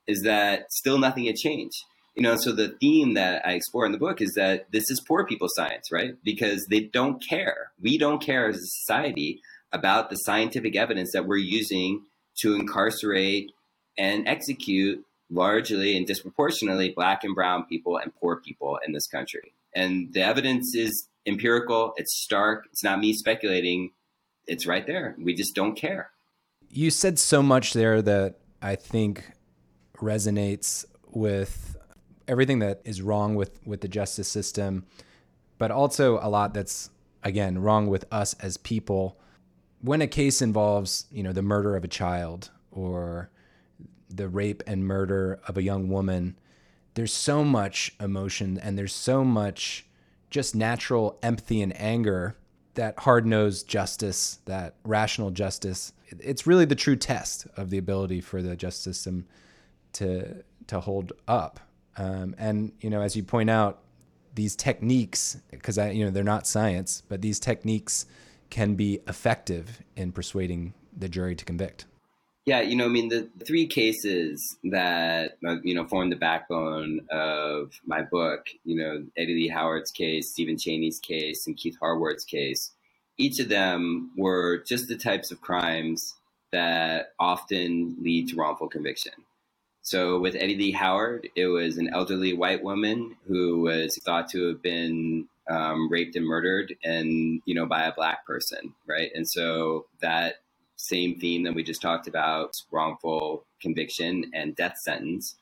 is 0.07 0.23
that 0.23 0.73
still 0.73 0.99
nothing 0.99 1.27
had 1.27 1.37
changed. 1.37 1.85
You 2.15 2.23
know, 2.23 2.37
so 2.37 2.51
the 2.51 2.77
theme 2.81 3.15
that 3.15 3.47
I 3.47 3.53
explore 3.53 3.87
in 3.87 3.93
the 3.93 3.99
book 3.99 4.21
is 4.21 4.35
that 4.35 4.67
this 4.73 4.91
is 4.91 5.01
poor 5.01 5.25
people 5.25 5.49
science, 5.49 5.93
right? 5.93 6.15
Because 6.25 6.67
they 6.67 6.81
don't 6.81 7.25
care. 7.25 7.71
We 7.81 7.97
don't 7.97 8.21
care 8.21 8.49
as 8.49 8.57
a 8.57 8.67
society 8.67 9.41
about 9.73 10.11
the 10.11 10.17
scientific 10.17 10.75
evidence 10.75 11.13
that 11.13 11.27
we're 11.27 11.37
using 11.37 12.03
to 12.41 12.55
incarcerate 12.55 13.53
and 13.97 14.27
execute 14.27 15.05
largely 15.31 15.97
and 15.97 16.07
disproportionately 16.07 16.91
black 16.91 17.25
and 17.25 17.35
brown 17.35 17.65
people 17.65 17.99
and 17.99 18.13
poor 18.21 18.37
people 18.37 18.79
in 18.87 18.93
this 18.93 19.07
country. 19.07 19.53
And 19.75 20.13
the 20.13 20.23
evidence 20.23 20.75
is 20.75 21.09
empirical, 21.27 21.93
it's 21.97 22.15
stark, 22.15 22.67
it's 22.73 22.83
not 22.83 23.01
me 23.01 23.13
speculating, 23.13 23.93
it's 24.47 24.67
right 24.67 24.87
there. 24.87 25.15
We 25.23 25.35
just 25.35 25.55
don't 25.55 25.75
care. 25.75 26.11
You 26.71 26.91
said 26.91 27.19
so 27.19 27.43
much 27.43 27.75
there 27.75 28.01
that 28.03 28.39
I 28.63 28.77
think 28.77 29.31
resonates 29.97 30.85
with 31.11 31.77
everything 32.27 32.59
that 32.61 32.81
is 32.85 33.03
wrong 33.03 33.35
with, 33.35 33.61
with 33.67 33.81
the 33.81 33.89
justice 33.89 34.29
system, 34.29 34.87
but 35.59 35.71
also 35.71 36.19
a 36.23 36.29
lot 36.29 36.55
that's, 36.55 36.91
again, 37.23 37.59
wrong 37.59 37.87
with 37.87 38.05
us 38.11 38.35
as 38.35 38.57
people. 38.57 39.19
When 39.81 40.03
a 40.03 40.07
case 40.07 40.43
involves, 40.43 41.07
you 41.11 41.23
know, 41.23 41.33
the 41.33 41.43
murder 41.43 41.77
of 41.77 41.85
a 41.85 41.89
child 41.89 42.51
or 42.71 43.31
the 44.09 44.29
rape 44.29 44.63
and 44.67 44.87
murder 44.87 45.41
of 45.47 45.57
a 45.57 45.63
young 45.63 45.89
woman, 45.89 46.39
there's 46.95 47.13
so 47.13 47.45
much 47.45 47.95
emotion 48.01 48.59
and 48.59 48.79
there's 48.79 48.95
so 48.95 49.25
much 49.25 49.87
just 50.31 50.55
natural 50.55 51.19
empathy 51.23 51.63
and 51.63 51.79
anger 51.81 52.37
that 52.75 52.99
hard 53.01 53.27
nosed 53.27 53.67
justice, 53.69 54.39
that 54.45 54.75
rational 54.85 55.31
justice, 55.31 55.93
it's 56.21 56.47
really 56.47 56.65
the 56.65 56.77
true 56.77 56.97
test 56.97 57.47
of 57.57 57.71
the 57.71 57.79
ability 57.79 58.21
for 58.21 58.41
the 58.41 58.57
justice 58.57 58.83
system 58.87 59.27
to 59.95 60.45
to 60.69 60.81
hold 60.81 61.13
up. 61.27 61.59
Um, 61.97 62.35
and 62.39 62.73
you 62.81 62.89
know, 62.89 63.01
as 63.01 63.17
you 63.17 63.25
point 63.25 63.51
out, 63.51 63.83
these 64.35 64.55
techniques, 64.55 65.39
because 65.51 65.79
I 65.79 65.91
you 65.91 66.05
know 66.05 66.11
they're 66.11 66.23
not 66.23 66.47
science, 66.47 67.03
but 67.09 67.21
these 67.21 67.41
techniques 67.41 68.07
can 68.51 68.75
be 68.77 69.01
effective 69.09 69.83
in 69.97 70.13
persuading 70.13 70.73
the 70.97 71.09
jury 71.09 71.35
to 71.35 71.45
convict. 71.45 71.87
Yeah, 72.49 72.63
you 72.63 72.77
know, 72.77 72.87
I 72.87 72.89
mean, 72.89 73.11
the 73.11 73.29
three 73.45 73.67
cases 73.67 74.57
that, 74.65 75.37
uh, 75.47 75.57
you 75.63 75.75
know, 75.75 75.87
form 75.87 76.09
the 76.09 76.17
backbone 76.17 77.01
of 77.11 77.79
my 77.85 78.01
book, 78.01 78.47
you 78.65 78.75
know, 78.75 79.05
Eddie 79.19 79.35
Lee 79.35 79.49
Howard's 79.49 79.91
case, 79.91 80.31
Stephen 80.31 80.57
Chaney's 80.57 80.99
case, 80.99 81.47
and 81.47 81.59
Keith 81.59 81.77
Harward's 81.79 82.25
case, 82.25 82.71
each 83.19 83.39
of 83.39 83.51
them 83.51 84.13
were 84.17 84.65
just 84.67 84.89
the 84.89 84.97
types 84.97 85.31
of 85.31 85.43
crimes 85.43 86.15
that 86.51 87.13
often 87.21 87.99
lead 88.01 88.29
to 88.29 88.37
wrongful 88.37 88.71
conviction. 88.71 89.13
So 89.83 90.19
with 90.19 90.35
Eddie 90.35 90.57
Lee 90.57 90.73
Howard, 90.73 91.29
it 91.37 91.49
was 91.49 91.77
an 91.77 91.91
elderly 91.93 92.33
white 92.33 92.65
woman 92.65 93.17
who 93.27 93.61
was 93.61 93.99
thought 93.99 94.31
to 94.31 94.49
have 94.49 94.63
been 94.63 95.29
um, 95.51 95.93
raped 95.93 96.17
and 96.17 96.25
murdered, 96.25 96.75
and 96.83 97.43
you 97.45 97.55
know 97.55 97.67
by 97.67 97.83
a 97.83 97.95
black 97.95 98.25
person, 98.25 98.73
right? 98.87 99.11
And 99.15 99.29
so 99.29 99.85
that 100.01 100.37
same 100.79 101.19
theme 101.19 101.43
that 101.43 101.55
we 101.55 101.63
just 101.63 101.83
talked 101.83 102.09
about 102.09 102.55
wrongful 102.71 103.45
conviction 103.61 104.31
and 104.33 104.57
death 104.57 104.79
sentence. 104.79 105.37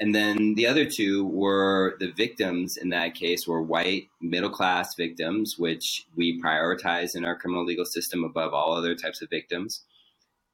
And 0.00 0.14
then 0.14 0.54
the 0.54 0.66
other 0.66 0.86
two 0.86 1.26
were 1.26 1.96
the 2.00 2.10
victims 2.10 2.76
in 2.76 2.88
that 2.90 3.14
case 3.14 3.46
were 3.46 3.62
white 3.62 4.08
middle 4.20 4.50
class 4.50 4.94
victims, 4.94 5.56
which 5.58 6.06
we 6.16 6.40
prioritize 6.42 7.14
in 7.14 7.24
our 7.24 7.36
criminal 7.36 7.64
legal 7.64 7.84
system 7.84 8.24
above 8.24 8.52
all 8.52 8.72
other 8.72 8.94
types 8.94 9.22
of 9.22 9.30
victims. 9.30 9.82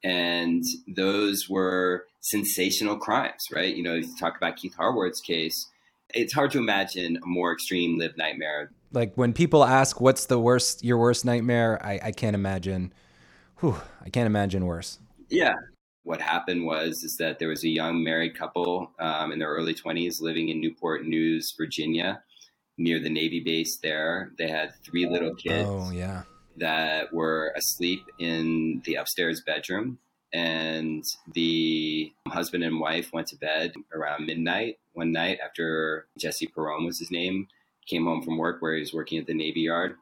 And 0.05 0.65
those 0.89 1.49
were 1.49 2.07
sensational 2.21 2.97
crimes, 2.97 3.47
right? 3.53 3.75
You 3.75 3.83
know, 3.83 3.95
you 3.95 4.17
talk 4.19 4.37
about 4.37 4.57
Keith 4.57 4.75
Harward's 4.75 5.21
case, 5.21 5.67
it's 6.15 6.33
hard 6.33 6.51
to 6.53 6.59
imagine 6.59 7.17
a 7.17 7.27
more 7.27 7.53
extreme 7.53 7.99
lived 7.99 8.19
nightmare. 8.19 8.71
Like 8.93 9.15
when 9.15 9.33
people 9.33 9.65
ask, 9.65 10.01
what's 10.01 10.27
the 10.27 10.39
worst, 10.39 10.85
your 10.85 10.99
worst 10.99 11.25
nightmare? 11.25 11.81
I, 11.85 12.01
I 12.05 12.13
can't 12.13 12.35
imagine 12.35 12.93
whew, 13.61 13.77
I 14.05 14.11
can't 14.11 14.27
imagine 14.27 14.67
worse. 14.67 14.99
Yeah. 15.29 15.55
What 16.05 16.21
happened 16.21 16.65
was 16.65 17.03
is 17.03 17.17
that 17.19 17.39
there 17.39 17.49
was 17.49 17.65
a 17.65 17.69
young 17.69 18.05
married 18.05 18.37
couple 18.37 18.93
um, 19.01 19.33
in 19.33 19.39
their 19.39 19.49
early 19.49 19.75
20s 19.75 20.21
living 20.21 20.49
in 20.49 20.61
Newport 20.61 21.05
News, 21.05 21.53
Virginia, 21.57 22.23
near 22.79 23.01
the 23.01 23.11
Navy 23.11 23.41
base 23.41 23.79
there. 23.83 24.33
They 24.39 24.49
had 24.49 24.73
three 24.85 25.09
little 25.09 25.35
kids. 25.35 25.69
Oh, 25.69 25.91
yeah. 25.91 26.23
That 26.59 27.13
were 27.13 27.53
asleep 27.57 28.05
in 28.19 28.83
the 28.85 28.95
upstairs 28.95 29.43
bedroom. 29.45 29.99
And 30.33 31.03
the 31.33 32.13
husband 32.29 32.63
and 32.63 32.79
wife 32.79 33.11
went 33.13 33.27
to 33.29 33.37
bed 33.37 33.73
around 33.93 34.27
midnight 34.27 34.79
one 34.97 35.13
night 35.13 35.39
after 35.45 36.07
Jesse 36.19 36.47
Perron 36.47 36.85
was 36.85 36.99
his 36.99 37.11
name, 37.11 37.49
came 37.87 38.07
home 38.07 38.23
from 38.23 38.39
work 38.39 38.61
where 38.61 38.75
he 38.75 38.81
was 38.81 38.95
working 38.95 39.19
at 39.19 39.27
the 39.27 39.35
Navy 39.35 39.61
Yard. 39.61 39.95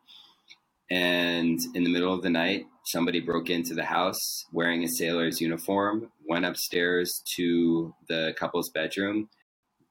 And 0.88 1.61
in 1.74 1.82
the 1.82 1.90
middle 1.90 2.14
of 2.14 2.22
the 2.22 2.30
night, 2.30 2.66
somebody 2.85 3.20
broke 3.20 3.51
into 3.51 3.74
the 3.74 3.85
house 3.85 4.45
wearing 4.53 4.85
a 4.85 4.89
sailor's 4.89 5.41
uniform, 5.41 6.11
went 6.28 6.45
upstairs 6.45 7.22
to 7.37 7.95
the 8.09 8.35
couple's 8.39 8.70
bedroom, 8.70 9.28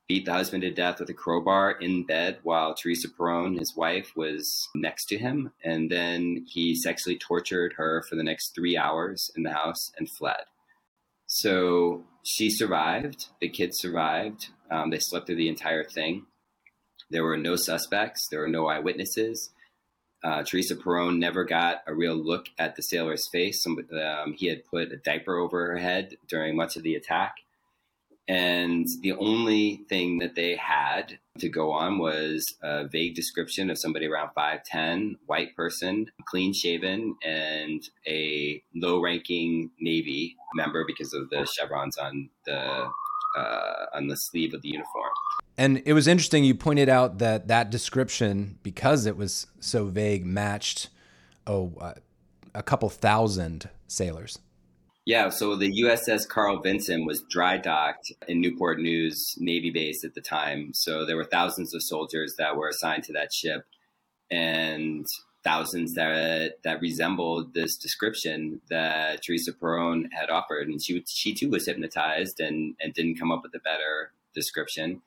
beat 0.08 0.26
the 0.26 0.34
husband 0.34 0.62
to 0.62 0.72
death 0.72 1.00
with 1.00 1.10
a 1.10 1.14
crowbar 1.14 1.72
in 1.72 2.06
bed 2.06 2.38
while 2.44 2.76
Teresa 2.76 3.08
Perron, 3.10 3.58
his 3.58 3.74
wife, 3.76 4.12
was 4.16 4.68
next 4.76 5.06
to 5.06 5.18
him. 5.18 5.52
And 5.64 5.89
then 5.89 6.46
he 6.48 6.76
sexually 6.76 7.18
tortured 7.18 7.74
her 7.78 8.04
for 8.10 8.16
the 8.16 8.24
next 8.24 8.54
three 8.54 8.78
hours 8.78 9.32
in 9.36 9.44
the 9.44 9.54
house 9.54 9.91
and 9.98 10.10
fled. 10.18 10.44
So 11.26 12.04
she 12.24 12.50
survived. 12.50 13.28
The 13.41 13.50
kids 13.50 13.80
survived. 13.80 14.50
Um, 14.70 14.89
they 14.89 15.00
slept 15.00 15.26
through 15.26 15.38
the 15.38 15.50
entire 15.50 15.84
thing. 15.84 16.26
There 17.10 17.24
were 17.24 17.38
no 17.38 17.56
suspects. 17.56 18.28
There 18.30 18.41
were 18.41 18.48
no 18.48 18.68
eyewitnesses. 18.68 19.50
Uh, 20.24 20.43
Teresa 20.43 20.76
Perron 20.76 21.19
never 21.19 21.43
got 21.43 21.84
a 21.86 21.93
real 21.93 22.15
look 22.15 22.45
at 22.57 22.76
the 22.76 22.82
sailor's 22.82 23.28
face. 23.28 23.61
Some, 23.61 23.78
um, 23.91 24.34
he 24.34 24.47
had 24.47 24.65
put 24.65 24.91
a 24.91 24.97
diaper 24.97 25.38
over 25.38 25.67
her 25.71 25.78
head 25.78 26.15
during 26.30 26.55
much 26.55 26.78
of 26.78 26.84
the 26.84 26.95
attack. 26.95 27.36
And 28.28 28.88
the 29.01 29.11
only 29.13 29.84
thing 29.89 30.19
that 30.19 30.36
they 30.36 30.55
had 30.55 31.19
to 31.39 31.49
go 31.49 31.71
on 31.71 31.97
was 31.97 32.55
a 32.61 32.88
vague 32.88 33.15
description 33.15 33.69
of 33.69 33.78
somebody 33.78 34.07
around 34.07 34.30
5'10, 34.38 35.15
white 35.26 35.55
person, 35.57 36.05
clean 36.26 36.53
shaven, 36.53 37.15
and 37.21 37.84
a 38.07 38.63
low 38.74 39.01
ranking 39.01 39.71
Navy 39.82 40.38
member 40.55 40.86
because 40.88 41.13
of 41.13 41.30
the 41.32 41.45
chevrons 41.45 41.97
on 41.97 42.30
the 42.45 42.89
uh, 43.36 43.86
on 43.94 44.08
the 44.08 44.18
sleeve 44.18 44.54
of 44.54 44.62
the 44.62 44.70
uniform. 44.70 45.12
And 45.58 45.82
it 45.86 45.94
was 45.94 46.08
interesting. 46.08 46.44
You 46.44 46.56
pointed 46.56 46.90
out 46.90 47.20
that 47.20 47.48
that 47.48 47.70
description, 47.70 48.58
because 48.64 49.06
it 49.06 49.18
was 49.18 49.48
so 49.60 49.86
vague, 49.86 50.26
matched 50.26 50.90
oh 51.46 51.74
uh, 51.80 51.94
a 52.56 52.64
couple 52.64 52.90
thousand 52.90 53.70
sailors. 53.88 54.40
Yeah, 55.06 55.30
so 55.30 55.56
the 55.58 55.82
USS 55.84 56.28
Carl 56.28 56.62
Vinson 56.62 57.06
was 57.06 57.24
dry 57.24 57.58
docked 57.58 58.14
in 58.28 58.40
Newport 58.40 58.80
News 58.80 59.36
Navy 59.38 59.70
base 59.70 60.06
at 60.06 60.14
the 60.14 60.22
time. 60.22 60.74
So 60.74 61.06
there 61.06 61.18
were 61.18 61.26
thousands 61.26 61.74
of 61.74 61.84
soldiers 61.84 62.36
that 62.38 62.56
were 62.56 62.70
assigned 62.70 63.04
to 63.06 63.14
that 63.14 63.34
ship, 63.34 63.66
and 64.32 65.06
thousands 65.44 65.94
that 65.96 66.60
that 66.64 66.82
resembled 66.82 67.54
this 67.54 67.78
description 67.78 68.62
that 68.70 69.24
Teresa 69.24 69.54
Perron 69.54 70.10
had 70.12 70.30
offered, 70.30 70.68
and 70.68 70.82
she 70.82 71.04
she 71.08 71.34
too 71.34 71.50
was 71.50 71.66
hypnotized 71.66 72.39
and 72.39 72.76
and 72.82 72.94
didn't 72.94 73.20
come 73.20 73.32
up 73.32 73.44
with 73.44 73.54
a 73.56 73.60
better 73.60 74.12
description. 74.34 75.02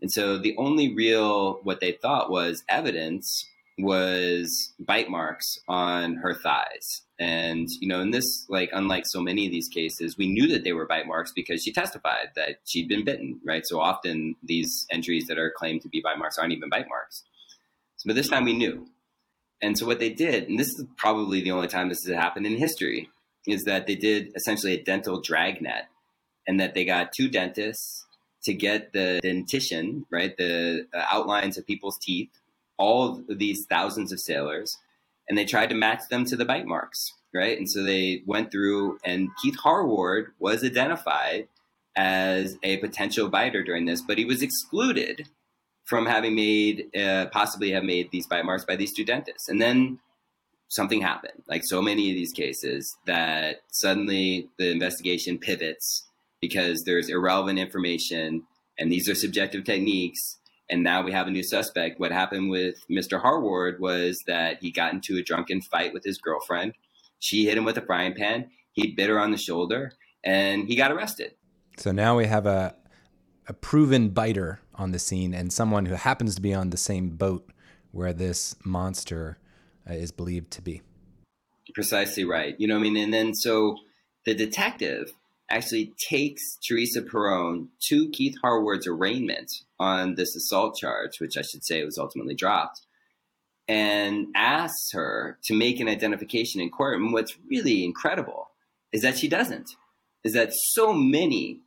And 0.00 0.12
so 0.12 0.38
the 0.38 0.54
only 0.58 0.94
real 0.94 1.60
what 1.62 1.80
they 1.80 1.92
thought 1.92 2.30
was 2.30 2.64
evidence 2.68 3.46
was 3.78 4.72
bite 4.78 5.10
marks 5.10 5.58
on 5.68 6.16
her 6.16 6.34
thighs. 6.34 7.02
And, 7.18 7.68
you 7.80 7.88
know, 7.88 8.00
in 8.00 8.10
this, 8.10 8.46
like, 8.48 8.70
unlike 8.72 9.04
so 9.06 9.20
many 9.20 9.46
of 9.46 9.52
these 9.52 9.68
cases, 9.68 10.16
we 10.16 10.28
knew 10.28 10.48
that 10.48 10.64
they 10.64 10.72
were 10.72 10.86
bite 10.86 11.06
marks 11.06 11.32
because 11.32 11.62
she 11.62 11.72
testified 11.72 12.30
that 12.36 12.60
she'd 12.64 12.88
been 12.88 13.04
bitten, 13.04 13.40
right? 13.44 13.66
So 13.66 13.80
often 13.80 14.36
these 14.42 14.86
entries 14.90 15.26
that 15.26 15.38
are 15.38 15.52
claimed 15.54 15.82
to 15.82 15.88
be 15.88 16.00
bite 16.00 16.18
marks 16.18 16.38
aren't 16.38 16.52
even 16.52 16.68
bite 16.68 16.88
marks. 16.88 17.24
So, 17.96 18.08
but 18.08 18.16
this 18.16 18.28
time 18.28 18.44
we 18.44 18.54
knew. 18.54 18.86
And 19.62 19.78
so 19.78 19.86
what 19.86 19.98
they 19.98 20.10
did, 20.10 20.48
and 20.48 20.58
this 20.58 20.68
is 20.68 20.84
probably 20.96 21.40
the 21.40 21.52
only 21.52 21.68
time 21.68 21.88
this 21.88 22.04
has 22.04 22.14
happened 22.14 22.46
in 22.46 22.56
history, 22.56 23.10
is 23.46 23.64
that 23.64 23.86
they 23.86 23.94
did 23.94 24.32
essentially 24.34 24.74
a 24.74 24.82
dental 24.82 25.20
dragnet 25.20 25.84
and 26.46 26.60
that 26.60 26.74
they 26.74 26.84
got 26.84 27.12
two 27.12 27.28
dentists 27.28 28.04
to 28.44 28.52
get 28.52 28.92
the 28.92 29.18
dentition, 29.22 30.06
right, 30.10 30.36
the 30.36 30.86
outlines 30.94 31.56
of 31.56 31.66
people's 31.66 31.98
teeth 31.98 32.30
all 32.78 33.22
these 33.28 33.64
thousands 33.66 34.12
of 34.12 34.20
sailors 34.20 34.78
and 35.28 35.36
they 35.36 35.44
tried 35.44 35.70
to 35.70 35.74
match 35.74 36.02
them 36.10 36.24
to 36.24 36.36
the 36.36 36.44
bite 36.44 36.66
marks, 36.66 37.12
right? 37.34 37.58
And 37.58 37.68
so 37.68 37.82
they 37.82 38.22
went 38.26 38.52
through, 38.52 38.98
and 39.04 39.28
Keith 39.42 39.56
Harward 39.56 40.32
was 40.38 40.62
identified 40.62 41.48
as 41.96 42.56
a 42.62 42.76
potential 42.76 43.28
biter 43.28 43.64
during 43.64 43.86
this, 43.86 44.02
but 44.02 44.18
he 44.18 44.24
was 44.24 44.40
excluded 44.40 45.28
from 45.86 46.06
having 46.06 46.34
made, 46.34 46.94
uh, 46.96 47.26
possibly 47.32 47.70
have 47.70 47.84
made 47.84 48.10
these 48.10 48.26
bite 48.26 48.44
marks 48.44 48.64
by 48.64 48.76
these 48.76 48.92
two 48.92 49.04
dentists. 49.04 49.48
And 49.48 49.60
then 49.60 49.98
something 50.68 51.00
happened, 51.00 51.42
like 51.48 51.62
so 51.64 51.80
many 51.80 52.10
of 52.10 52.16
these 52.16 52.32
cases, 52.32 52.96
that 53.06 53.60
suddenly 53.70 54.48
the 54.58 54.70
investigation 54.70 55.38
pivots 55.38 56.08
because 56.40 56.84
there's 56.84 57.08
irrelevant 57.08 57.58
information 57.58 58.42
and 58.78 58.92
these 58.92 59.08
are 59.08 59.14
subjective 59.14 59.64
techniques 59.64 60.38
and 60.68 60.82
now 60.82 61.02
we 61.02 61.12
have 61.12 61.26
a 61.26 61.30
new 61.30 61.42
suspect. 61.42 62.00
What 62.00 62.12
happened 62.12 62.50
with 62.50 62.76
Mr. 62.90 63.20
Harward 63.20 63.80
was 63.80 64.22
that 64.26 64.58
he 64.60 64.70
got 64.70 64.92
into 64.92 65.16
a 65.16 65.22
drunken 65.22 65.60
fight 65.60 65.92
with 65.92 66.04
his 66.04 66.18
girlfriend. 66.18 66.74
She 67.18 67.44
hit 67.44 67.56
him 67.56 67.64
with 67.64 67.78
a 67.78 67.82
frying 67.82 68.14
pan. 68.14 68.50
He 68.72 68.92
bit 68.92 69.08
her 69.08 69.18
on 69.18 69.30
the 69.30 69.38
shoulder, 69.38 69.92
and 70.24 70.66
he 70.66 70.76
got 70.76 70.92
arrested. 70.92 71.32
So 71.78 71.92
now 71.92 72.16
we 72.16 72.26
have 72.26 72.46
a 72.46 72.74
a 73.48 73.52
proven 73.52 74.08
biter 74.08 74.60
on 74.76 74.92
the 74.92 74.98
scene, 74.98 75.34
and 75.34 75.52
someone 75.52 75.86
who 75.86 75.94
happens 75.94 76.34
to 76.34 76.40
be 76.40 76.54
on 76.54 76.70
the 76.70 76.76
same 76.76 77.10
boat 77.10 77.50
where 77.92 78.12
this 78.12 78.54
monster 78.64 79.38
uh, 79.88 79.94
is 79.94 80.12
believed 80.12 80.50
to 80.52 80.62
be. 80.62 80.82
Precisely 81.74 82.24
right. 82.24 82.54
You 82.58 82.68
know, 82.68 82.74
what 82.74 82.86
I 82.86 82.90
mean, 82.90 82.96
and 82.96 83.12
then 83.12 83.34
so 83.34 83.76
the 84.24 84.34
detective 84.34 85.12
actually 85.48 85.94
takes 86.08 86.42
Teresa 86.66 87.02
Perron 87.02 87.68
to 87.88 88.10
Keith 88.10 88.36
Harward's 88.42 88.86
arraignment 88.86 89.50
on 89.78 90.16
this 90.16 90.34
assault 90.34 90.76
charge, 90.76 91.20
which 91.20 91.36
I 91.36 91.42
should 91.42 91.64
say 91.64 91.84
was 91.84 91.98
ultimately 91.98 92.34
dropped, 92.34 92.82
and 93.68 94.26
asks 94.34 94.92
her 94.92 95.38
to 95.44 95.54
make 95.56 95.80
an 95.80 95.88
identification 95.88 96.60
in 96.60 96.70
court. 96.70 97.00
And 97.00 97.12
what's 97.12 97.36
really 97.48 97.84
incredible 97.84 98.50
is 98.92 99.02
that 99.02 99.18
she 99.18 99.28
doesn't, 99.28 99.70
is 100.24 100.32
that 100.32 100.52
so 100.52 100.92
many 100.92 101.60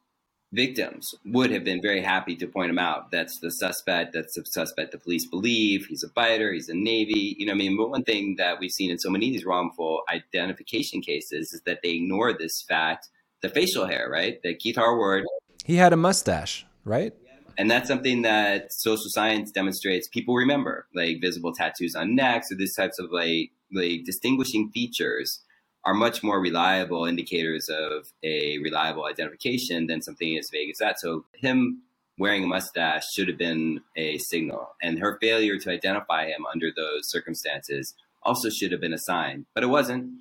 victims 0.52 1.14
would 1.26 1.52
have 1.52 1.64
been 1.64 1.82
very 1.82 2.02
happy 2.02 2.36
to 2.36 2.48
point 2.48 2.70
him 2.70 2.80
out. 2.80 3.12
That's 3.12 3.40
the 3.40 3.52
suspect. 3.52 4.14
That's 4.14 4.36
the 4.36 4.46
suspect 4.46 4.92
the 4.92 4.98
police 4.98 5.26
believe. 5.26 5.86
He's 5.86 6.04
a 6.04 6.10
biter. 6.10 6.52
He's 6.52 6.70
a 6.70 6.74
Navy. 6.74 7.36
You 7.38 7.46
know, 7.46 7.54
I 7.54 7.56
mean, 7.56 7.78
but 7.78 7.90
one 7.90 8.04
thing 8.04 8.36
that 8.38 8.60
we've 8.60 8.72
seen 8.72 8.90
in 8.90 9.00
so 9.00 9.10
many 9.10 9.28
of 9.28 9.34
these 9.34 9.46
wrongful 9.46 10.02
identification 10.10 11.02
cases 11.02 11.54
is 11.54 11.62
that 11.66 11.80
they 11.84 11.92
ignore 11.92 12.34
this 12.34 12.64
fact 12.68 13.10
the 13.42 13.50
facial 13.50 13.86
hair, 13.86 14.10
right? 14.12 14.42
That 14.44 14.60
Keith 14.60 14.76
Harward. 14.76 15.24
He 15.66 15.76
had 15.76 15.94
a 15.94 15.98
mustache, 15.98 16.66
right? 16.84 17.14
And 17.58 17.70
that's 17.70 17.88
something 17.88 18.22
that 18.24 18.72
social 18.72 19.10
science 19.10 19.52
demonstrates 19.52 20.08
people 20.08 20.36
remember, 20.36 20.88
like 20.96 21.20
visible 21.22 21.54
tattoos 21.54 21.96
on 21.96 22.16
necks 22.16 22.52
or 22.52 22.56
these 22.56 22.76
types 22.76 23.00
of 23.00 23.12
like 23.12 23.52
like 23.72 24.04
distinguishing 24.04 24.72
features 24.72 25.42
are 25.86 25.94
much 25.94 26.24
more 26.24 26.40
reliable 26.40 27.06
indicators 27.06 27.70
of 27.70 28.08
a 28.24 28.58
reliable 28.60 29.06
identification 29.06 29.88
than 29.88 30.02
something 30.02 30.38
as 30.38 30.50
vague 30.52 30.70
as 30.70 30.78
that. 30.78 31.00
So 31.00 31.26
him 31.36 31.84
wearing 32.18 32.44
a 32.44 32.48
mustache 32.48 33.12
should 33.14 33.30
have 33.30 33.38
been 33.38 33.80
a 33.96 34.18
signal, 34.18 34.76
and 34.82 35.00
her 35.00 35.18
failure 35.22 35.58
to 35.58 35.72
identify 35.72 36.26
him 36.26 36.46
under 36.52 36.68
those 36.76 37.10
circumstances 37.10 37.94
also 38.24 38.50
should 38.50 38.72
have 38.72 38.82
been 38.82 38.94
a 38.94 39.00
sign, 39.00 39.46
but 39.56 39.64
it 39.64 39.68
wasn't 39.68 40.12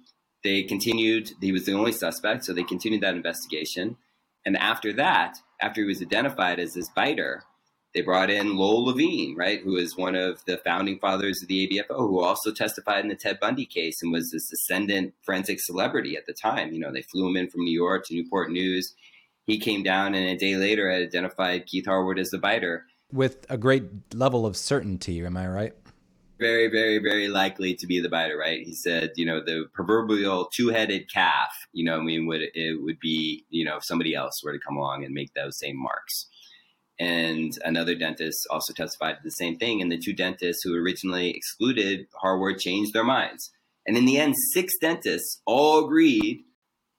they 0.45 0.63
continued, 0.63 1.33
he 1.41 1.53
was 1.53 1.65
the 1.67 1.73
only 1.73 1.93
suspect, 1.93 2.45
so 2.45 2.53
they 2.53 2.63
continued 2.63 3.01
that 3.03 3.17
investigation. 3.17 3.97
And 4.47 4.57
after 4.57 4.93
that, 4.93 5.39
after 5.61 5.83
he 5.83 5.87
was 5.89 6.01
identified 6.01 6.61
as 6.61 6.75
this 6.75 6.89
biter, 6.91 7.43
they 7.95 8.03
brought 8.03 8.31
in 8.31 8.57
Lowell 8.57 8.85
Levine, 8.85 9.37
right, 9.37 9.61
who 9.61 9.77
is 9.77 9.97
one 9.97 10.15
of 10.15 10.45
the 10.45 10.59
founding 10.59 10.99
fathers 10.99 11.43
of 11.43 11.49
the 11.49 11.67
ABFO, 11.67 11.97
who 11.97 12.21
also 12.23 12.53
testified 12.53 13.03
in 13.03 13.09
the 13.09 13.17
Ted 13.17 13.41
Bundy 13.41 13.67
case 13.67 14.03
and 14.03 14.13
was 14.13 14.31
this 14.31 14.53
ascendant 14.53 15.15
forensic 15.23 15.61
celebrity 15.61 16.17
at 16.17 16.27
the 16.27 16.35
time. 16.35 16.73
You 16.73 16.81
know, 16.81 16.93
they 16.93 17.03
flew 17.03 17.29
him 17.29 17.37
in 17.37 17.49
from 17.49 17.65
New 17.65 17.73
York 17.73 18.07
to 18.07 18.15
Newport 18.15 18.51
News. 18.51 18.95
He 19.47 19.59
came 19.59 19.83
down 19.83 20.15
and 20.15 20.29
a 20.29 20.37
day 20.37 20.57
later 20.57 20.91
had 20.91 21.03
identified 21.03 21.67
Keith 21.67 21.87
Harward 21.87 22.19
as 22.19 22.31
the 22.31 22.39
biter. 22.39 22.85
With 23.11 23.47
a 23.49 23.57
great 23.57 24.15
level 24.15 24.45
of 24.45 24.57
certainty, 24.57 25.25
am 25.25 25.37
I 25.37 25.49
right? 25.49 25.75
very, 26.39 26.69
very, 26.69 26.99
very 26.99 27.29
likely 27.29 27.75
to 27.75 27.87
be 27.87 28.01
the 28.01 28.09
biter, 28.09 28.37
right? 28.37 28.65
He 28.65 28.75
said, 28.75 29.13
you 29.17 29.27
know, 29.27 29.41
the 29.45 29.65
proverbial 29.73 30.49
two-headed 30.53 31.13
calf, 31.13 31.51
you 31.73 31.85
know, 31.85 31.99
I 31.99 32.03
mean, 32.03 32.27
would 32.27 32.43
it 32.55 32.81
would 32.83 33.01
be, 33.01 33.45
you 33.51 33.65
know, 33.65 33.79
if 33.79 33.85
somebody 33.85 34.15
else 34.15 34.43
were 34.43 34.53
to 34.53 34.59
come 34.59 34.77
along 34.77 35.05
and 35.05 35.13
make 35.13 35.35
those 35.35 35.59
same 35.59 35.77
marks. 35.77 36.27
And 36.99 37.53
another 37.65 37.95
dentist 37.95 38.47
also 38.51 38.73
testified 38.73 39.17
to 39.17 39.23
the 39.23 39.31
same 39.31 39.57
thing. 39.57 39.81
And 39.81 39.91
the 39.91 39.99
two 39.99 40.13
dentists 40.13 40.63
who 40.65 40.75
originally 40.75 41.31
excluded 41.31 42.07
Harward 42.21 42.59
changed 42.59 42.93
their 42.93 43.05
minds. 43.05 43.53
And 43.87 43.97
in 43.97 44.05
the 44.05 44.19
end, 44.19 44.35
six 44.53 44.75
dentists 44.81 45.41
all 45.47 45.85
agreed 45.85 46.45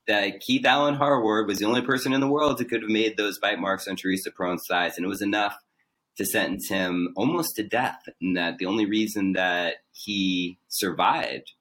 that 0.07 0.39
Keith 0.39 0.65
Allen 0.65 0.95
Harward 0.95 1.47
was 1.47 1.59
the 1.59 1.65
only 1.65 1.81
person 1.81 2.13
in 2.13 2.21
the 2.21 2.27
world 2.27 2.59
who 2.59 2.65
could 2.65 2.81
have 2.81 2.89
made 2.89 3.17
those 3.17 3.37
bite 3.37 3.59
marks 3.59 3.87
on 3.87 3.95
Teresa 3.95 4.31
Perron's 4.31 4.65
thighs. 4.67 4.97
And 4.97 5.05
it 5.05 5.09
was 5.09 5.21
enough 5.21 5.55
to 6.17 6.25
sentence 6.25 6.69
him 6.69 7.13
almost 7.15 7.55
to 7.57 7.63
death. 7.63 8.01
And 8.21 8.35
that 8.35 8.57
the 8.57 8.65
only 8.65 8.85
reason 8.85 9.33
that 9.33 9.75
he 9.91 10.57
survived 10.67 11.51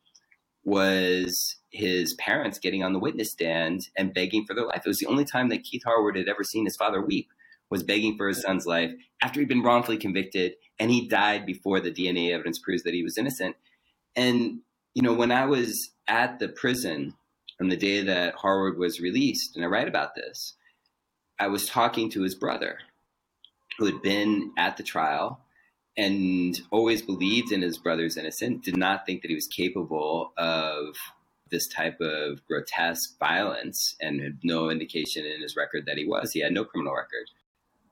was 0.64 1.56
his 1.70 2.14
parents 2.14 2.58
getting 2.58 2.82
on 2.82 2.92
the 2.92 2.98
witness 2.98 3.32
stand 3.32 3.88
and 3.96 4.14
begging 4.14 4.44
for 4.46 4.54
their 4.54 4.66
life. 4.66 4.82
It 4.84 4.88
was 4.88 4.98
the 4.98 5.06
only 5.06 5.24
time 5.24 5.48
that 5.48 5.64
Keith 5.64 5.82
Harward 5.84 6.16
had 6.16 6.28
ever 6.28 6.44
seen 6.44 6.64
his 6.64 6.76
father 6.76 7.00
weep 7.00 7.28
was 7.70 7.82
begging 7.82 8.16
for 8.16 8.28
his 8.28 8.42
son's 8.42 8.66
life 8.66 8.92
after 9.22 9.40
he'd 9.40 9.48
been 9.48 9.62
wrongfully 9.62 9.98
convicted 9.98 10.54
and 10.78 10.90
he 10.90 11.08
died 11.08 11.44
before 11.44 11.80
the 11.80 11.90
DNA 11.90 12.32
evidence 12.32 12.58
proves 12.58 12.82
that 12.84 12.94
he 12.94 13.02
was 13.02 13.18
innocent. 13.18 13.56
And 14.16 14.60
you 14.94 15.02
know, 15.02 15.14
when 15.14 15.30
I 15.30 15.46
was 15.46 15.90
at 16.08 16.38
the 16.38 16.48
prison 16.48 17.14
on 17.60 17.68
the 17.68 17.76
day 17.76 18.02
that 18.02 18.34
Harward 18.34 18.78
was 18.78 19.00
released, 19.00 19.54
and 19.54 19.64
I 19.64 19.68
write 19.68 19.88
about 19.88 20.14
this, 20.14 20.54
I 21.38 21.48
was 21.48 21.66
talking 21.66 22.10
to 22.10 22.22
his 22.22 22.34
brother 22.34 22.78
who 23.78 23.86
had 23.86 24.02
been 24.02 24.52
at 24.58 24.76
the 24.76 24.82
trial 24.82 25.40
and 25.96 26.60
always 26.70 27.02
believed 27.02 27.52
in 27.52 27.62
his 27.62 27.78
brother's 27.78 28.16
innocence, 28.16 28.64
did 28.64 28.76
not 28.76 29.04
think 29.04 29.22
that 29.22 29.28
he 29.28 29.34
was 29.34 29.48
capable 29.48 30.32
of 30.36 30.96
this 31.50 31.66
type 31.66 32.00
of 32.00 32.44
grotesque 32.46 33.18
violence 33.18 33.96
and 34.00 34.20
had 34.20 34.38
no 34.42 34.70
indication 34.70 35.24
in 35.24 35.42
his 35.42 35.56
record 35.56 35.86
that 35.86 35.96
he 35.96 36.06
was. 36.06 36.32
He 36.32 36.40
had 36.40 36.52
no 36.52 36.64
criminal 36.64 36.94
record. 36.94 37.30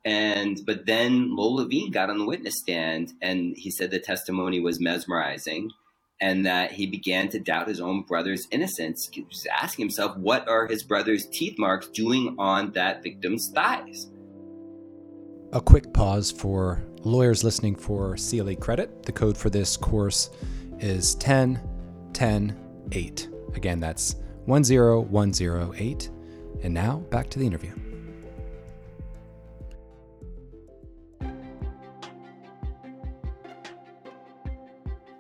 And 0.06 0.60
but 0.64 0.86
then 0.86 1.34
Lowell 1.34 1.56
Levine 1.56 1.90
got 1.90 2.10
on 2.10 2.18
the 2.18 2.24
witness 2.24 2.60
stand 2.60 3.12
and 3.20 3.56
he 3.56 3.72
said 3.72 3.90
the 3.90 3.98
testimony 3.98 4.60
was 4.60 4.80
mesmerizing 4.80 5.72
and 6.20 6.46
that 6.46 6.70
he 6.70 6.86
began 6.86 7.28
to 7.30 7.40
doubt 7.40 7.66
his 7.66 7.80
own 7.80 8.02
brother's 8.02 8.46
innocence. 8.52 9.08
He 9.12 9.22
was 9.22 9.46
asking 9.52 9.82
himself, 9.82 10.16
what 10.16 10.48
are 10.48 10.68
his 10.68 10.84
brother's 10.84 11.26
teeth 11.26 11.58
marks 11.58 11.88
doing 11.88 12.36
on 12.38 12.70
that 12.72 13.02
victim's 13.02 13.50
thighs? 13.52 14.06
A 15.52 15.60
quick 15.60 15.92
pause 15.92 16.30
for 16.30 16.84
lawyers 17.00 17.42
listening 17.42 17.74
for 17.74 18.16
CLE 18.16 18.54
credit. 18.54 19.02
The 19.02 19.12
code 19.12 19.36
for 19.36 19.50
this 19.50 19.76
course 19.76 20.30
is 20.78 21.16
10 21.16 21.60
10 22.12 22.56
8. 22.92 23.28
Again, 23.54 23.80
that's 23.80 24.14
10108. 24.46 26.10
And 26.62 26.72
now 26.72 26.98
back 27.10 27.28
to 27.30 27.40
the 27.40 27.46
interview. 27.46 27.72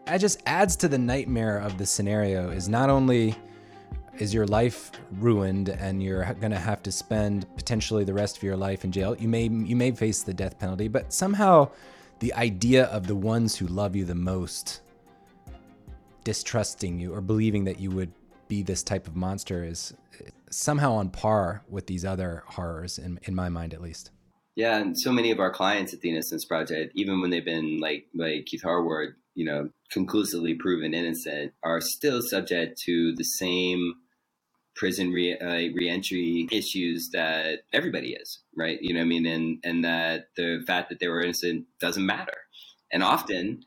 That 0.06 0.20
just 0.20 0.40
adds 0.46 0.76
to 0.76 0.88
the 0.88 0.98
nightmare 0.98 1.58
of 1.58 1.78
the 1.78 1.84
scenario 1.84 2.50
is 2.50 2.68
not 2.68 2.90
only 2.90 3.34
is 4.18 4.32
your 4.32 4.46
life 4.46 4.92
ruined 5.18 5.68
and 5.68 6.00
you're 6.00 6.24
going 6.34 6.52
to 6.52 6.58
have 6.58 6.80
to 6.84 6.92
spend 6.92 7.44
potentially 7.56 8.04
the 8.04 8.14
rest 8.14 8.36
of 8.36 8.44
your 8.44 8.56
life 8.56 8.84
in 8.84 8.92
jail. 8.92 9.16
You 9.18 9.26
may 9.26 9.48
you 9.48 9.74
may 9.74 9.90
face 9.90 10.22
the 10.22 10.32
death 10.32 10.60
penalty, 10.60 10.86
but 10.86 11.12
somehow 11.12 11.70
the 12.20 12.32
idea 12.34 12.84
of 12.84 13.08
the 13.08 13.16
ones 13.16 13.56
who 13.56 13.66
love 13.66 13.96
you 13.96 14.04
the 14.04 14.14
most 14.14 14.80
distrusting 16.22 17.00
you 17.00 17.12
or 17.12 17.20
believing 17.20 17.64
that 17.64 17.80
you 17.80 17.90
would 17.90 18.12
be 18.46 18.62
this 18.62 18.84
type 18.84 19.08
of 19.08 19.16
monster 19.16 19.64
is 19.64 19.92
somehow 20.50 20.92
on 20.92 21.10
par 21.10 21.64
with 21.68 21.88
these 21.88 22.04
other 22.04 22.44
horrors 22.46 22.98
in 22.98 23.18
in 23.24 23.34
my 23.34 23.48
mind 23.48 23.74
at 23.74 23.82
least. 23.82 24.12
Yeah, 24.54 24.78
and 24.78 24.98
so 24.98 25.10
many 25.10 25.32
of 25.32 25.40
our 25.40 25.50
clients 25.50 25.92
at 25.92 26.00
the 26.00 26.10
Innocence 26.10 26.44
Project, 26.44 26.92
even 26.94 27.20
when 27.20 27.30
they've 27.30 27.44
been 27.44 27.80
like 27.80 28.06
like 28.14 28.46
Keith 28.46 28.62
Harward, 28.62 29.16
you 29.36 29.44
know, 29.44 29.68
conclusively 29.92 30.54
proven 30.54 30.94
innocent, 30.94 31.52
are 31.62 31.80
still 31.80 32.20
subject 32.20 32.80
to 32.80 33.14
the 33.14 33.24
same 33.24 33.94
prison 34.74 35.12
re- 35.12 35.38
uh, 35.38 35.72
reentry 35.74 36.48
issues 36.50 37.10
that 37.12 37.60
everybody 37.72 38.14
is, 38.14 38.40
right? 38.56 38.78
You 38.82 38.94
know, 38.94 39.02
I 39.02 39.04
mean, 39.04 39.26
and 39.26 39.58
and 39.62 39.84
that 39.84 40.28
the 40.36 40.64
fact 40.66 40.88
that 40.88 40.98
they 40.98 41.08
were 41.08 41.22
innocent 41.22 41.66
doesn't 41.80 42.04
matter, 42.04 42.38
and 42.90 43.02
often 43.02 43.64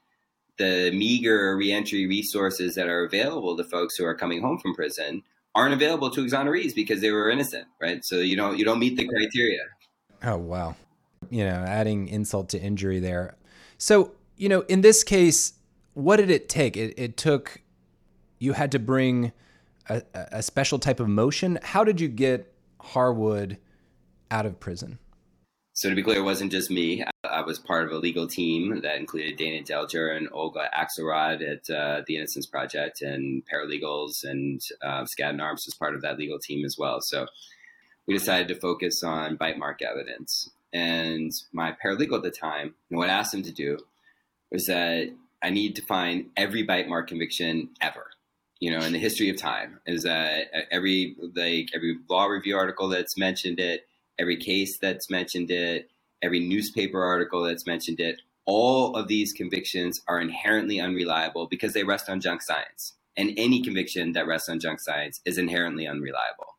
the 0.57 0.91
meager 0.91 1.55
reentry 1.55 2.05
resources 2.05 2.75
that 2.75 2.87
are 2.87 3.05
available 3.05 3.55
to 3.55 3.63
folks 3.63 3.95
who 3.95 4.05
are 4.05 4.15
coming 4.15 4.41
home 4.41 4.59
from 4.59 4.75
prison 4.75 5.23
aren't 5.55 5.73
available 5.73 6.09
to 6.11 6.23
exonerees 6.23 6.75
because 6.75 6.99
they 7.01 7.11
were 7.11 7.29
innocent, 7.29 7.67
right? 7.81 8.03
So 8.03 8.17
you 8.17 8.35
don't 8.35 8.57
you 8.57 8.65
don't 8.65 8.79
meet 8.79 8.97
the 8.97 9.07
criteria. 9.07 9.61
Oh 10.23 10.37
wow, 10.37 10.75
you 11.29 11.43
know, 11.43 11.63
adding 11.67 12.07
insult 12.07 12.49
to 12.49 12.59
injury 12.59 12.99
there. 12.99 13.35
So 13.77 14.13
you 14.35 14.49
know, 14.49 14.61
in 14.61 14.81
this 14.81 15.03
case, 15.03 15.53
what 15.99 16.17
did 16.17 16.29
it 16.29 16.49
take? 16.49 16.77
It, 16.77 16.93
it 16.97 17.17
took 17.17 17.61
you 18.39 18.53
had 18.53 18.71
to 18.71 18.79
bring 18.79 19.31
a, 19.89 20.01
a 20.13 20.41
special 20.41 20.79
type 20.79 20.99
of 20.99 21.07
motion. 21.07 21.59
How 21.61 21.83
did 21.83 21.99
you 21.99 22.07
get 22.07 22.53
Harward 22.79 23.57
out 24.31 24.45
of 24.45 24.59
prison? 24.59 24.99
So 25.73 25.89
to 25.89 25.95
be 25.95 26.03
clear, 26.03 26.19
it 26.19 26.23
wasn't 26.23 26.51
just 26.51 26.69
me. 26.69 27.05
I 27.23 27.41
was 27.41 27.57
part 27.57 27.85
of 27.85 27.91
a 27.91 27.97
legal 27.97 28.27
team 28.27 28.81
that 28.81 28.97
included 28.97 29.37
Dana 29.37 29.63
Delger 29.63 30.15
and 30.15 30.27
Olga 30.33 30.69
Akselrod 30.77 31.41
at 31.41 31.69
uh, 31.73 32.01
the 32.05 32.17
Innocence 32.17 32.45
Project, 32.45 33.01
and 33.01 33.43
paralegals 33.45 34.23
and 34.23 34.61
uh, 34.81 35.03
Skadden 35.03 35.39
Arps 35.39 35.65
was 35.65 35.75
part 35.79 35.95
of 35.95 36.01
that 36.01 36.17
legal 36.17 36.39
team 36.39 36.65
as 36.65 36.77
well. 36.77 36.99
So 37.01 37.27
we 38.07 38.13
decided 38.13 38.49
to 38.49 38.55
focus 38.55 39.03
on 39.03 39.37
bite 39.37 39.57
mark 39.57 39.81
evidence. 39.81 40.49
And 40.73 41.31
my 41.53 41.75
paralegal 41.83 42.17
at 42.17 42.23
the 42.23 42.31
time, 42.31 42.75
what 42.89 43.09
I 43.09 43.13
asked 43.13 43.33
him 43.33 43.43
to 43.43 43.51
do 43.51 43.79
was 44.51 44.65
that 44.65 45.09
I 45.41 45.49
need 45.49 45.75
to 45.77 45.81
find 45.81 46.29
every 46.35 46.63
bite 46.63 46.87
mark 46.87 47.07
conviction 47.07 47.69
ever 47.81 48.07
you 48.59 48.71
know, 48.71 48.85
in 48.85 48.93
the 48.93 48.99
history 48.99 49.29
of 49.29 49.37
time 49.37 49.79
is 49.85 50.03
that 50.03 50.47
uh, 50.53 50.61
every 50.69 51.15
like 51.35 51.69
every 51.73 51.97
law 52.09 52.25
review 52.25 52.57
article 52.57 52.89
that's 52.89 53.17
mentioned 53.17 53.59
it, 53.59 53.87
every 54.19 54.37
case 54.37 54.77
that's 54.77 55.09
mentioned 55.09 55.49
it, 55.49 55.89
every 56.21 56.41
newspaper 56.41 57.01
article 57.01 57.43
that's 57.43 57.65
mentioned 57.65 57.99
it, 57.99 58.21
all 58.45 58.95
of 58.95 59.07
these 59.07 59.31
convictions 59.31 60.01
are 60.07 60.19
inherently 60.19 60.79
unreliable 60.79 61.47
because 61.47 61.73
they 61.73 61.83
rest 61.83 62.09
on 62.09 62.19
junk 62.19 62.41
science. 62.41 62.93
And 63.15 63.31
any 63.37 63.61
conviction 63.61 64.13
that 64.13 64.27
rests 64.27 64.49
on 64.49 64.59
junk 64.59 64.79
science 64.81 65.21
is 65.25 65.37
inherently 65.37 65.87
unreliable. 65.87 66.55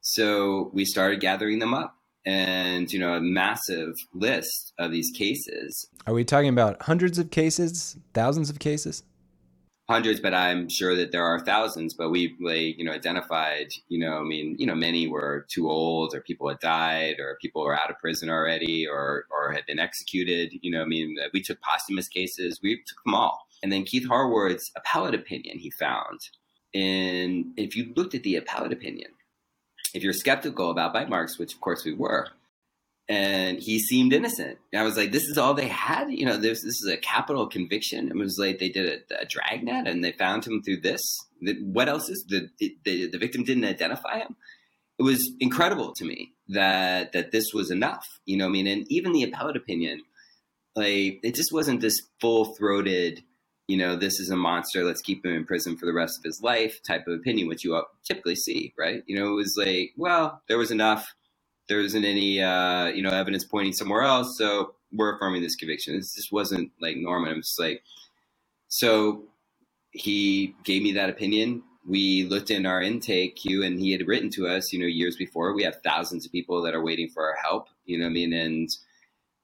So 0.00 0.70
we 0.72 0.84
started 0.86 1.20
gathering 1.20 1.58
them 1.58 1.74
up 1.74 1.96
and 2.26 2.92
you 2.92 2.98
know 2.98 3.14
a 3.14 3.20
massive 3.20 3.94
list 4.14 4.72
of 4.78 4.90
these 4.90 5.10
cases. 5.10 5.88
Are 6.06 6.14
we 6.14 6.24
talking 6.24 6.48
about 6.48 6.82
hundreds 6.82 7.18
of 7.18 7.30
cases, 7.30 7.96
thousands 8.14 8.50
of 8.50 8.58
cases? 8.58 9.02
hundreds, 9.90 10.20
but 10.20 10.32
I'm 10.32 10.68
sure 10.68 10.94
that 10.94 11.10
there 11.10 11.24
are 11.24 11.40
thousands. 11.40 11.94
But 11.94 12.10
we, 12.10 12.36
like, 12.40 12.78
you 12.78 12.84
know, 12.84 12.92
identified, 12.92 13.72
you 13.88 13.98
know, 13.98 14.18
I 14.18 14.22
mean, 14.22 14.54
you 14.56 14.64
know, 14.64 14.76
many 14.76 15.08
were 15.08 15.46
too 15.50 15.68
old, 15.68 16.14
or 16.14 16.20
people 16.20 16.48
had 16.48 16.60
died, 16.60 17.16
or 17.18 17.36
people 17.42 17.62
were 17.62 17.78
out 17.78 17.90
of 17.90 17.98
prison 17.98 18.30
already, 18.30 18.86
or 18.86 19.24
or 19.30 19.52
had 19.52 19.66
been 19.66 19.80
executed. 19.80 20.52
You 20.62 20.70
know, 20.70 20.82
I 20.82 20.84
mean, 20.84 21.16
we 21.34 21.42
took 21.42 21.60
posthumous 21.60 22.08
cases, 22.08 22.60
we 22.62 22.76
took 22.86 23.02
them 23.04 23.14
all. 23.14 23.46
And 23.62 23.72
then 23.72 23.84
Keith 23.84 24.06
Harward's 24.06 24.70
appellate 24.76 25.14
opinion 25.14 25.58
he 25.58 25.70
found, 25.70 26.20
and 26.72 27.46
if 27.56 27.76
you 27.76 27.92
looked 27.96 28.14
at 28.14 28.22
the 28.22 28.36
appellate 28.36 28.72
opinion, 28.72 29.10
if 29.94 30.02
you're 30.02 30.12
skeptical 30.12 30.70
about 30.70 30.92
bite 30.92 31.08
marks, 31.08 31.38
which 31.38 31.54
of 31.54 31.60
course 31.60 31.84
we 31.84 31.92
were, 31.92 32.28
and 33.08 33.58
he 33.58 33.80
seemed 33.80 34.12
innocent. 34.12 34.58
And 34.72 34.80
I 34.80 34.84
was 34.84 34.96
like, 34.96 35.10
this 35.10 35.24
is 35.24 35.36
all 35.36 35.52
they 35.52 35.66
had? 35.66 36.10
You 36.10 36.26
know, 36.26 36.36
this, 36.36 36.62
this 36.62 36.80
is 36.80 36.88
a 36.88 36.96
capital 36.96 37.48
conviction. 37.48 38.08
It 38.08 38.16
was 38.16 38.38
like 38.38 38.60
they 38.60 38.68
did 38.68 39.02
a, 39.10 39.22
a 39.22 39.26
dragnet 39.26 39.88
and 39.88 40.04
they 40.04 40.12
found 40.12 40.46
him 40.46 40.62
through 40.62 40.82
this. 40.82 41.02
What 41.60 41.88
else 41.88 42.08
is 42.08 42.24
the, 42.28 42.48
the, 42.84 43.08
the 43.10 43.18
victim 43.18 43.42
didn't 43.42 43.64
identify 43.64 44.20
him? 44.20 44.36
It 45.00 45.02
was 45.02 45.32
incredible 45.40 45.92
to 45.96 46.04
me 46.04 46.34
that, 46.50 47.12
that 47.12 47.32
this 47.32 47.52
was 47.52 47.72
enough, 47.72 48.06
you 48.26 48.36
know, 48.36 48.46
I 48.46 48.50
mean, 48.50 48.68
and 48.68 48.86
even 48.88 49.12
the 49.12 49.24
appellate 49.24 49.56
opinion, 49.56 50.02
like 50.76 51.18
it 51.24 51.34
just 51.34 51.52
wasn't 51.52 51.80
this 51.80 52.02
full 52.20 52.54
throated, 52.54 53.24
you 53.70 53.76
know, 53.76 53.96
this 53.96 54.20
is 54.20 54.30
a 54.30 54.36
monster. 54.36 54.84
Let's 54.84 55.02
keep 55.02 55.24
him 55.24 55.32
in 55.32 55.44
prison 55.44 55.76
for 55.76 55.86
the 55.86 55.92
rest 55.92 56.18
of 56.18 56.24
his 56.24 56.42
life 56.42 56.82
type 56.82 57.06
of 57.06 57.14
opinion, 57.14 57.48
which 57.48 57.64
you 57.64 57.82
typically 58.04 58.36
see, 58.36 58.74
right? 58.78 59.02
You 59.06 59.16
know, 59.16 59.32
it 59.32 59.36
was 59.36 59.56
like, 59.56 59.92
well, 59.96 60.42
there 60.48 60.58
was 60.58 60.70
enough 60.70 61.14
there 61.70 61.80
isn't 61.80 62.04
any 62.04 62.42
uh, 62.42 62.86
you 62.86 63.00
know 63.00 63.10
evidence 63.10 63.44
pointing 63.44 63.72
somewhere 63.72 64.02
else, 64.02 64.36
so 64.36 64.74
we're 64.92 65.14
affirming 65.14 65.40
this 65.40 65.54
conviction. 65.54 65.94
This 65.94 66.14
just 66.16 66.32
wasn't 66.32 66.72
like 66.82 66.96
Norman. 66.96 67.30
I'm 67.30 67.42
just 67.42 67.60
like, 67.60 67.84
so 68.66 69.22
he 69.92 70.56
gave 70.64 70.82
me 70.82 70.92
that 70.92 71.08
opinion. 71.08 71.62
We 71.88 72.24
looked 72.24 72.50
in 72.50 72.66
our 72.66 72.82
intake 72.82 73.36
queue, 73.36 73.62
and 73.62 73.78
he 73.78 73.92
had 73.92 74.08
written 74.08 74.30
to 74.30 74.48
us, 74.48 74.72
you 74.72 74.80
know, 74.80 74.86
years 74.86 75.16
before. 75.16 75.54
We 75.54 75.62
have 75.62 75.80
thousands 75.84 76.26
of 76.26 76.32
people 76.32 76.60
that 76.62 76.74
are 76.74 76.82
waiting 76.82 77.08
for 77.08 77.22
our 77.22 77.36
help. 77.36 77.68
You 77.84 78.00
know, 78.00 78.06
I 78.06 78.10
mean, 78.10 78.32
and 78.32 78.68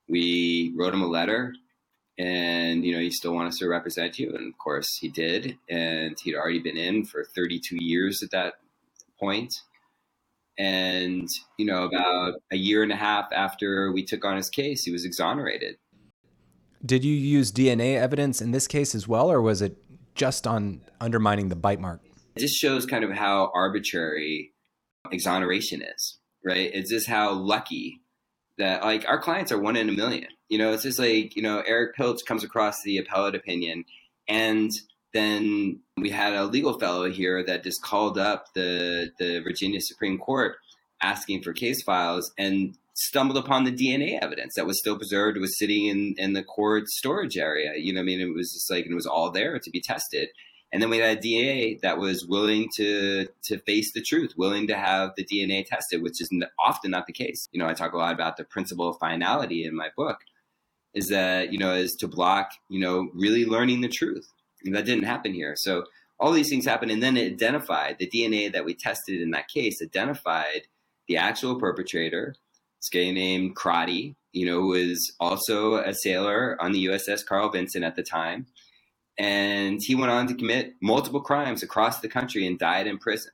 we 0.08 0.74
wrote 0.76 0.94
him 0.94 1.02
a 1.02 1.06
letter, 1.06 1.54
and 2.18 2.84
you 2.84 2.94
know, 2.94 3.00
he 3.00 3.10
still 3.10 3.34
wants 3.34 3.56
us 3.56 3.58
to 3.60 3.68
represent 3.68 4.18
you, 4.18 4.34
and 4.34 4.52
of 4.52 4.58
course, 4.58 4.96
he 5.00 5.08
did. 5.08 5.58
And 5.68 6.16
he'd 6.22 6.36
already 6.36 6.60
been 6.60 6.76
in 6.76 7.04
for 7.04 7.24
32 7.34 7.76
years 7.78 8.22
at 8.22 8.30
that 8.30 8.54
point 9.18 9.52
and, 10.58 11.28
you 11.58 11.66
know, 11.66 11.84
about 11.84 12.34
a 12.50 12.56
year 12.56 12.82
and 12.82 12.92
a 12.92 12.96
half 12.96 13.26
after 13.32 13.92
we 13.92 14.04
took 14.04 14.24
on 14.24 14.36
his 14.36 14.48
case, 14.48 14.84
he 14.84 14.92
was 14.92 15.04
exonerated. 15.04 15.76
Did 16.84 17.04
you 17.04 17.14
use 17.14 17.52
DNA 17.52 17.96
evidence 17.96 18.40
in 18.40 18.52
this 18.52 18.66
case 18.66 18.94
as 18.94 19.06
well, 19.06 19.30
or 19.30 19.42
was 19.42 19.60
it 19.60 19.76
just 20.14 20.46
on 20.46 20.80
undermining 21.00 21.48
the 21.48 21.56
bite 21.56 21.80
mark? 21.80 22.00
It 22.36 22.40
just 22.40 22.56
shows 22.56 22.86
kind 22.86 23.04
of 23.04 23.10
how 23.10 23.50
arbitrary 23.54 24.52
exoneration 25.10 25.82
is, 25.82 26.18
right? 26.44 26.70
It's 26.72 26.90
just 26.90 27.08
how 27.08 27.32
lucky 27.32 28.00
that, 28.58 28.82
like, 28.82 29.04
our 29.08 29.20
clients 29.20 29.52
are 29.52 29.60
one 29.60 29.76
in 29.76 29.88
a 29.88 29.92
million. 29.92 30.28
You 30.48 30.58
know, 30.58 30.72
it's 30.72 30.84
just 30.84 30.98
like, 30.98 31.36
you 31.36 31.42
know, 31.42 31.62
Eric 31.66 31.96
Pilch 31.96 32.20
comes 32.26 32.44
across 32.44 32.82
the 32.82 32.98
appellate 32.98 33.34
opinion 33.34 33.84
and 34.28 34.70
then 35.12 35.80
we 35.96 36.10
had 36.10 36.34
a 36.34 36.44
legal 36.44 36.78
fellow 36.78 37.10
here 37.10 37.42
that 37.44 37.64
just 37.64 37.82
called 37.82 38.18
up 38.18 38.52
the 38.54 39.10
the 39.18 39.40
Virginia 39.40 39.80
Supreme 39.80 40.18
Court 40.18 40.56
asking 41.02 41.42
for 41.42 41.52
case 41.52 41.82
files 41.82 42.32
and 42.38 42.76
stumbled 42.94 43.36
upon 43.36 43.64
the 43.64 43.72
DNA 43.72 44.18
evidence 44.20 44.54
that 44.54 44.66
was 44.66 44.78
still 44.78 44.96
preserved, 44.96 45.38
was 45.38 45.58
sitting 45.58 45.86
in, 45.86 46.14
in 46.16 46.32
the 46.32 46.42
court 46.42 46.88
storage 46.88 47.36
area. 47.36 47.72
You 47.76 47.92
know, 47.92 48.00
I 48.00 48.04
mean, 48.04 48.20
it 48.20 48.34
was 48.34 48.52
just 48.52 48.70
like, 48.70 48.86
it 48.86 48.94
was 48.94 49.06
all 49.06 49.30
there 49.30 49.58
to 49.58 49.70
be 49.70 49.82
tested. 49.82 50.28
And 50.72 50.82
then 50.82 50.90
we 50.90 50.98
had 50.98 51.18
a 51.18 51.20
DA 51.20 51.78
that 51.82 51.98
was 51.98 52.26
willing 52.26 52.68
to 52.76 53.28
to 53.44 53.58
face 53.60 53.92
the 53.92 54.02
truth, 54.02 54.34
willing 54.36 54.66
to 54.66 54.76
have 54.76 55.12
the 55.16 55.24
DNA 55.24 55.64
tested, 55.64 56.02
which 56.02 56.20
is 56.20 56.30
often 56.58 56.90
not 56.90 57.06
the 57.06 57.12
case. 57.12 57.48
You 57.52 57.60
know, 57.60 57.68
I 57.68 57.74
talk 57.74 57.92
a 57.92 57.98
lot 57.98 58.14
about 58.14 58.36
the 58.36 58.44
principle 58.44 58.88
of 58.88 58.98
finality 58.98 59.64
in 59.64 59.76
my 59.76 59.88
book, 59.96 60.18
is 60.92 61.08
that 61.08 61.52
you 61.52 61.58
know 61.58 61.72
is 61.72 61.94
to 61.96 62.08
block 62.08 62.50
you 62.68 62.80
know 62.80 63.10
really 63.14 63.44
learning 63.46 63.80
the 63.80 63.88
truth. 63.88 64.28
And 64.64 64.74
that 64.74 64.84
didn't 64.84 65.04
happen 65.04 65.32
here. 65.32 65.54
So 65.56 65.84
all 66.18 66.32
these 66.32 66.48
things 66.48 66.66
happened, 66.66 66.90
and 66.90 67.02
then 67.02 67.16
it 67.16 67.32
identified 67.32 67.96
the 67.98 68.08
DNA 68.08 68.52
that 68.52 68.64
we 68.64 68.74
tested 68.74 69.20
in 69.20 69.30
that 69.30 69.48
case 69.48 69.80
identified 69.82 70.62
the 71.08 71.16
actual 71.16 71.58
perpetrator. 71.58 72.34
This 72.80 72.88
guy 72.88 73.10
named 73.10 73.54
Crotty, 73.54 74.16
you 74.32 74.46
know, 74.46 74.60
who 74.60 74.68
was 74.68 75.12
also 75.20 75.76
a 75.76 75.94
sailor 75.94 76.56
on 76.60 76.72
the 76.72 76.86
USS 76.86 77.24
Carl 77.24 77.50
Vinson 77.50 77.84
at 77.84 77.96
the 77.96 78.02
time. 78.02 78.46
And 79.18 79.82
he 79.82 79.94
went 79.94 80.10
on 80.10 80.26
to 80.26 80.34
commit 80.34 80.74
multiple 80.82 81.20
crimes 81.20 81.62
across 81.62 82.00
the 82.00 82.08
country 82.08 82.46
and 82.46 82.58
died 82.58 82.86
in 82.86 82.98
prison 82.98 83.32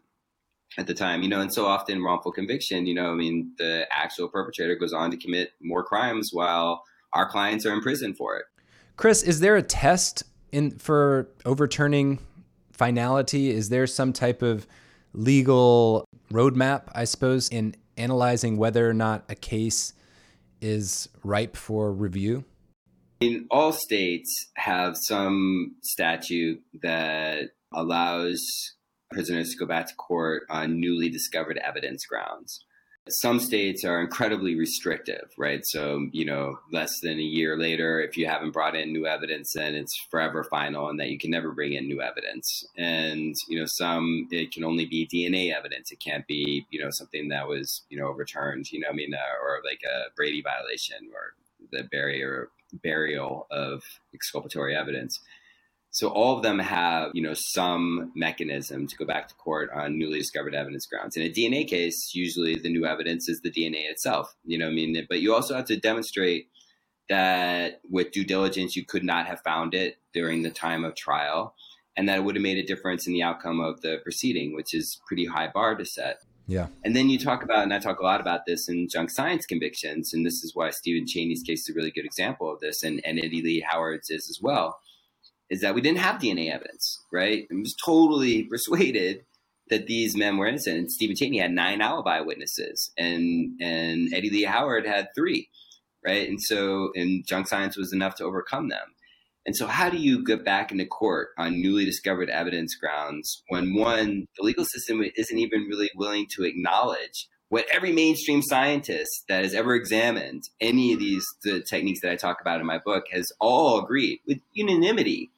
at 0.78 0.86
the 0.86 0.94
time, 0.94 1.22
you 1.22 1.28
know, 1.28 1.40
and 1.40 1.52
so 1.52 1.66
often 1.66 2.02
wrongful 2.02 2.32
conviction, 2.32 2.86
you 2.86 2.94
know, 2.94 3.10
I 3.10 3.14
mean, 3.14 3.52
the 3.58 3.86
actual 3.90 4.28
perpetrator 4.28 4.74
goes 4.74 4.92
on 4.92 5.10
to 5.10 5.16
commit 5.16 5.52
more 5.60 5.84
crimes 5.84 6.30
while 6.32 6.84
our 7.12 7.28
clients 7.28 7.66
are 7.66 7.72
in 7.72 7.80
prison 7.80 8.14
for 8.14 8.36
it. 8.36 8.44
Chris, 8.96 9.22
is 9.22 9.40
there 9.40 9.56
a 9.56 9.62
test 9.62 10.22
in 10.50 10.70
for 10.70 11.28
overturning 11.44 12.20
finality? 12.72 13.50
Is 13.50 13.68
there 13.68 13.86
some 13.86 14.12
type 14.12 14.42
of 14.42 14.66
legal 15.12 16.04
roadmap, 16.32 16.84
I 16.94 17.04
suppose, 17.04 17.48
in 17.48 17.74
analyzing 17.96 18.56
whether 18.56 18.88
or 18.88 18.94
not 18.94 19.24
a 19.28 19.34
case 19.34 19.92
is 20.60 21.08
ripe 21.22 21.56
for 21.56 21.92
review? 21.92 22.44
In 23.22 23.46
all 23.52 23.70
states 23.70 24.48
have 24.54 24.96
some 24.96 25.76
statute 25.84 26.60
that 26.82 27.50
allows 27.72 28.40
prisoners 29.12 29.50
to 29.50 29.58
go 29.58 29.64
back 29.64 29.86
to 29.86 29.94
court 29.94 30.42
on 30.50 30.80
newly 30.80 31.08
discovered 31.08 31.56
evidence 31.58 32.04
grounds. 32.04 32.64
Some 33.08 33.38
states 33.38 33.84
are 33.84 34.00
incredibly 34.00 34.56
restrictive, 34.56 35.30
right? 35.38 35.60
So, 35.66 36.08
you 36.10 36.24
know, 36.24 36.58
less 36.72 36.98
than 37.00 37.20
a 37.20 37.22
year 37.22 37.56
later, 37.56 38.00
if 38.00 38.16
you 38.16 38.26
haven't 38.26 38.50
brought 38.50 38.74
in 38.74 38.92
new 38.92 39.06
evidence, 39.06 39.52
then 39.54 39.76
it's 39.76 39.94
forever 40.10 40.42
final 40.42 40.88
and 40.88 40.98
that 40.98 41.10
you 41.10 41.18
can 41.18 41.30
never 41.30 41.52
bring 41.52 41.74
in 41.74 41.86
new 41.86 42.02
evidence. 42.02 42.64
And, 42.76 43.36
you 43.48 43.56
know, 43.56 43.66
some, 43.68 44.26
it 44.32 44.50
can 44.50 44.64
only 44.64 44.86
be 44.86 45.06
DNA 45.06 45.56
evidence. 45.56 45.92
It 45.92 46.00
can't 46.00 46.26
be, 46.26 46.66
you 46.70 46.82
know, 46.82 46.90
something 46.90 47.28
that 47.28 47.46
was, 47.46 47.82
you 47.88 48.00
know, 48.00 48.08
overturned, 48.08 48.72
you 48.72 48.80
know, 48.80 48.88
I 48.90 48.92
mean, 48.92 49.14
uh, 49.14 49.44
or 49.44 49.60
like 49.64 49.82
a 49.84 50.10
Brady 50.16 50.42
violation 50.42 51.08
or 51.14 51.34
the 51.70 51.84
barrier, 51.84 52.50
burial 52.72 53.46
of 53.50 53.82
exculpatory 54.14 54.76
evidence. 54.76 55.20
So 55.90 56.08
all 56.08 56.36
of 56.36 56.42
them 56.42 56.58
have, 56.58 57.10
you 57.12 57.22
know, 57.22 57.34
some 57.34 58.12
mechanism 58.16 58.86
to 58.86 58.96
go 58.96 59.04
back 59.04 59.28
to 59.28 59.34
court 59.34 59.68
on 59.74 59.98
newly 59.98 60.18
discovered 60.18 60.54
evidence 60.54 60.86
grounds. 60.86 61.16
In 61.16 61.22
a 61.22 61.30
DNA 61.30 61.68
case, 61.68 62.12
usually 62.14 62.56
the 62.56 62.70
new 62.70 62.86
evidence 62.86 63.28
is 63.28 63.42
the 63.42 63.50
DNA 63.50 63.90
itself. 63.90 64.34
You 64.44 64.56
know, 64.56 64.68
I 64.68 64.70
mean, 64.70 65.06
but 65.06 65.20
you 65.20 65.34
also 65.34 65.54
have 65.54 65.66
to 65.66 65.76
demonstrate 65.76 66.48
that 67.10 67.82
with 67.90 68.12
due 68.12 68.24
diligence 68.24 68.74
you 68.74 68.86
could 68.86 69.04
not 69.04 69.26
have 69.26 69.42
found 69.42 69.74
it 69.74 69.98
during 70.14 70.42
the 70.42 70.50
time 70.50 70.82
of 70.84 70.94
trial, 70.94 71.54
and 71.94 72.08
that 72.08 72.16
it 72.16 72.24
would 72.24 72.36
have 72.36 72.42
made 72.42 72.56
a 72.56 72.66
difference 72.66 73.06
in 73.06 73.12
the 73.12 73.22
outcome 73.22 73.60
of 73.60 73.82
the 73.82 73.98
proceeding, 74.02 74.54
which 74.54 74.72
is 74.72 74.98
pretty 75.06 75.26
high 75.26 75.48
bar 75.48 75.74
to 75.74 75.84
set. 75.84 76.22
Yeah. 76.52 76.66
And 76.84 76.94
then 76.94 77.08
you 77.08 77.18
talk 77.18 77.42
about, 77.42 77.62
and 77.62 77.72
I 77.72 77.78
talk 77.78 78.00
a 78.00 78.04
lot 78.04 78.20
about 78.20 78.46
this 78.46 78.68
in 78.68 78.88
junk 78.88 79.10
science 79.10 79.46
convictions, 79.46 80.12
and 80.12 80.26
this 80.26 80.44
is 80.44 80.52
why 80.54 80.70
Stephen 80.70 81.06
Chaney's 81.06 81.42
case 81.42 81.68
is 81.68 81.74
a 81.74 81.76
really 81.76 81.90
good 81.90 82.04
example 82.04 82.52
of 82.52 82.60
this, 82.60 82.82
and, 82.82 83.00
and 83.04 83.18
Eddie 83.18 83.42
Lee 83.42 83.64
Howard's 83.66 84.10
is 84.10 84.28
as 84.28 84.38
well 84.42 84.78
is 85.52 85.60
that 85.60 85.74
we 85.74 85.82
didn't 85.82 85.98
have 85.98 86.20
DNA 86.20 86.50
evidence, 86.50 87.04
right? 87.12 87.46
I 87.50 87.54
was 87.54 87.76
totally 87.84 88.44
persuaded 88.50 89.24
that 89.68 89.86
these 89.86 90.16
men 90.16 90.38
were 90.38 90.46
innocent. 90.46 90.78
And 90.78 90.90
Stephen 90.90 91.14
Chaney 91.14 91.38
had 91.38 91.52
nine 91.52 91.82
alibi 91.82 92.20
witnesses, 92.20 92.90
and 92.96 93.60
and 93.60 94.12
Eddie 94.14 94.30
Lee 94.30 94.44
Howard 94.44 94.86
had 94.86 95.08
three, 95.14 95.50
right? 96.04 96.26
And 96.26 96.40
so, 96.40 96.90
and 96.94 97.24
junk 97.26 97.48
science 97.48 97.76
was 97.76 97.92
enough 97.92 98.16
to 98.16 98.24
overcome 98.24 98.70
them. 98.70 98.94
And 99.44 99.56
so, 99.56 99.66
how 99.66 99.90
do 99.90 99.96
you 99.96 100.24
get 100.24 100.44
back 100.44 100.70
into 100.70 100.86
court 100.86 101.30
on 101.36 101.60
newly 101.60 101.84
discovered 101.84 102.30
evidence 102.30 102.76
grounds 102.76 103.42
when 103.48 103.74
one, 103.74 104.26
the 104.38 104.44
legal 104.44 104.64
system 104.64 105.02
isn't 105.16 105.38
even 105.38 105.62
really 105.62 105.90
willing 105.96 106.26
to 106.36 106.44
acknowledge 106.44 107.28
what 107.48 107.66
every 107.70 107.92
mainstream 107.92 108.40
scientist 108.40 109.24
that 109.28 109.42
has 109.44 109.52
ever 109.52 109.74
examined 109.74 110.44
any 110.60 110.92
of 110.94 111.00
these 111.00 111.24
the 111.42 111.60
techniques 111.60 112.00
that 112.00 112.10
I 112.10 112.16
talk 112.16 112.40
about 112.40 112.60
in 112.60 112.66
my 112.66 112.78
book 112.78 113.04
has 113.12 113.30
all 113.40 113.82
agreed 113.82 114.20
with 114.26 114.38
unanimity 114.52 115.30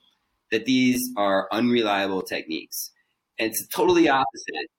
that 0.53 0.65
these 0.65 1.01
are 1.17 1.49
unreliable 1.51 2.23
techniques. 2.23 2.93
And 3.39 3.51
it's 3.51 3.67
totally 3.67 4.09
opposite, 4.09 4.71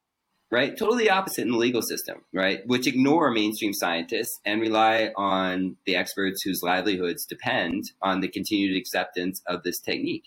right? 0.52 0.78
Totally 0.78 1.10
opposite 1.10 1.42
in 1.42 1.52
the 1.52 1.58
legal 1.58 1.82
system, 1.82 2.24
right? 2.34 2.66
Which 2.68 2.88
ignore 2.88 3.32
mainstream 3.32 3.74
scientists 3.74 4.40
and 4.46 4.62
rely 4.62 5.12
on 5.16 5.78
the 5.86 5.96
experts 5.96 6.44
whose 6.44 6.62
livelihoods 6.62 7.26
depend 7.26 7.92
on 8.02 8.22
the 8.22 8.28
continued 8.28 8.78
acceptance 8.78 9.42
of 9.48 9.64
this 9.64 9.80
technique. 9.80 10.26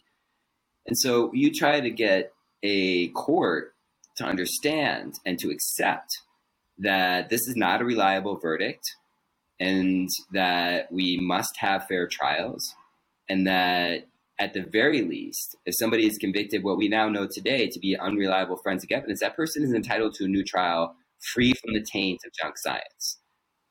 And 0.87 0.99
so 0.99 1.33
you 1.33 1.53
try 1.53 1.81
to 1.81 1.91
get 1.91 2.33
a 2.62 3.09
court 3.09 3.75
to 4.16 4.25
understand 4.25 5.14
and 5.25 5.39
to 5.39 5.51
accept 5.51 6.19
that 6.79 7.29
this 7.29 7.47
is 7.47 7.57
not 7.57 7.81
a 7.81 7.85
reliable 7.85 8.37
verdict 8.37 8.95
and 9.61 10.09
that 10.33 10.91
we 10.93 11.19
must 11.21 11.57
have 11.59 11.87
fair 11.87 12.07
trials 12.07 12.75
and 13.29 13.47
that 13.47 14.07
at 14.39 14.55
the 14.55 14.62
very 14.62 15.03
least, 15.03 15.57
if 15.66 15.74
somebody 15.76 16.07
is 16.07 16.16
convicted, 16.16 16.62
what 16.62 16.78
we 16.78 16.89
now 16.89 17.09
know 17.09 17.26
today 17.26 17.68
to 17.68 17.78
be 17.80 17.97
unreliable 17.97 18.57
forensic 18.57 18.93
evidence, 18.93 19.20
that 19.20 19.36
person 19.36 19.64
is 19.64 19.72
entitled 19.72 20.14
to 20.14 20.24
a 20.24 20.28
new 20.28 20.45
trial 20.45 20.95
free 21.34 21.53
from 21.55 21.74
the 21.74 21.82
taint 21.82 22.20
of 22.24 22.32
junk 22.32 22.57
science. 22.57 23.18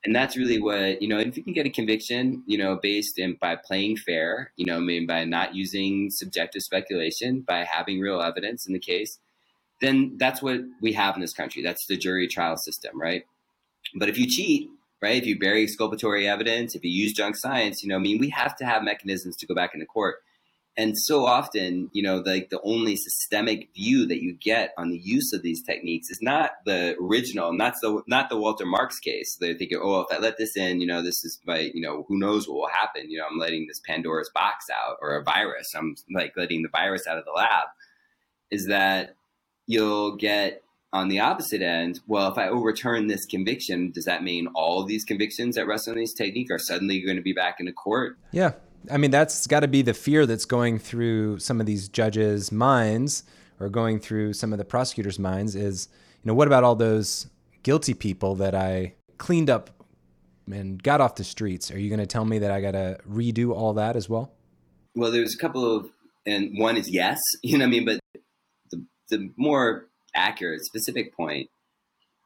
And 0.04 0.16
that's 0.16 0.38
really 0.38 0.62
what, 0.62 1.02
you 1.02 1.08
know, 1.08 1.18
if 1.20 1.38
you 1.38 1.44
can 1.44 1.54
get 1.54 1.66
a 1.66 1.70
conviction, 1.70 2.44
you 2.46 2.58
know, 2.58 2.80
based 2.82 3.18
in 3.18 3.38
by 3.42 3.56
playing 3.56 3.98
fair, 3.98 4.52
you 4.56 4.66
know, 4.66 4.78
I 4.78 4.80
mean, 4.80 5.08
by 5.08 5.24
not 5.26 5.56
using 5.56 6.10
subjective 6.12 6.62
speculation, 6.62 7.42
by 7.42 7.64
having 7.64 8.00
real 8.00 8.22
evidence 8.22 8.68
in 8.68 8.74
the 8.74 8.80
case, 8.80 9.20
then 9.82 10.16
that's 10.18 10.42
what 10.42 10.62
we 10.82 10.94
have 10.94 11.16
in 11.16 11.22
this 11.22 11.34
country. 11.34 11.64
That's 11.64 11.86
the 11.88 11.98
jury 11.98 12.28
trial 12.28 12.58
system, 12.58 13.00
right? 13.00 13.24
But 13.96 14.10
if 14.10 14.18
you 14.18 14.28
cheat, 14.28 14.70
right, 15.02 15.18
if 15.18 15.26
you 15.26 15.40
bury 15.40 15.64
exculpatory 15.64 16.28
evidence, 16.28 16.76
if 16.76 16.84
you 16.84 16.92
use 16.92 17.14
junk 17.14 17.36
science, 17.36 17.84
you 17.84 17.90
know, 17.90 17.96
I 17.96 18.00
mean, 18.00 18.20
we 18.20 18.30
have 18.30 18.56
to 18.58 18.66
have 18.66 18.84
mechanisms 18.84 19.36
to 19.38 19.46
go 19.46 19.56
back 19.56 19.74
into 19.74 19.86
court 19.86 20.18
and 20.78 20.98
so 20.98 21.26
often 21.26 21.90
you 21.92 22.04
know 22.04 22.18
like 22.26 22.50
the 22.50 22.62
only 22.64 22.96
systemic 22.96 23.70
view 23.76 24.06
that 24.06 24.22
you 24.22 24.34
get 24.34 24.74
on 24.78 24.90
the 24.90 25.00
use 25.00 25.34
of 25.34 25.42
these 25.42 25.64
techniques 25.64 26.10
is 26.10 26.20
not 26.22 26.52
the 26.66 26.96
original 27.02 27.52
not 27.52 27.74
the 27.82 28.02
not 28.08 28.30
the 28.30 28.38
walter 28.38 28.66
marx 28.66 29.00
case. 29.00 29.38
They're 29.40 29.56
thinking 29.56 29.80
oh 29.82 30.02
if 30.02 30.16
i 30.16 30.20
let 30.20 30.38
this 30.38 30.56
in 30.56 30.80
you 30.80 30.88
know 30.88 31.02
this 31.02 31.24
is 31.26 31.40
by 31.46 31.72
you 31.74 31.82
know 31.82 32.06
who 32.08 32.18
knows 32.18 32.48
what 32.48 32.58
will 32.58 32.70
happen. 32.70 33.10
You 33.10 33.18
know 33.18 33.26
i'm 33.30 33.40
letting 33.40 33.68
this 33.68 33.82
pandora's 33.86 34.30
box 34.34 34.66
out 34.70 34.98
or 35.02 35.16
a 35.16 35.24
virus. 35.24 35.74
I'm 35.76 35.96
like 36.14 36.34
letting 36.38 36.62
the 36.62 36.70
virus 36.70 37.08
out 37.08 37.18
of 37.18 37.26
the 37.26 37.32
lab. 37.32 37.68
Is 38.50 38.68
that 38.68 39.16
you'll 39.66 40.16
get 40.16 40.64
on 40.94 41.10
the 41.10 41.20
opposite 41.20 41.62
end, 41.62 42.00
well, 42.08 42.32
if 42.32 42.38
I 42.38 42.48
overturn 42.48 43.08
this 43.08 43.26
conviction, 43.26 43.92
does 43.92 44.06
that 44.06 44.24
mean 44.24 44.48
all 44.56 44.82
of 44.82 44.88
these 44.88 45.04
convictions 45.04 45.56
that 45.56 45.68
rest 45.68 45.90
on 45.90 45.96
this 45.96 46.14
technique 46.14 46.50
are 46.50 46.58
suddenly 46.58 47.02
going 47.02 47.18
to 47.18 47.22
be 47.22 47.34
back 47.34 47.58
in 47.60 47.66
the 47.66 47.74
court? 47.74 48.18
Yeah, 48.32 48.54
I 48.90 48.98
mean, 48.98 49.12
that's 49.12 49.48
got 49.48 49.62
to 49.62 49.68
be 49.68 49.82
the 49.82 49.94
fear 49.94 50.26
that's 50.26 50.46
going 50.46 50.80
through 50.80 51.40
some 51.40 51.60
of 51.60 51.66
these 51.66 51.90
judges' 51.90 52.52
minds 52.52 53.24
or 53.60 53.70
going 53.70 54.00
through 54.00 54.34
some 54.34 54.54
of 54.54 54.60
the 54.60 54.66
prosecutors' 54.66 55.20
minds 55.20 55.56
is, 55.56 55.90
you 56.24 56.30
know, 56.30 56.34
what 56.34 56.48
about 56.48 56.64
all 56.64 56.76
those 56.76 57.28
guilty 57.64 57.94
people 57.94 58.36
that 58.36 58.56
I 58.56 58.94
cleaned 59.18 59.50
up 59.50 59.70
and 60.52 60.82
got 60.82 61.02
off 61.02 61.16
the 61.16 61.24
streets? 61.24 61.72
Are 61.72 61.80
you 61.80 61.90
going 61.90 62.00
to 62.00 62.06
tell 62.06 62.26
me 62.26 62.40
that 62.40 62.52
I 62.52 62.62
got 62.62 62.72
to 62.72 62.98
redo 63.10 63.52
all 63.52 63.74
that 63.74 63.96
as 63.96 64.08
well? 64.08 64.32
Well, 64.96 65.12
there's 65.12 65.36
a 65.36 65.38
couple 65.38 65.76
of, 65.76 65.90
and 66.26 66.58
one 66.58 66.78
is 66.78 66.90
yes, 66.90 67.20
you 67.44 67.58
know 67.58 67.66
what 67.66 67.70
I 67.70 67.72
mean? 67.72 67.86
But 67.86 68.00
the, 68.72 68.86
the 69.10 69.32
more 69.38 69.88
accurate, 70.16 70.64
specific 70.66 71.16
point 71.16 71.50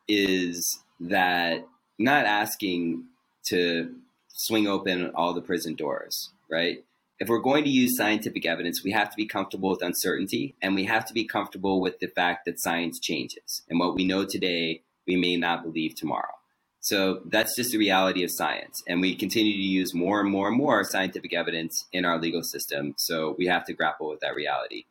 is 0.08 0.80
that 1.00 1.66
not 1.98 2.26
asking 2.26 3.06
to 3.48 3.96
swing 4.28 4.68
open 4.68 5.12
all 5.16 5.34
the 5.34 5.42
prison 5.42 5.76
doors 5.76 6.32
right? 6.52 6.84
If 7.20 7.30
we're 7.30 7.40
going 7.40 7.64
to 7.64 7.70
use 7.70 7.96
scientific 7.96 8.46
evidence, 8.46 8.84
we 8.84 8.92
have 8.92 9.10
to 9.12 9.16
be 9.16 9.28
comfortable 9.28 9.70
with 9.70 9.84
uncertainty 9.84 10.56
and 10.62 10.76
we 10.76 10.86
have 10.86 11.06
to 11.06 11.14
be 11.14 11.26
comfortable 11.26 11.80
with 11.80 12.00
the 12.00 12.08
fact 12.08 12.46
that 12.46 12.60
science 12.60 13.00
changes. 13.00 13.62
And 13.70 13.80
what 13.80 13.96
we 13.96 14.06
know 14.06 14.26
today, 14.26 14.82
we 15.08 15.16
may 15.16 15.38
not 15.38 15.64
believe 15.64 15.96
tomorrow. 15.96 16.34
So 16.80 17.22
that's 17.28 17.56
just 17.56 17.72
the 17.72 17.78
reality 17.78 18.24
of 18.24 18.32
science. 18.32 18.82
And 18.88 19.02
we 19.02 19.16
continue 19.16 19.54
to 19.54 19.60
use 19.60 19.94
more 19.94 20.20
and 20.20 20.32
more 20.32 20.48
and 20.48 20.58
more 20.58 20.84
scientific 20.84 21.32
evidence 21.32 21.86
in 21.94 22.06
our 22.06 22.18
legal 22.18 22.42
system. 22.42 22.96
So 22.98 23.36
we 23.38 23.46
have 23.46 23.66
to 23.66 23.74
grapple 23.74 24.10
with 24.10 24.20
that 24.22 24.34
reality. 24.34 24.86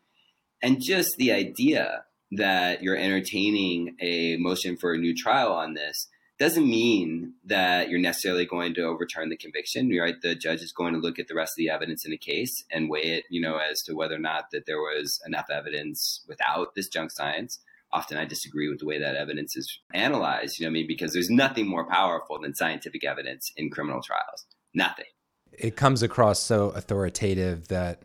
And 0.62 0.80
just 0.80 1.16
the 1.18 1.32
idea 1.32 2.04
that 2.32 2.80
you're 2.80 2.96
entertaining 2.96 3.96
a 4.00 4.36
motion 4.36 4.76
for 4.76 4.94
a 4.94 4.98
new 4.98 5.16
trial 5.16 5.52
on 5.52 5.74
this 5.74 6.06
doesn't 6.41 6.68
mean 6.68 7.34
that 7.45 7.91
you're 7.91 8.01
necessarily 8.01 8.47
going 8.47 8.72
to 8.72 8.82
overturn 8.82 9.28
the 9.28 9.36
conviction 9.36 9.91
right 10.01 10.20
the 10.22 10.34
judge 10.34 10.62
is 10.62 10.72
going 10.72 10.95
to 10.95 10.99
look 10.99 11.18
at 11.18 11.28
the 11.28 11.34
rest 11.34 11.53
of 11.53 11.57
the 11.59 11.68
evidence 11.68 12.05
in 12.05 12.11
the 12.11 12.18
case 12.18 12.64
and 12.72 12.88
weigh 12.88 13.03
it 13.03 13.24
you 13.30 13.41
know 13.41 13.59
as 13.59 13.82
to 13.82 13.95
whether 13.95 14.16
or 14.16 14.18
not 14.18 14.51
that 14.51 14.64
there 14.66 14.78
was 14.78 15.20
enough 15.26 15.47
evidence 15.53 16.24
without 16.26 16.74
this 16.74 16.88
junk 16.88 17.12
science. 17.12 17.61
Often 17.93 18.18
i 18.18 18.24
disagree 18.24 18.68
with 18.68 18.78
the 18.78 18.86
way 18.86 18.99
that 18.99 19.16
evidence 19.16 19.57
is 19.57 19.80
analyzed 19.93 20.59
you 20.59 20.64
know 20.64 20.70
i 20.70 20.72
mean 20.72 20.86
because 20.86 21.12
there's 21.12 21.28
nothing 21.30 21.68
more 21.68 21.84
powerful 21.84 22.41
than 22.41 22.55
scientific 22.55 23.05
evidence 23.05 23.53
in 23.57 23.70
criminal 23.70 24.01
trials. 24.03 24.47
Nothing. 24.72 25.07
It 25.53 25.76
comes 25.76 26.03
across 26.03 26.41
so 26.41 26.70
authoritative 26.70 27.68
that 27.68 28.03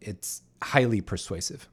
it's 0.00 0.42
highly 0.62 1.00
persuasive 1.00 1.68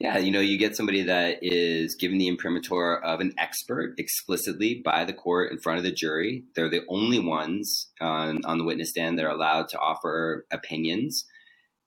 yeah, 0.00 0.18
you 0.18 0.32
know, 0.32 0.40
you 0.40 0.58
get 0.58 0.76
somebody 0.76 1.02
that 1.04 1.38
is 1.40 1.94
given 1.94 2.18
the 2.18 2.28
imprimatur 2.28 2.96
of 2.96 3.20
an 3.20 3.32
expert 3.38 3.94
explicitly 3.96 4.82
by 4.84 5.04
the 5.04 5.12
court 5.12 5.52
in 5.52 5.58
front 5.58 5.78
of 5.78 5.84
the 5.84 5.92
jury. 5.92 6.44
They're 6.54 6.68
the 6.68 6.84
only 6.88 7.20
ones 7.20 7.90
on, 8.00 8.44
on 8.44 8.58
the 8.58 8.64
witness 8.64 8.90
stand 8.90 9.18
that 9.18 9.24
are 9.24 9.30
allowed 9.30 9.68
to 9.68 9.78
offer 9.78 10.46
opinions. 10.50 11.24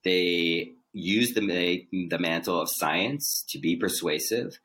They 0.05 0.71
use 0.93 1.33
the, 1.33 1.85
the 2.09 2.17
mantle 2.17 2.61
of 2.61 2.69
science 2.71 3.43
to 3.49 3.59
be 3.59 3.75
persuasive. 3.75 4.57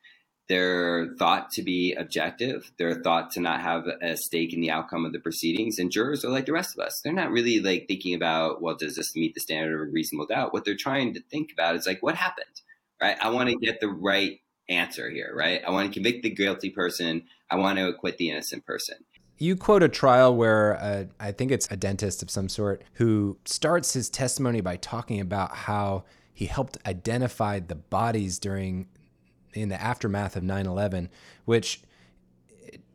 They're 0.47 1.13
thought 1.19 1.51
to 1.51 1.63
be 1.63 1.93
objective. 1.93 2.71
They're 2.77 3.01
thought 3.01 3.31
to 3.31 3.41
not 3.41 3.61
have 3.61 3.87
a 4.01 4.15
stake 4.15 4.53
in 4.53 4.61
the 4.61 4.71
outcome 4.71 5.05
of 5.05 5.11
the 5.11 5.19
proceedings. 5.19 5.79
And 5.79 5.91
jurors 5.91 6.23
are 6.23 6.31
like 6.31 6.45
the 6.45 6.53
rest 6.53 6.77
of 6.77 6.83
us. 6.83 7.01
They're 7.01 7.13
not 7.13 7.31
really 7.31 7.59
like 7.59 7.87
thinking 7.87 8.13
about, 8.13 8.61
well, 8.61 8.75
does 8.75 8.95
this 8.95 9.15
meet 9.15 9.35
the 9.35 9.41
standard 9.41 9.81
of 9.81 9.93
reasonable 9.93 10.27
doubt? 10.27 10.53
What 10.53 10.63
they're 10.63 10.75
trying 10.75 11.13
to 11.13 11.21
think 11.21 11.51
about 11.51 11.75
is 11.75 11.85
like, 11.85 12.01
what 12.01 12.15
happened? 12.15 12.61
Right? 13.03 13.17
I 13.21 13.29
want 13.31 13.49
to 13.49 13.57
get 13.57 13.81
the 13.81 13.89
right 13.89 14.39
answer 14.69 15.09
here, 15.09 15.33
right? 15.35 15.61
I 15.67 15.71
want 15.71 15.89
to 15.89 15.93
convict 15.93 16.23
the 16.23 16.29
guilty 16.29 16.69
person. 16.69 17.23
I 17.49 17.57
want 17.57 17.77
to 17.77 17.89
acquit 17.89 18.17
the 18.17 18.29
innocent 18.29 18.65
person. 18.65 18.95
You 19.37 19.57
quote 19.57 19.83
a 19.83 19.89
trial 19.89 20.33
where 20.33 20.77
uh, 20.77 21.03
I 21.19 21.33
think 21.33 21.51
it's 21.51 21.69
a 21.69 21.75
dentist 21.75 22.23
of 22.23 22.29
some 22.29 22.47
sort 22.47 22.81
who 22.93 23.37
starts 23.43 23.91
his 23.91 24.09
testimony 24.09 24.61
by 24.61 24.77
talking 24.77 25.19
about 25.19 25.53
how 25.53 26.05
he 26.33 26.45
helped 26.45 26.77
identify 26.85 27.59
the 27.59 27.75
bodies 27.75 28.39
during 28.39 28.87
in 29.53 29.67
the 29.67 29.81
aftermath 29.81 30.37
of 30.37 30.43
9/11, 30.43 31.09
which 31.43 31.81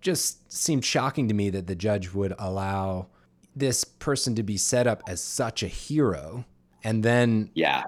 just 0.00 0.50
seemed 0.50 0.86
shocking 0.86 1.28
to 1.28 1.34
me 1.34 1.50
that 1.50 1.66
the 1.66 1.74
judge 1.74 2.14
would 2.14 2.32
allow 2.38 3.08
this 3.54 3.84
person 3.84 4.34
to 4.36 4.42
be 4.42 4.56
set 4.56 4.86
up 4.86 5.02
as 5.06 5.20
such 5.20 5.62
a 5.62 5.68
hero 5.68 6.46
and 6.84 7.02
then 7.02 7.50
yeah 7.54 7.82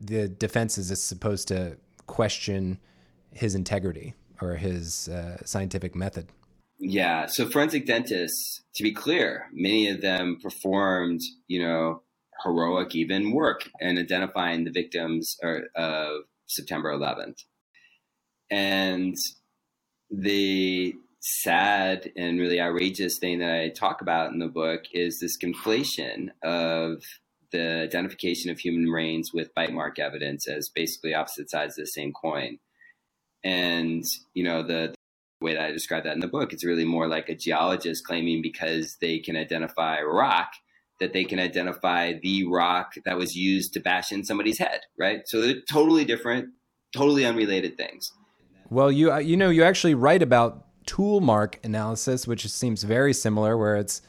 the 0.00 0.28
defense 0.28 0.78
is 0.78 1.02
supposed 1.02 1.48
to 1.48 1.76
question 2.06 2.78
his 3.32 3.54
integrity 3.54 4.14
or 4.40 4.54
his 4.54 5.08
uh, 5.08 5.38
scientific 5.44 5.94
method 5.94 6.28
yeah. 6.78 7.26
So 7.26 7.48
forensic 7.48 7.86
dentists, 7.86 8.62
to 8.74 8.82
be 8.82 8.92
clear, 8.92 9.46
many 9.52 9.88
of 9.88 10.02
them 10.02 10.38
performed, 10.42 11.20
you 11.48 11.62
know, 11.62 12.02
heroic 12.44 12.94
even 12.94 13.32
work 13.32 13.68
in 13.80 13.98
identifying 13.98 14.64
the 14.64 14.70
victims 14.70 15.36
of 15.42 16.12
September 16.46 16.92
11th. 16.92 17.38
And 18.50 19.16
the 20.10 20.94
sad 21.20 22.12
and 22.16 22.38
really 22.38 22.60
outrageous 22.60 23.18
thing 23.18 23.38
that 23.38 23.50
I 23.50 23.70
talk 23.70 24.02
about 24.02 24.32
in 24.32 24.38
the 24.38 24.46
book 24.46 24.82
is 24.92 25.18
this 25.18 25.38
conflation 25.38 26.28
of 26.44 27.02
the 27.52 27.82
identification 27.82 28.50
of 28.50 28.58
human 28.58 28.90
brains 28.90 29.32
with 29.32 29.54
bite 29.54 29.72
mark 29.72 29.98
evidence 29.98 30.48
as 30.48 30.68
basically 30.68 31.14
opposite 31.14 31.50
sides 31.50 31.78
of 31.78 31.84
the 31.84 31.90
same 31.90 32.12
coin. 32.12 32.58
And, 33.44 34.04
you 34.34 34.42
know, 34.42 34.62
the, 34.62 34.94
way 35.40 35.54
that 35.54 35.64
I 35.64 35.70
describe 35.70 36.04
that 36.04 36.14
in 36.14 36.20
the 36.20 36.28
book. 36.28 36.52
It's 36.52 36.64
really 36.64 36.84
more 36.84 37.08
like 37.08 37.28
a 37.28 37.34
geologist 37.34 38.04
claiming 38.06 38.42
because 38.42 38.96
they 39.00 39.18
can 39.18 39.36
identify 39.36 40.00
rock 40.00 40.52
that 40.98 41.12
they 41.12 41.24
can 41.24 41.38
identify 41.38 42.14
the 42.22 42.44
rock 42.44 42.94
that 43.04 43.18
was 43.18 43.36
used 43.36 43.74
to 43.74 43.80
bash 43.80 44.12
in 44.12 44.24
somebody's 44.24 44.58
head, 44.58 44.80
right? 44.98 45.20
So 45.26 45.42
they're 45.42 45.60
totally 45.70 46.06
different, 46.06 46.48
totally 46.94 47.26
unrelated 47.26 47.76
things. 47.76 48.12
Well, 48.70 48.90
you 48.90 49.12
uh, 49.12 49.18
you 49.18 49.36
know 49.36 49.50
you 49.50 49.62
actually 49.62 49.94
write 49.94 50.22
about 50.22 50.66
tool 50.86 51.20
mark 51.20 51.60
analysis, 51.62 52.26
which 52.26 52.48
seems 52.48 52.82
very 52.82 53.12
similar, 53.12 53.56
where 53.56 53.76
it's 53.76 54.00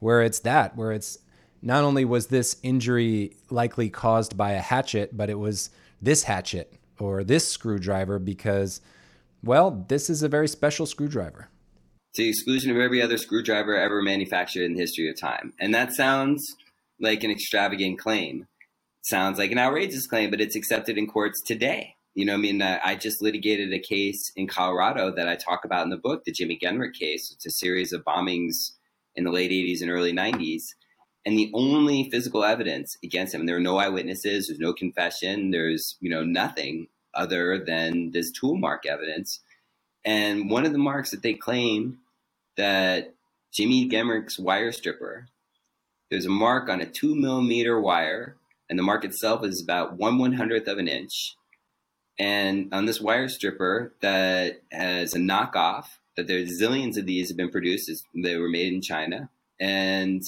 where 0.00 0.20
it's 0.20 0.40
that 0.40 0.76
where 0.76 0.92
it's 0.92 1.18
not 1.62 1.84
only 1.84 2.04
was 2.04 2.26
this 2.26 2.56
injury 2.62 3.36
likely 3.48 3.88
caused 3.88 4.36
by 4.36 4.52
a 4.52 4.60
hatchet, 4.60 5.16
but 5.16 5.30
it 5.30 5.38
was 5.38 5.70
this 6.00 6.24
hatchet 6.24 6.74
or 6.98 7.24
this 7.24 7.48
screwdriver 7.48 8.18
because 8.18 8.80
well, 9.44 9.84
this 9.88 10.08
is 10.08 10.22
a 10.22 10.28
very 10.28 10.46
special 10.46 10.86
screwdriver. 10.86 11.48
To 12.14 12.22
the 12.22 12.28
exclusion 12.28 12.70
of 12.70 12.76
every 12.76 13.02
other 13.02 13.18
screwdriver 13.18 13.76
ever 13.76 14.00
manufactured 14.02 14.62
in 14.62 14.74
the 14.74 14.80
history 14.80 15.08
of 15.08 15.18
time. 15.18 15.52
And 15.58 15.74
that 15.74 15.92
sounds 15.94 16.54
like 17.00 17.24
an 17.24 17.30
extravagant 17.30 17.98
claim. 17.98 18.46
sounds 19.04 19.38
like 19.38 19.50
an 19.50 19.58
outrageous 19.58 20.06
claim, 20.06 20.30
but 20.30 20.40
it's 20.40 20.54
accepted 20.54 20.96
in 20.96 21.08
courts 21.08 21.42
today. 21.42 21.96
You 22.14 22.24
know, 22.24 22.34
I 22.34 22.36
mean, 22.36 22.62
uh, 22.62 22.78
I 22.84 22.94
just 22.94 23.22
litigated 23.22 23.72
a 23.72 23.80
case 23.80 24.30
in 24.36 24.46
Colorado 24.46 25.10
that 25.10 25.28
I 25.28 25.34
talk 25.34 25.64
about 25.64 25.82
in 25.82 25.90
the 25.90 25.96
book, 25.96 26.24
the 26.24 26.30
Jimmy 26.30 26.58
Genrich 26.62 26.94
case. 26.94 27.32
It's 27.32 27.46
a 27.46 27.50
series 27.50 27.92
of 27.92 28.04
bombings 28.04 28.72
in 29.16 29.24
the 29.24 29.32
late 29.32 29.50
80s 29.50 29.80
and 29.80 29.90
early 29.90 30.12
90s. 30.12 30.62
And 31.24 31.38
the 31.38 31.50
only 31.54 32.10
physical 32.10 32.42
evidence 32.44 32.98
against 33.04 33.34
him, 33.34 33.46
there 33.46 33.56
are 33.56 33.60
no 33.60 33.76
eyewitnesses, 33.78 34.48
there's 34.48 34.58
no 34.58 34.72
confession, 34.72 35.52
there's, 35.52 35.96
you 36.00 36.10
know, 36.10 36.24
nothing 36.24 36.88
other 37.14 37.62
than 37.64 38.10
this 38.10 38.30
tool 38.32 38.56
mark 38.56 38.86
evidence. 38.86 39.40
And 40.04 40.50
one 40.50 40.66
of 40.66 40.72
the 40.72 40.78
marks 40.78 41.10
that 41.10 41.22
they 41.22 41.34
claim 41.34 41.98
that 42.56 43.14
Jimmy 43.52 43.88
Genrich's 43.88 44.38
wire 44.38 44.72
stripper, 44.72 45.28
there's 46.10 46.26
a 46.26 46.30
mark 46.30 46.68
on 46.68 46.80
a 46.80 46.86
two 46.86 47.14
millimeter 47.14 47.80
wire, 47.80 48.36
and 48.68 48.78
the 48.78 48.82
mark 48.82 49.04
itself 49.04 49.44
is 49.44 49.62
about 49.62 49.96
one 49.96 50.18
one 50.18 50.32
hundredth 50.32 50.66
of 50.66 50.78
an 50.78 50.88
inch. 50.88 51.36
And 52.18 52.72
on 52.74 52.84
this 52.84 53.00
wire 53.00 53.28
stripper 53.28 53.94
that 54.00 54.62
has 54.72 55.14
a 55.14 55.18
knockoff, 55.18 55.86
that 56.16 56.26
there's 56.26 56.60
zillions 56.60 56.98
of 56.98 57.06
these 57.06 57.28
have 57.28 57.36
been 57.36 57.50
produced, 57.50 57.90
they 58.14 58.36
were 58.36 58.48
made 58.48 58.72
in 58.72 58.82
China. 58.82 59.30
And 59.60 60.22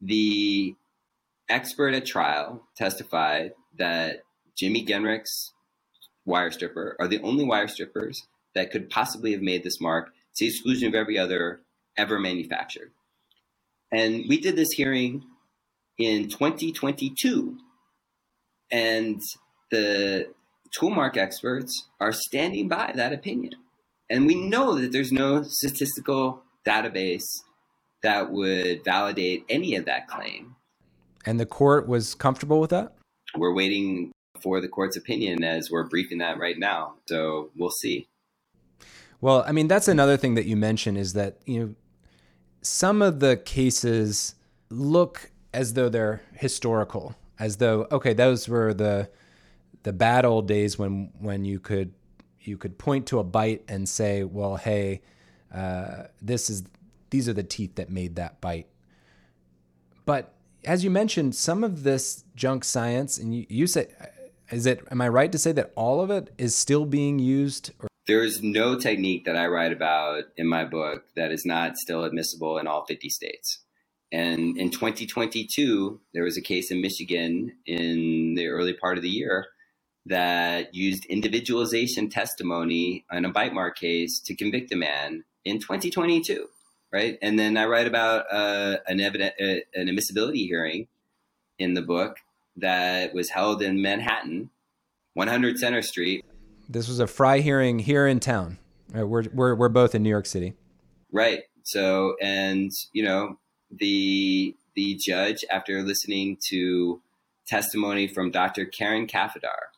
the 0.00 0.74
expert 1.48 1.94
at 1.94 2.06
trial 2.06 2.66
testified 2.76 3.52
that 3.78 4.22
Jimmy 4.56 4.84
Genrich's 4.84 5.52
wire 6.24 6.50
stripper 6.50 6.96
are 6.98 7.08
the 7.08 7.20
only 7.22 7.44
wire 7.44 7.68
strippers 7.68 8.22
that 8.54 8.70
could 8.70 8.90
possibly 8.90 9.32
have 9.32 9.42
made 9.42 9.62
this 9.62 9.80
mark 9.80 10.10
to 10.36 10.44
the 10.44 10.48
exclusion 10.48 10.88
of 10.88 10.94
every 10.94 11.18
other 11.18 11.60
ever 11.96 12.18
manufactured. 12.18 12.92
And 13.92 14.24
we 14.28 14.40
did 14.40 14.56
this 14.56 14.72
hearing 14.72 15.24
in 15.98 16.28
2022. 16.28 17.58
And 18.70 19.20
the 19.70 20.28
toolmark 20.78 21.16
experts 21.16 21.88
are 22.00 22.12
standing 22.12 22.68
by 22.68 22.92
that 22.94 23.12
opinion. 23.12 23.54
And 24.08 24.26
we 24.26 24.34
know 24.34 24.78
that 24.78 24.92
there's 24.92 25.12
no 25.12 25.42
statistical 25.42 26.42
database 26.66 27.26
that 28.02 28.30
would 28.30 28.84
validate 28.84 29.44
any 29.48 29.76
of 29.76 29.84
that 29.84 30.08
claim. 30.08 30.56
And 31.26 31.38
the 31.38 31.46
court 31.46 31.86
was 31.86 32.14
comfortable 32.14 32.60
with 32.60 32.70
that? 32.70 32.94
We're 33.36 33.54
waiting 33.54 34.12
for 34.40 34.60
the 34.60 34.68
court's 34.68 34.96
opinion 34.96 35.44
as 35.44 35.70
we're 35.70 35.84
briefing 35.84 36.18
that 36.18 36.38
right 36.38 36.58
now. 36.58 36.94
So 37.08 37.50
we'll 37.56 37.70
see. 37.70 38.08
Well, 39.20 39.44
I 39.46 39.52
mean, 39.52 39.68
that's 39.68 39.88
another 39.88 40.16
thing 40.16 40.34
that 40.34 40.46
you 40.46 40.56
mentioned 40.56 40.96
is 40.96 41.12
that, 41.12 41.38
you 41.44 41.60
know, 41.60 41.74
some 42.62 43.02
of 43.02 43.20
the 43.20 43.36
cases 43.36 44.34
look 44.70 45.30
as 45.52 45.74
though 45.74 45.88
they're 45.88 46.22
historical, 46.32 47.16
as 47.38 47.58
though, 47.58 47.86
okay, 47.92 48.14
those 48.14 48.48
were 48.48 48.72
the 48.72 49.10
the 49.82 49.92
bad 49.92 50.26
old 50.26 50.46
days 50.46 50.78
when 50.78 51.10
when 51.18 51.44
you 51.44 51.58
could 51.58 51.92
you 52.40 52.56
could 52.56 52.78
point 52.78 53.06
to 53.06 53.18
a 53.18 53.24
bite 53.24 53.62
and 53.68 53.88
say, 53.88 54.24
well, 54.24 54.56
hey, 54.56 55.02
uh, 55.54 56.04
this 56.22 56.48
is 56.50 56.64
these 57.10 57.28
are 57.28 57.32
the 57.32 57.42
teeth 57.42 57.74
that 57.76 57.90
made 57.90 58.16
that 58.16 58.40
bite. 58.40 58.66
But 60.06 60.34
as 60.64 60.84
you 60.84 60.90
mentioned, 60.90 61.34
some 61.34 61.64
of 61.64 61.82
this 61.82 62.24
junk 62.34 62.64
science, 62.64 63.18
and 63.18 63.34
you, 63.34 63.46
you 63.48 63.66
said 63.66 63.94
is 64.50 64.66
it 64.66 64.84
am 64.90 65.00
I 65.00 65.08
right 65.08 65.30
to 65.30 65.38
say 65.38 65.52
that 65.52 65.72
all 65.76 66.00
of 66.00 66.10
it 66.10 66.32
is 66.38 66.54
still 66.54 66.84
being 66.84 67.18
used? 67.18 67.70
Or- 67.80 67.88
There's 68.06 68.42
no 68.42 68.78
technique 68.78 69.24
that 69.24 69.36
I 69.36 69.46
write 69.46 69.72
about 69.72 70.24
in 70.36 70.46
my 70.46 70.64
book 70.64 71.04
that 71.16 71.30
is 71.30 71.44
not 71.44 71.76
still 71.76 72.04
admissible 72.04 72.58
in 72.58 72.66
all 72.66 72.84
50 72.84 73.08
states. 73.08 73.60
And 74.12 74.58
in 74.58 74.70
2022, 74.70 76.00
there 76.14 76.24
was 76.24 76.36
a 76.36 76.40
case 76.42 76.72
in 76.72 76.80
Michigan 76.80 77.52
in 77.64 78.34
the 78.34 78.48
early 78.48 78.72
part 78.72 78.96
of 78.96 79.02
the 79.02 79.08
year 79.08 79.46
that 80.06 80.74
used 80.74 81.04
individualization 81.04 82.08
testimony 82.10 83.04
on 83.10 83.24
a 83.24 83.30
bite 83.30 83.54
mark 83.54 83.78
case 83.78 84.18
to 84.20 84.34
convict 84.34 84.72
a 84.72 84.76
man 84.76 85.22
in 85.44 85.60
2022, 85.60 86.46
right? 86.92 87.18
And 87.22 87.38
then 87.38 87.56
I 87.56 87.66
write 87.66 87.86
about 87.86 88.26
uh, 88.30 88.78
an 88.86 89.00
evident 89.00 89.34
uh, 89.40 89.60
an 89.74 89.88
admissibility 89.88 90.46
hearing 90.46 90.88
in 91.58 91.74
the 91.74 91.82
book 91.82 92.16
that 92.56 93.14
was 93.14 93.30
held 93.30 93.62
in 93.62 93.82
Manhattan, 93.82 94.50
100 95.14 95.58
Center 95.58 95.82
Street. 95.82 96.24
This 96.68 96.88
was 96.88 97.00
a 97.00 97.06
Frye 97.06 97.40
hearing 97.40 97.78
here 97.78 98.06
in 98.06 98.20
town. 98.20 98.58
Right, 98.92 99.04
we're, 99.04 99.24
we're, 99.32 99.54
we're 99.54 99.68
both 99.68 99.94
in 99.94 100.02
New 100.02 100.08
York 100.08 100.26
City. 100.26 100.54
Right. 101.12 101.42
So, 101.62 102.16
and, 102.20 102.72
you 102.92 103.04
know, 103.04 103.38
the, 103.70 104.56
the 104.74 104.94
judge, 104.96 105.44
after 105.50 105.82
listening 105.82 106.38
to 106.48 107.00
testimony 107.46 108.08
from 108.08 108.30
Dr. 108.30 108.64
Karen 108.64 109.06
Kafadar, 109.06 109.70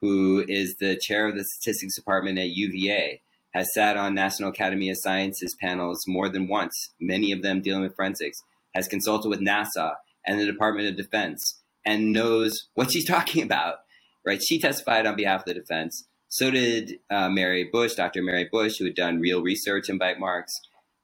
who 0.00 0.44
is 0.46 0.76
the 0.76 0.96
chair 0.96 1.28
of 1.28 1.36
the 1.36 1.44
statistics 1.44 1.94
department 1.94 2.38
at 2.38 2.48
UVA, 2.48 3.20
has 3.52 3.72
sat 3.74 3.96
on 3.96 4.14
National 4.14 4.50
Academy 4.50 4.90
of 4.90 4.96
Sciences 4.98 5.56
panels 5.60 6.04
more 6.06 6.28
than 6.28 6.48
once, 6.48 6.90
many 7.00 7.32
of 7.32 7.42
them 7.42 7.60
dealing 7.60 7.82
with 7.82 7.96
forensics, 7.96 8.42
has 8.74 8.88
consulted 8.88 9.28
with 9.28 9.40
NASA 9.40 9.94
and 10.26 10.38
the 10.38 10.46
Department 10.46 10.88
of 10.88 10.96
Defense, 10.96 11.60
and 11.84 12.12
knows 12.12 12.68
what 12.74 12.92
she's 12.92 13.06
talking 13.08 13.42
about, 13.42 13.76
right? 14.24 14.42
She 14.42 14.60
testified 14.60 15.06
on 15.06 15.16
behalf 15.16 15.40
of 15.40 15.46
the 15.46 15.54
defense. 15.54 16.06
So 16.28 16.50
did 16.50 17.00
uh, 17.10 17.28
Mary 17.28 17.64
Bush, 17.64 17.94
Dr. 17.94 18.22
Mary 18.22 18.48
Bush, 18.50 18.78
who 18.78 18.84
had 18.84 18.94
done 18.94 19.18
real 19.18 19.42
research 19.42 19.88
in 19.88 19.98
bite 19.98 20.20
marks. 20.20 20.52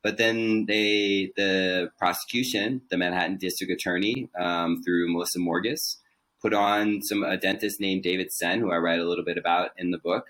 But 0.04 0.18
then 0.18 0.66
they, 0.66 1.32
the 1.36 1.90
prosecution, 1.98 2.82
the 2.90 2.96
Manhattan 2.96 3.38
District 3.38 3.72
Attorney, 3.72 4.30
um, 4.38 4.80
through 4.84 5.12
Melissa 5.12 5.40
Mourges, 5.40 5.96
put 6.40 6.54
on 6.54 7.02
some 7.02 7.24
a 7.24 7.36
dentist 7.36 7.80
named 7.80 8.04
David 8.04 8.30
Senn, 8.30 8.60
who 8.60 8.70
I 8.70 8.76
write 8.76 9.00
a 9.00 9.04
little 9.04 9.24
bit 9.24 9.36
about 9.36 9.70
in 9.76 9.90
the 9.90 9.98
book. 9.98 10.26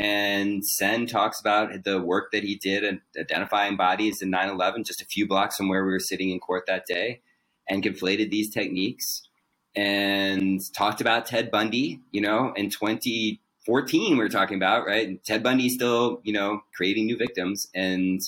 And 0.00 0.64
Senn 0.66 1.06
talks 1.06 1.40
about 1.40 1.84
the 1.84 2.00
work 2.00 2.32
that 2.32 2.42
he 2.42 2.56
did 2.56 2.84
in 2.84 3.02
identifying 3.18 3.76
bodies 3.76 4.22
in 4.22 4.30
9 4.30 4.48
11, 4.48 4.84
just 4.84 5.02
a 5.02 5.06
few 5.06 5.28
blocks 5.28 5.58
from 5.58 5.68
where 5.68 5.84
we 5.84 5.92
were 5.92 6.00
sitting 6.00 6.30
in 6.30 6.40
court 6.40 6.64
that 6.66 6.86
day, 6.86 7.20
and 7.68 7.84
conflated 7.84 8.30
these 8.30 8.50
techniques 8.50 9.28
and 9.76 10.60
talked 10.74 11.02
about 11.02 11.26
Ted 11.26 11.50
Bundy, 11.50 12.00
you 12.12 12.22
know, 12.22 12.52
in 12.56 12.70
2014, 12.70 14.12
we 14.12 14.18
were 14.18 14.30
talking 14.30 14.56
about, 14.56 14.86
right? 14.86 15.06
And 15.06 15.22
Ted 15.22 15.42
Bundy 15.42 15.68
still, 15.68 16.20
you 16.24 16.32
know, 16.32 16.62
creating 16.74 17.06
new 17.06 17.18
victims, 17.18 17.68
and 17.74 18.22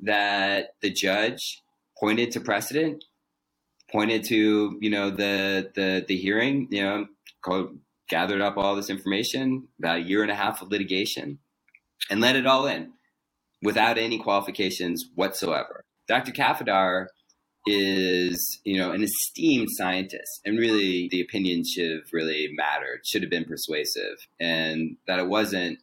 that 0.00 0.76
the 0.82 0.90
judge 0.90 1.62
pointed 1.98 2.32
to 2.32 2.40
precedent 2.40 3.04
pointed 3.92 4.24
to 4.24 4.78
you 4.80 4.90
know 4.90 5.10
the 5.10 5.70
the 5.74 6.04
the 6.08 6.16
hearing 6.16 6.66
you 6.70 6.82
know 6.82 7.06
called, 7.42 7.78
gathered 8.12 8.42
up 8.42 8.58
all 8.58 8.76
this 8.76 8.90
information 8.90 9.66
about 9.78 9.96
a 9.96 10.02
year 10.02 10.20
and 10.20 10.30
a 10.30 10.34
half 10.34 10.60
of 10.60 10.70
litigation 10.70 11.38
and 12.10 12.20
let 12.20 12.36
it 12.36 12.46
all 12.46 12.66
in 12.66 12.92
without 13.62 13.96
any 13.96 14.18
qualifications 14.18 15.06
whatsoever. 15.14 15.82
Dr 16.08 16.30
Kafadar 16.30 17.06
is 17.66 18.60
you 18.64 18.76
know 18.76 18.90
an 18.90 19.02
esteemed 19.02 19.68
scientist 19.70 20.40
and 20.44 20.58
really 20.58 21.08
the 21.10 21.22
opinion 21.22 21.62
should 21.64 21.90
have 21.90 22.12
really 22.12 22.50
mattered 22.54 23.00
should 23.04 23.22
have 23.22 23.30
been 23.30 23.44
persuasive 23.44 24.16
and 24.40 24.96
that 25.06 25.20
it 25.20 25.28
wasn't 25.28 25.78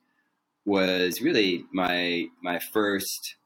was 0.66 1.22
really 1.22 1.64
my 1.74 2.26
my 2.44 2.60
first 2.60 3.38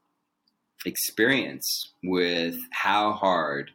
experience 0.84 1.94
with 2.04 2.58
how 2.72 3.14
hard 3.14 3.70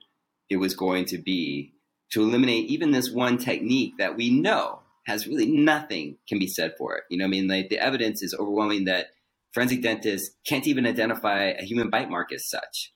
it 0.51 0.57
was 0.57 0.75
going 0.75 1.05
to 1.05 1.19
be 1.19 1.73
to 2.11 2.21
eliminate 2.21 2.69
even 2.69 2.91
this 2.91 3.13
one 3.13 3.39
technique 3.39 3.95
that 3.97 4.17
we 4.17 4.29
know 4.29 4.81
has 5.09 5.27
really 5.27 5.47
nothing 5.47 6.19
can 6.29 6.39
be 6.39 6.47
said 6.47 6.75
for 6.79 6.97
it. 6.97 7.05
You 7.11 7.19
know, 7.19 7.25
I 7.25 7.29
mean, 7.29 7.49
like 7.49 7.71
the 7.71 7.79
evidence 7.79 8.23
is 8.23 8.37
overwhelming 8.39 8.85
that 8.85 9.07
forensic 9.53 9.83
dentists 9.83 10.37
can't 10.47 10.67
even 10.67 10.87
identify 10.87 11.45
a 11.59 11.65
human 11.65 11.89
bite 11.89 12.11
mark 12.11 12.33
as 12.33 12.49
such. 12.49 12.93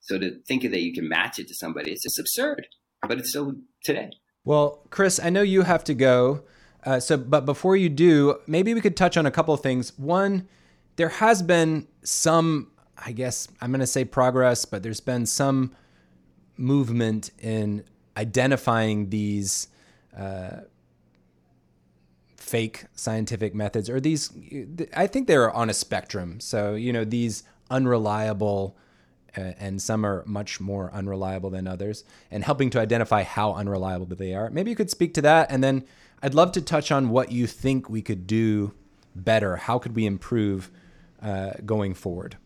So 0.00 0.18
to 0.18 0.40
think 0.48 0.62
that 0.62 0.80
you 0.80 0.94
can 0.94 1.08
match 1.08 1.38
it 1.38 1.46
to 1.48 1.54
somebody, 1.54 1.92
it's 1.92 2.02
just 2.02 2.18
absurd. 2.18 2.66
But 3.06 3.18
it's 3.18 3.28
still 3.28 3.54
today. 3.84 4.10
Well, 4.44 4.86
Chris, 4.90 5.20
I 5.22 5.30
know 5.30 5.42
you 5.42 5.62
have 5.62 5.84
to 5.84 5.94
go. 5.94 6.44
Uh, 6.84 6.98
so, 6.98 7.18
but 7.18 7.44
before 7.44 7.76
you 7.76 7.90
do, 7.90 8.38
maybe 8.46 8.72
we 8.72 8.80
could 8.80 8.96
touch 8.96 9.18
on 9.18 9.26
a 9.26 9.30
couple 9.30 9.52
of 9.52 9.60
things. 9.60 9.96
One, 9.98 10.48
there 10.96 11.10
has 11.10 11.42
been 11.42 11.86
some, 12.02 12.70
I 12.96 13.12
guess 13.12 13.48
I'm 13.60 13.70
going 13.70 13.80
to 13.80 13.86
say 13.86 14.04
progress, 14.06 14.64
but 14.64 14.82
there's 14.82 15.00
been 15.00 15.26
some 15.26 15.74
movement 16.56 17.30
in 17.38 17.84
identifying 18.16 19.10
these 19.10 19.68
uh, 20.16 20.60
fake 22.50 22.86
scientific 22.96 23.54
methods 23.54 23.88
or 23.88 24.00
these 24.00 24.32
i 24.96 25.06
think 25.06 25.28
they're 25.28 25.52
on 25.52 25.70
a 25.70 25.74
spectrum. 25.74 26.40
So 26.40 26.74
you 26.74 26.92
know 26.92 27.04
these 27.04 27.44
unreliable 27.70 28.76
uh, 29.38 29.52
and 29.60 29.80
some 29.80 30.04
are 30.04 30.24
much 30.26 30.60
more 30.60 30.92
unreliable 30.92 31.50
than 31.50 31.68
others 31.68 32.02
and 32.28 32.42
helping 32.42 32.68
to 32.70 32.80
identify 32.80 33.22
how 33.22 33.52
unreliable 33.52 34.06
they 34.06 34.34
are. 34.34 34.50
Maybe 34.50 34.70
you 34.70 34.74
could 34.74 34.90
speak 34.90 35.14
to 35.14 35.22
that. 35.22 35.48
And 35.52 35.62
then 35.62 35.84
i'd 36.22 36.34
love 36.34 36.50
to 36.52 36.60
touch 36.60 36.90
on 36.90 37.10
what 37.10 37.30
you 37.30 37.46
think 37.46 37.88
we 37.88 38.02
could 38.02 38.26
do 38.26 38.72
better. 39.14 39.56
How 39.56 39.78
could 39.78 39.94
we 39.94 40.04
improve 40.04 40.70
uh, 41.22 41.52
going 41.64 41.94
forward 41.94 42.36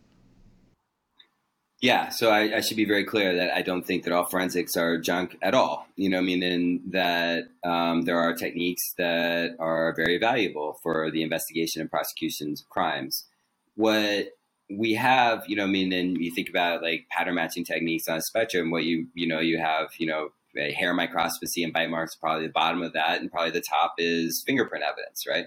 yeah, 1.81 2.09
so 2.09 2.31
I, 2.31 2.57
I, 2.57 2.61
should 2.61 2.77
be 2.77 2.87
very 2.87 3.05
clear 3.05 3.37
that 3.37 3.55
I 3.55 3.61
don't 3.61 3.85
think 3.85 4.05
that 4.05 4.12
all 4.12 4.25
forensics 4.25 4.77
are 4.77 4.97
junk 4.97 5.37
at 5.43 5.55
all. 5.55 5.87
You 5.97 6.09
know, 6.09 6.18
I 6.18 6.22
mean, 6.22 6.83
that 6.93 7.49
um, 7.62 8.03
there 8.03 8.18
are 8.18 8.33
techniques 8.35 8.95
that 8.97 9.57
are 9.59 9.93
very 9.95 10.18
valuable 10.18 10.79
for 10.83 11.11
the 11.11 11.22
investigation 11.22 11.83
and 11.83 11.91
prosecutions 11.91 12.62
of 12.62 12.70
crimes. 12.70 13.27
What 13.75 14.29
we 14.70 14.95
have, 14.95 15.45
you 15.47 15.57
know, 15.57 15.64
I 15.64 15.66
mean, 15.66 15.93
and 15.93 16.16
you 16.16 16.33
think 16.35 16.49
about 16.49 16.83
like 16.83 17.07
pattern 17.11 17.35
matching 17.35 17.64
techniques 17.64 18.09
on 18.09 18.16
a 18.16 18.22
spectrum. 18.22 18.70
What 18.70 18.85
you, 18.85 19.09
you 19.14 19.27
know, 19.27 19.41
you 19.41 19.59
have, 19.59 19.89
you 19.99 20.07
know, 20.07 20.31
hair 20.57 20.95
microscopy 20.95 21.64
and 21.64 21.72
bite 21.72 21.91
marks, 21.91 22.14
probably 22.14 22.47
the 22.47 22.53
bottom 22.53 22.83
of 22.83 22.93
that, 22.95 23.20
and 23.20 23.31
probably 23.31 23.51
the 23.51 23.61
top 23.61 23.95
is 23.99 24.43
fingerprint 24.47 24.85
evidence, 24.85 25.27
right? 25.29 25.47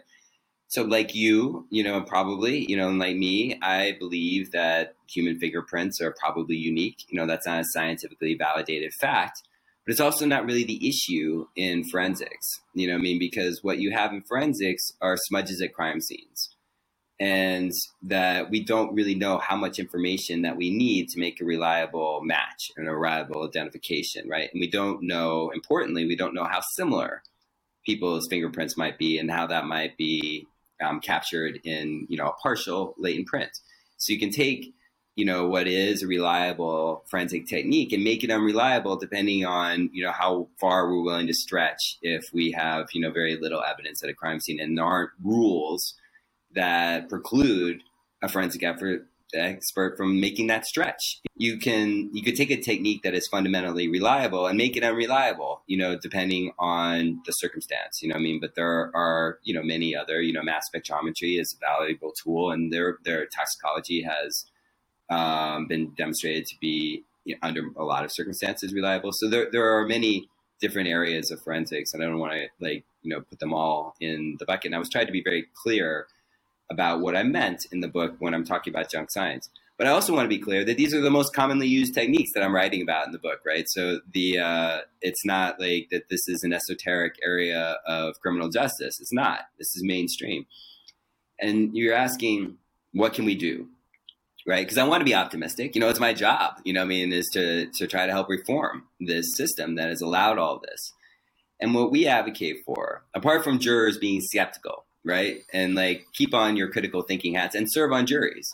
So 0.68 0.84
like 0.84 1.16
you 1.16 1.66
you 1.70 1.84
know 1.84 2.02
probably 2.02 2.66
you 2.70 2.76
know 2.76 2.90
like 2.90 3.16
me 3.16 3.58
i 3.62 3.96
believe 4.00 4.52
that 4.52 4.96
human 5.10 5.40
fingerprints 5.40 6.02
are 6.02 6.14
probably 6.20 6.56
unique. 6.56 7.06
You 7.10 7.20
know 7.20 7.26
that's 7.26 7.48
not 7.48 7.62
a 7.62 7.66
scientifically 7.66 8.36
validated 8.36 8.94
fact 8.94 9.44
but 9.86 9.92
it's 9.92 10.02
also 10.02 10.26
not 10.26 10.46
really 10.46 10.66
the 10.66 10.86
issue 10.86 11.46
in 11.56 11.86
forensics. 11.86 12.60
You 12.74 12.88
know 12.88 12.96
i 12.96 12.98
mean? 12.98 13.20
Because 13.20 13.64
what 13.64 13.80
you 13.80 13.92
have 13.92 14.12
in 14.12 14.22
forensics 14.22 14.92
are 15.02 15.16
smudges 15.18 15.62
at 15.62 15.74
crime 15.74 16.02
scenes 16.02 16.50
and 17.20 17.72
that 18.04 18.52
we 18.52 18.64
don't 18.64 18.94
really 18.94 19.16
know 19.16 19.40
how 19.40 19.56
much 19.56 19.80
information 19.80 20.44
that 20.44 20.56
we 20.58 20.70
need 20.70 21.08
to 21.10 21.20
make 21.20 21.42
a 21.42 21.46
reliable 21.46 22.22
match 22.24 22.70
and 22.76 22.88
a 22.88 22.94
reliable 22.94 23.48
identification 23.48 24.28
right? 24.30 24.50
And 24.52 24.60
we 24.60 24.70
don't 24.70 25.04
know 25.04 25.52
importantly 25.56 26.06
we 26.06 26.18
don't 26.18 26.36
know 26.36 26.44
how 26.46 26.62
similar 26.76 27.24
people's 27.86 28.28
fingerprints 28.30 28.76
might 28.78 28.98
be 28.98 29.18
and 29.18 29.32
how 29.32 29.48
that 29.48 29.66
might 29.66 29.96
be 29.98 30.46
um, 30.82 31.00
captured 31.00 31.60
in 31.64 32.06
you 32.10 32.18
know 32.18 32.28
a 32.28 32.34
partial 32.34 32.96
latent 32.98 33.28
print. 33.28 33.60
So 33.98 34.14
you 34.14 34.20
can 34.20 34.32
take 34.32 34.74
you 35.16 35.26
know 35.26 35.48
what 35.48 35.68
is 35.68 36.04
a 36.04 36.08
reliable 36.08 37.04
forensic 37.08 37.48
technique 37.48 37.92
and 37.92 38.04
make 38.04 38.24
it 38.24 38.32
unreliable 38.32 38.96
depending 38.96 39.46
on 39.46 39.90
you 39.92 40.04
know 40.04 40.12
how 40.12 40.48
far 40.60 40.88
we're 40.88 41.04
willing 41.04 41.28
to 41.28 41.34
stretch 41.34 41.98
if 42.02 42.30
we 42.32 42.52
have 42.52 42.88
you 42.94 43.02
know 43.02 43.12
very 43.12 43.36
little 43.36 43.64
evidence 43.64 44.04
at 44.04 44.10
a 44.10 44.14
crime 44.14 44.40
scene 44.40 44.60
and 44.60 44.78
there 44.78 44.86
aren't 44.86 45.10
rules 45.24 45.96
that 46.54 47.10
preclude 47.10 47.82
a 48.22 48.30
forensic 48.30 48.64
effort 48.64 49.08
expert 49.34 49.98
from 49.98 50.20
making 50.20 50.48
that 50.48 50.66
stretch. 50.66 51.22
You 51.36 51.58
can 51.58 52.10
you 52.14 52.24
could 52.24 52.36
take 52.36 52.52
a 52.52 52.60
technique 52.60 53.04
that 53.04 53.14
is 53.14 53.28
fundamentally 53.28 53.88
reliable 53.88 54.48
and 54.48 54.58
make 54.58 54.76
it 54.78 54.84
unreliable, 54.84 55.62
you 55.68 55.78
know, 55.78 55.98
depending 55.98 56.52
on 56.58 57.22
the 57.26 57.32
circumstance. 57.32 58.02
You 58.02 58.10
know, 58.10 58.16
I 58.16 58.20
mean, 58.20 58.40
but 58.40 58.56
there 58.56 58.92
are 58.96 59.40
you 59.44 59.54
know 59.54 59.64
many 59.64 59.96
other 59.96 60.22
you 60.22 60.34
know 60.34 60.44
mass 60.44 60.70
spectrometry 60.74 61.40
is 61.40 61.56
a 61.56 61.60
valuable 61.60 62.12
tool, 62.12 62.52
and 62.52 62.72
their 62.72 62.98
their 63.04 63.26
toxicology 63.26 64.04
has 64.04 64.46
um, 65.10 65.68
been 65.68 65.94
demonstrated 65.96 66.46
to 66.48 66.56
be 66.60 67.04
you 67.26 67.36
know, 67.36 67.40
under 67.44 67.62
a 67.78 67.84
lot 67.84 68.06
of 68.06 68.12
circumstances 68.12 68.74
reliable. 68.74 69.12
So 69.12 69.30
there 69.30 69.50
there 69.52 69.78
are 69.78 69.86
many 69.86 70.30
different 70.60 70.88
areas 70.88 71.32
of 71.32 71.42
forensics, 71.42 71.94
and 71.94 72.04
I 72.04 72.08
don't 72.08 72.20
want 72.20 72.34
to 72.34 72.48
like 72.60 72.86
you 73.04 73.14
know 73.14 73.22
put 73.22 73.40
them 73.40 73.54
all 73.54 73.96
in 74.00 74.38
the 74.40 74.46
bucket. 74.46 74.68
And 74.68 74.76
I 74.76 74.80
was 74.80 74.90
trying 74.90 75.08
to 75.08 75.12
be 75.12 75.24
very 75.24 75.46
clear 75.54 76.08
about 76.70 77.02
what 77.02 77.16
I 77.16 77.24
meant 77.24 77.66
in 77.72 77.80
the 77.80 77.88
book 77.88 78.16
when 78.20 78.34
I'm 78.34 78.44
talking 78.46 78.74
about 78.74 78.92
junk 78.92 79.12
science. 79.12 79.50
But 79.78 79.86
I 79.86 79.92
also 79.92 80.14
want 80.14 80.26
to 80.26 80.36
be 80.36 80.42
clear 80.42 80.66
that 80.66 80.76
these 80.78 80.94
are 80.94 81.02
the 81.02 81.12
most 81.12 81.36
commonly 81.36 81.68
used 81.68 81.94
techniques 81.94 82.32
that 82.34 82.44
I'm 82.44 82.54
writing 82.54 82.82
about 82.82 83.06
in 83.06 83.12
the 83.12 83.20
book, 83.20 83.42
right? 83.46 83.66
So 83.70 84.00
the 84.12 84.40
uh, 84.40 84.80
it's 85.02 85.24
not 85.24 85.60
like 85.60 85.90
that 85.92 86.10
this 86.10 86.28
is 86.28 86.44
an 86.44 86.52
esoteric 86.52 87.16
area 87.24 87.78
of 87.86 88.20
criminal 88.20 88.50
justice. 88.50 89.00
It's 89.00 89.14
not. 89.14 89.42
This 89.60 89.76
is 89.76 89.84
mainstream. 89.84 90.48
And 91.40 91.76
you're 91.76 91.94
asking, 91.94 92.58
what 92.92 93.14
can 93.14 93.26
we 93.26 93.36
do? 93.36 93.68
Right? 94.48 94.66
Because 94.66 94.80
I 94.80 94.84
want 94.86 95.02
to 95.02 95.06
be 95.06 95.14
optimistic. 95.14 95.76
You 95.76 95.82
know, 95.82 95.90
it's 95.90 96.00
my 96.00 96.14
job, 96.14 96.60
you 96.64 96.74
know, 96.74 96.82
I 96.82 96.86
mean, 96.86 97.14
is 97.14 97.30
to 97.34 97.68
to 97.68 97.86
try 97.86 98.08
to 98.08 98.12
help 98.12 98.30
reform 98.30 98.86
this 99.00 99.36
system 99.36 99.76
that 99.76 99.90
has 99.90 100.02
allowed 100.02 100.40
all 100.40 100.60
this. 100.60 100.94
And 101.60 101.76
what 101.76 101.92
we 101.92 102.08
advocate 102.08 102.64
for, 102.66 103.04
apart 103.14 103.44
from 103.44 103.60
jurors 103.60 104.00
being 104.00 104.22
skeptical, 104.22 104.86
right? 105.04 105.44
And 105.54 105.76
like 105.76 106.06
keep 106.14 106.34
on 106.34 106.58
your 106.58 106.70
critical 106.70 107.02
thinking 107.02 107.34
hats 107.34 107.56
and 107.56 107.72
serve 107.72 107.92
on 107.92 108.06
juries. 108.06 108.54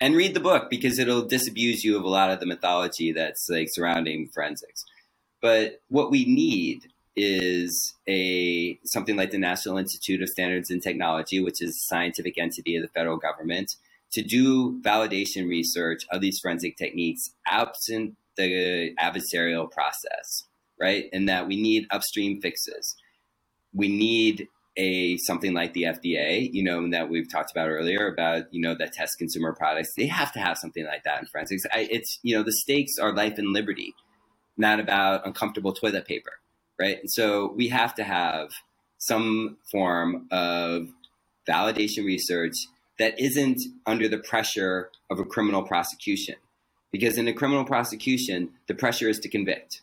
And 0.00 0.14
read 0.14 0.34
the 0.34 0.40
book 0.40 0.70
because 0.70 0.98
it'll 0.98 1.26
disabuse 1.26 1.82
you 1.82 1.96
of 1.96 2.04
a 2.04 2.08
lot 2.08 2.30
of 2.30 2.38
the 2.38 2.46
mythology 2.46 3.12
that's 3.12 3.48
like 3.48 3.68
surrounding 3.68 4.28
forensics. 4.28 4.84
But 5.40 5.80
what 5.88 6.10
we 6.10 6.24
need 6.24 6.88
is 7.16 7.94
a 8.08 8.78
something 8.84 9.16
like 9.16 9.32
the 9.32 9.38
National 9.38 9.76
Institute 9.76 10.22
of 10.22 10.28
Standards 10.28 10.70
and 10.70 10.80
Technology, 10.80 11.40
which 11.40 11.60
is 11.60 11.70
a 11.70 11.86
scientific 11.88 12.38
entity 12.38 12.76
of 12.76 12.82
the 12.82 12.88
federal 12.88 13.16
government, 13.16 13.74
to 14.12 14.22
do 14.22 14.80
validation 14.82 15.48
research 15.48 16.06
of 16.10 16.20
these 16.20 16.38
forensic 16.38 16.76
techniques 16.76 17.30
absent 17.46 18.16
the 18.36 18.94
adversarial 19.00 19.70
process, 19.70 20.44
right? 20.80 21.06
And 21.12 21.28
that 21.28 21.48
we 21.48 21.60
need 21.60 21.86
upstream 21.90 22.40
fixes. 22.40 22.94
We 23.74 23.88
need 23.88 24.48
a 24.78 25.16
something 25.18 25.52
like 25.52 25.74
the 25.74 25.82
FDA, 25.82 26.48
you 26.50 26.62
know, 26.62 26.88
that 26.90 27.10
we've 27.10 27.30
talked 27.30 27.50
about 27.50 27.68
earlier 27.68 28.06
about, 28.06 28.52
you 28.54 28.62
know, 28.62 28.74
that 28.78 28.92
test 28.92 29.18
consumer 29.18 29.52
products, 29.52 29.92
they 29.94 30.06
have 30.06 30.32
to 30.32 30.38
have 30.38 30.56
something 30.56 30.86
like 30.86 31.02
that 31.02 31.20
in 31.20 31.26
forensics. 31.26 31.64
I, 31.72 31.88
it's, 31.90 32.20
you 32.22 32.36
know, 32.36 32.44
the 32.44 32.52
stakes 32.52 32.96
are 32.96 33.12
life 33.12 33.38
and 33.38 33.52
liberty, 33.52 33.94
not 34.56 34.78
about 34.78 35.26
uncomfortable 35.26 35.72
toilet 35.72 36.06
paper, 36.06 36.32
right? 36.78 36.98
And 37.00 37.10
so 37.10 37.52
we 37.56 37.68
have 37.68 37.94
to 37.96 38.04
have 38.04 38.50
some 38.98 39.58
form 39.70 40.28
of 40.30 40.88
validation 41.48 42.04
research 42.06 42.54
that 43.00 43.18
isn't 43.18 43.60
under 43.84 44.08
the 44.08 44.18
pressure 44.18 44.90
of 45.10 45.18
a 45.18 45.24
criminal 45.24 45.62
prosecution. 45.62 46.36
Because 46.92 47.18
in 47.18 47.28
a 47.28 47.32
criminal 47.32 47.64
prosecution, 47.64 48.50
the 48.66 48.74
pressure 48.74 49.08
is 49.08 49.18
to 49.20 49.28
convict 49.28 49.82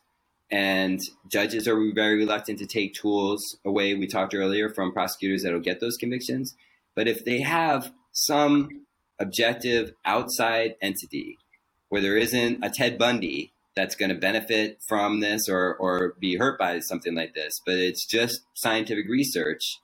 And 0.51 0.99
judges 1.27 1.67
are 1.67 1.75
very 1.93 2.17
reluctant 2.17 2.59
to 2.59 2.67
take 2.67 2.93
tools 2.93 3.57
away, 3.65 3.95
we 3.95 4.07
talked 4.07 4.35
earlier, 4.35 4.69
from 4.69 4.93
prosecutors 4.93 5.43
that 5.43 5.53
will 5.53 5.59
get 5.59 5.79
those 5.79 5.97
convictions. 5.97 6.55
But 6.95 7.07
if 7.07 7.25
they 7.25 7.41
have 7.41 7.91
some 8.11 8.85
objective 9.19 9.93
outside 10.05 10.75
entity 10.81 11.37
where 11.89 12.01
there 12.01 12.17
isn't 12.17 12.63
a 12.63 12.69
Ted 12.69 12.97
Bundy 12.97 13.53
that's 13.75 13.95
going 13.95 14.09
to 14.09 14.15
benefit 14.15 14.79
from 14.87 15.19
this 15.19 15.49
or, 15.49 15.75
or 15.75 16.13
be 16.19 16.37
hurt 16.37 16.57
by 16.57 16.79
something 16.79 17.15
like 17.15 17.33
this, 17.33 17.59
but 17.65 17.75
it's 17.75 18.05
just 18.05 18.41
scientific 18.53 19.07
research, 19.09 19.79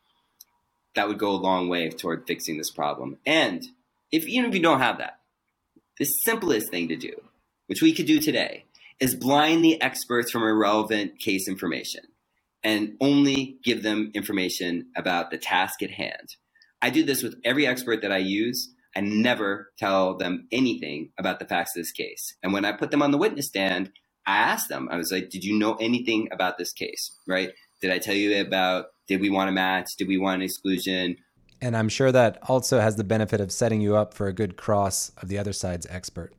that 0.95 1.07
would 1.07 1.17
go 1.17 1.31
a 1.31 1.33
long 1.33 1.69
way 1.69 1.89
toward 1.89 2.27
fixing 2.27 2.57
this 2.57 2.71
problem. 2.71 3.17
And 3.25 3.63
if 4.11 4.27
even 4.27 4.49
if 4.49 4.55
you 4.55 4.61
don't 4.61 4.79
have 4.79 4.97
that, 4.99 5.19
the 5.97 6.05
simplest 6.05 6.69
thing 6.69 6.87
to 6.89 6.95
do, 6.95 7.13
which 7.67 7.81
we 7.81 7.93
could 7.93 8.05
do 8.05 8.19
today, 8.19 8.65
is 9.01 9.15
blind 9.15 9.65
the 9.65 9.81
experts 9.81 10.31
from 10.31 10.43
irrelevant 10.43 11.19
case 11.19 11.47
information 11.47 12.03
and 12.63 12.93
only 13.01 13.57
give 13.63 13.81
them 13.81 14.11
information 14.13 14.85
about 14.95 15.31
the 15.31 15.37
task 15.37 15.81
at 15.81 15.89
hand. 15.89 16.35
I 16.83 16.91
do 16.91 17.03
this 17.03 17.23
with 17.23 17.35
every 17.43 17.65
expert 17.65 18.03
that 18.03 18.11
I 18.11 18.19
use. 18.19 18.71
I 18.95 19.01
never 19.01 19.71
tell 19.79 20.17
them 20.17 20.47
anything 20.51 21.09
about 21.17 21.39
the 21.39 21.47
facts 21.47 21.75
of 21.75 21.81
this 21.81 21.91
case. 21.91 22.35
And 22.43 22.53
when 22.53 22.63
I 22.63 22.73
put 22.73 22.91
them 22.91 23.01
on 23.01 23.09
the 23.09 23.17
witness 23.17 23.47
stand, 23.47 23.91
I 24.27 24.37
asked 24.37 24.69
them, 24.69 24.87
I 24.91 24.97
was 24.97 25.11
like, 25.11 25.29
did 25.29 25.43
you 25.43 25.57
know 25.57 25.75
anything 25.75 26.29
about 26.31 26.59
this 26.59 26.71
case? 26.71 27.11
Right? 27.27 27.49
Did 27.81 27.89
I 27.89 27.97
tell 27.97 28.13
you 28.13 28.39
about, 28.39 28.85
did 29.07 29.19
we 29.19 29.31
want 29.31 29.49
a 29.49 29.53
match? 29.53 29.95
Did 29.97 30.07
we 30.07 30.19
want 30.19 30.35
an 30.35 30.41
exclusion? 30.43 31.17
And 31.59 31.75
I'm 31.75 31.89
sure 31.89 32.11
that 32.11 32.37
also 32.47 32.79
has 32.79 32.97
the 32.97 33.03
benefit 33.03 33.41
of 33.41 33.51
setting 33.51 33.81
you 33.81 33.95
up 33.95 34.13
for 34.13 34.27
a 34.27 34.33
good 34.33 34.57
cross 34.57 35.11
of 35.17 35.27
the 35.27 35.39
other 35.39 35.53
side's 35.53 35.87
expert. 35.89 36.33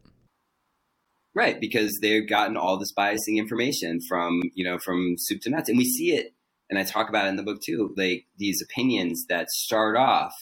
Right, 1.35 1.59
because 1.59 1.99
they've 2.03 2.28
gotten 2.28 2.59
all 2.59 2.78
this 2.78 2.93
biasing 2.93 3.39
information 3.39 4.01
from, 4.07 4.43
you 4.55 4.64
know, 4.64 4.78
from 4.78 5.14
soup 5.16 5.41
to 5.43 5.51
nuts. 5.51 5.70
And 5.70 5.78
we 5.78 5.87
see 5.87 6.12
it, 6.12 6.35
and 6.68 6.78
I 6.78 6.83
talk 6.83 7.09
about 7.09 7.24
it 7.24 7.30
in 7.30 7.37
the 7.37 7.43
book 7.43 7.62
too, 7.62 7.95
like 7.97 8.26
these 8.37 8.61
opinions 8.61 9.24
that 9.30 9.51
start 9.51 9.97
off 9.97 10.35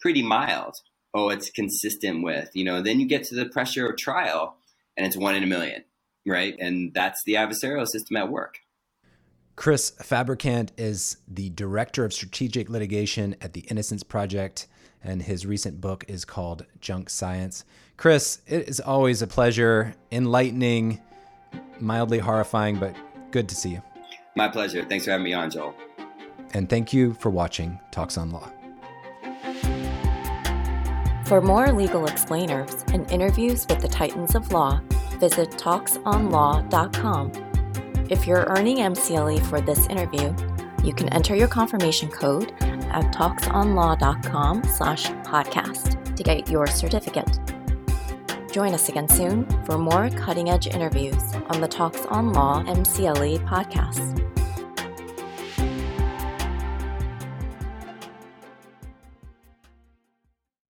pretty 0.00 0.22
mild. 0.22 0.74
Oh, 1.14 1.30
it's 1.30 1.48
consistent 1.48 2.22
with, 2.22 2.50
you 2.54 2.64
know, 2.64 2.82
then 2.82 3.00
you 3.00 3.06
get 3.06 3.24
to 3.24 3.34
the 3.34 3.46
pressure 3.46 3.88
of 3.88 3.96
trial 3.96 4.56
and 4.96 5.06
it's 5.06 5.16
one 5.16 5.34
in 5.34 5.42
a 5.42 5.46
million, 5.46 5.84
right? 6.26 6.54
And 6.58 6.92
that's 6.92 7.22
the 7.24 7.34
adversarial 7.34 7.86
system 7.86 8.16
at 8.16 8.30
work. 8.30 8.58
Chris 9.56 9.90
Fabricant 10.02 10.72
is 10.76 11.18
the 11.28 11.50
director 11.50 12.04
of 12.04 12.12
strategic 12.12 12.68
litigation 12.68 13.36
at 13.40 13.52
the 13.52 13.60
Innocence 13.70 14.02
Project, 14.02 14.66
and 15.04 15.22
his 15.22 15.46
recent 15.46 15.80
book 15.80 16.04
is 16.08 16.24
called 16.24 16.64
Junk 16.80 17.10
Science. 17.10 17.64
Chris, 17.96 18.40
it 18.46 18.68
is 18.68 18.80
always 18.80 19.22
a 19.22 19.26
pleasure, 19.26 19.94
enlightening, 20.10 21.00
mildly 21.78 22.18
horrifying, 22.18 22.76
but 22.76 22.96
good 23.30 23.48
to 23.50 23.54
see 23.54 23.70
you. 23.70 23.82
My 24.34 24.48
pleasure. 24.48 24.84
Thanks 24.84 25.04
for 25.04 25.12
having 25.12 25.24
me 25.24 25.32
on, 25.32 25.50
Joel. 25.50 25.74
And 26.54 26.68
thank 26.68 26.92
you 26.92 27.14
for 27.14 27.30
watching 27.30 27.78
Talks 27.92 28.18
on 28.18 28.30
Law. 28.30 28.50
For 31.26 31.40
more 31.40 31.72
legal 31.72 32.06
explainers 32.06 32.84
and 32.92 33.10
interviews 33.10 33.66
with 33.68 33.80
the 33.80 33.88
Titans 33.88 34.34
of 34.34 34.52
Law, 34.52 34.80
visit 35.18 35.50
talksonlaw.com. 35.52 37.32
If 38.10 38.26
you're 38.26 38.44
earning 38.44 38.78
MCLE 38.78 39.44
for 39.46 39.60
this 39.60 39.86
interview, 39.86 40.34
you 40.84 40.92
can 40.92 41.08
enter 41.08 41.34
your 41.34 41.48
confirmation 41.48 42.10
code 42.10 42.52
at 42.94 43.12
talksonlaw.com 43.12 44.64
slash 44.64 45.06
podcast 45.24 46.16
to 46.16 46.22
get 46.22 46.48
your 46.48 46.66
certificate. 46.66 47.38
Join 48.52 48.72
us 48.72 48.88
again 48.88 49.08
soon 49.08 49.44
for 49.64 49.76
more 49.76 50.08
cutting 50.10 50.48
edge 50.48 50.68
interviews 50.68 51.34
on 51.48 51.60
the 51.60 51.66
Talks 51.68 52.06
on 52.06 52.32
Law 52.32 52.62
MCLE 52.62 53.44
podcast. 53.48 54.20